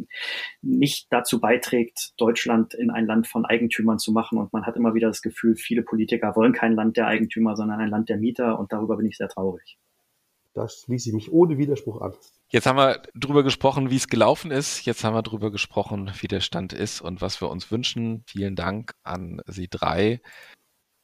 nicht 0.62 1.08
dazu 1.12 1.40
beiträgt, 1.40 2.14
Deutschland 2.18 2.74
in 2.74 2.90
ein 2.90 3.06
Land 3.06 3.28
von 3.28 3.46
Eigentümern 3.46 4.00
zu 4.00 4.12
machen. 4.12 4.40
Und 4.40 4.52
man 4.54 4.66
hat 4.66 4.76
immer 4.76 4.96
wieder 4.96 5.08
das 5.08 5.22
Gefühl, 5.22 5.56
viele 5.56 5.84
Politiker 5.84 6.36
wollen 6.36 6.54
kein 6.54 6.74
Land 6.74 6.98
der 6.98 7.08
Eigentümer, 7.08 7.56
sondern 7.56 7.80
ein 7.80 7.90
Land 7.90 8.10
der 8.10 8.18
Mieter. 8.18 8.60
Und 8.60 8.74
darüber 8.74 8.98
bin 8.98 9.06
ich 9.06 9.18
sehr 9.18 9.30
traurig. 9.30 9.78
Das 10.54 10.82
schließe 10.82 11.10
ich 11.10 11.16
mich 11.16 11.32
ohne 11.32 11.58
Widerspruch 11.58 12.02
an. 12.02 12.14
Jetzt 12.50 12.68
haben 12.68 12.78
wir 12.78 13.02
drüber 13.16 13.44
gesprochen, 13.44 13.90
wie 13.90 13.96
es 13.96 14.08
gelaufen 14.08 14.52
ist. 14.52 14.86
Jetzt 14.86 15.04
haben 15.04 15.16
wir 15.16 15.24
drüber 15.24 15.52
gesprochen, 15.52 16.12
wie 16.20 16.28
der 16.28 16.42
Stand 16.42 16.74
ist 16.74 17.02
und 17.02 17.22
was 17.22 17.42
wir 17.42 17.50
uns 17.50 17.72
wünschen. 17.72 18.24
Vielen 18.28 18.56
Dank 18.56 18.94
an 19.04 19.42
Sie 19.48 19.68
drei. 19.68 20.22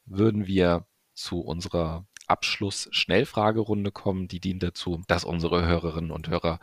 Würden 0.05 0.45
wir 0.45 0.85
zu 1.15 1.41
unserer 1.41 2.05
Abschluss-Schnellfragerunde 2.27 3.91
kommen. 3.91 4.27
Die 4.27 4.39
dient 4.39 4.63
dazu, 4.63 5.01
dass 5.07 5.23
unsere 5.23 5.65
Hörerinnen 5.65 6.11
und 6.11 6.29
Hörer 6.29 6.59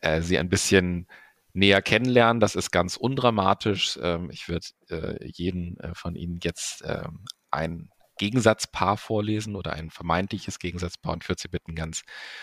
äh, 0.00 0.22
sie 0.22 0.38
ein 0.38 0.48
bisschen 0.48 1.06
näher 1.52 1.82
kennenlernen. 1.82 2.40
Das 2.40 2.54
ist 2.54 2.70
ganz 2.70 2.96
undramatisch. 2.96 3.98
Ähm, 4.02 4.30
ich 4.30 4.48
würde 4.48 4.66
äh, 4.88 5.24
jeden 5.26 5.78
äh, 5.80 5.94
von 5.94 6.16
Ihnen 6.16 6.40
jetzt 6.42 6.82
ähm, 6.86 7.24
ein 7.50 7.90
Gegensatzpaar 8.18 8.96
vorlesen 8.96 9.56
oder 9.56 9.72
ein 9.72 9.90
vermeintliches 9.90 10.58
Gegensatzpaar 10.58 11.12
und 11.14 11.28
würde 11.28 11.40
Sie 11.40 11.48
bitten, 11.48 11.74
ganz 11.74 12.02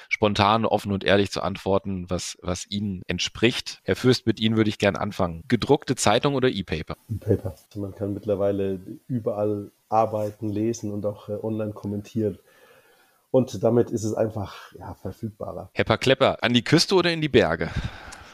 spontan, 0.10 0.66
offen 0.66 0.92
und 0.92 1.04
ehrlich 1.04 1.32
zu 1.32 1.42
antworten, 1.42 2.10
was, 2.10 2.38
was 2.42 2.66
Ihnen 2.70 3.02
entspricht. 3.08 3.80
Herr 3.84 3.96
Fürst, 3.96 4.26
mit 4.26 4.40
Ihnen 4.40 4.58
würde 4.58 4.70
ich 4.70 4.78
gerne 4.78 5.00
anfangen. 5.00 5.44
Gedruckte 5.48 5.96
Zeitung 5.96 6.36
oder 6.36 6.50
E-Paper? 6.50 6.98
E-Paper. 7.10 7.56
Man 7.76 7.96
kann 7.96 8.14
mittlerweile 8.14 8.80
überall 9.08 9.72
arbeiten, 9.90 10.50
lesen 10.50 10.92
und 10.92 11.06
auch 11.06 11.30
äh, 11.30 11.38
online 11.42 11.72
kommentieren. 11.72 12.38
Und 13.32 13.64
damit 13.64 13.92
ist 13.92 14.04
es 14.04 14.14
einfach 14.14 14.74
ja, 14.78 14.96
verfügbarer. 14.96 15.70
Herr 15.74 15.98
Klepper, 15.98 16.38
an 16.42 16.54
die 16.54 16.64
Küste 16.64 16.96
oder 16.96 17.12
in 17.12 17.22
die 17.22 17.30
Berge? 17.30 17.70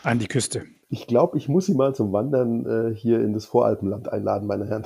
An 0.04 0.19
die 0.19 0.28
Küste. 0.28 0.65
Ich 0.89 1.08
glaube, 1.08 1.38
ich 1.38 1.50
muss 1.50 1.65
Sie 1.65 1.74
mal 1.74 1.95
zum 1.95 2.13
Wandern 2.13 2.65
äh, 2.65 2.95
hier 2.95 3.19
in 3.19 3.34
das 3.34 3.45
Voralpenland 3.45 4.08
einladen, 4.08 4.48
meine 4.48 4.67
Herren. 4.67 4.86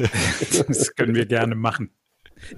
das 0.68 0.94
können 0.94 1.14
wir 1.14 1.26
gerne 1.26 1.54
machen. 1.54 1.90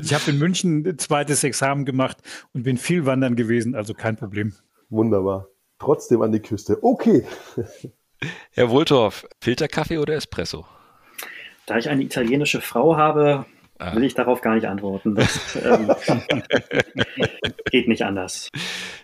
Ich 0.01 0.15
habe 0.15 0.31
in 0.31 0.39
München 0.39 0.87
ein 0.87 0.99
zweites 0.99 1.43
Examen 1.45 1.85
gemacht 1.85 2.19
und 2.53 2.63
bin 2.63 2.77
viel 2.77 3.05
wandern 3.05 3.37
gewesen, 3.37 3.75
also 3.75 3.95
kein 3.95 4.17
Problem. 4.17 4.55
Wunderbar. 4.91 5.49
Trotzdem 5.79 6.23
an 6.23 6.33
die 6.33 6.41
Küste. 6.41 6.83
Okay. 6.83 7.27
Herr 8.53 8.71
Wohltorf, 8.71 9.27
Filterkaffee 9.41 9.99
oder 9.99 10.15
Espresso? 10.15 10.65
Da 11.67 11.79
ich 11.79 11.89
eine 11.89 12.03
italienische 12.03 12.61
Frau 12.61 12.97
habe, 12.97 13.47
ah. 13.79 13.95
will 13.95 14.05
ich 14.05 14.15
darauf 14.15 14.41
gar 14.41 14.55
nicht 14.55 14.67
antworten. 14.67 15.17
Das 15.17 15.57
ähm, 15.57 15.93
geht 17.71 17.89
nicht 17.89 18.03
anders. 18.03 18.49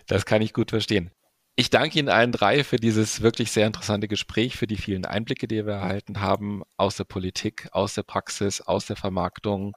Das 0.07 0.25
kann 0.25 0.41
ich 0.41 0.53
gut 0.53 0.69
verstehen. 0.69 1.11
Ich 1.59 1.69
danke 1.69 1.99
Ihnen 1.99 2.07
allen 2.07 2.31
drei 2.31 2.63
für 2.63 2.77
dieses 2.77 3.19
wirklich 3.19 3.51
sehr 3.51 3.67
interessante 3.67 4.07
Gespräch, 4.07 4.55
für 4.55 4.65
die 4.65 4.77
vielen 4.77 5.03
Einblicke, 5.03 5.45
die 5.45 5.65
wir 5.65 5.73
erhalten 5.73 6.21
haben 6.21 6.63
aus 6.77 6.95
der 6.95 7.03
Politik, 7.03 7.67
aus 7.73 7.95
der 7.95 8.03
Praxis, 8.03 8.61
aus 8.61 8.85
der 8.85 8.95
Vermarktung. 8.95 9.73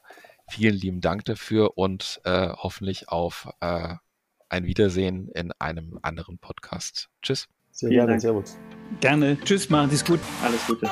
Vielen 0.48 0.76
lieben 0.76 1.00
Dank 1.00 1.24
dafür 1.24 1.76
und 1.76 2.20
äh, 2.22 2.50
hoffentlich 2.50 3.08
auf 3.08 3.48
äh, 3.58 3.96
ein 4.48 4.64
Wiedersehen 4.64 5.28
in 5.34 5.50
einem 5.58 5.98
anderen 6.02 6.38
Podcast. 6.38 7.08
Tschüss. 7.20 7.48
Sehr 7.72 7.90
gerne, 7.90 8.20
Servus. 8.20 8.56
Gerne. 9.00 9.36
Tschüss, 9.44 9.68
machen 9.68 9.90
Sie 9.90 9.96
es 9.96 10.04
gut. 10.04 10.20
Alles 10.44 10.64
Gute. 10.64 10.88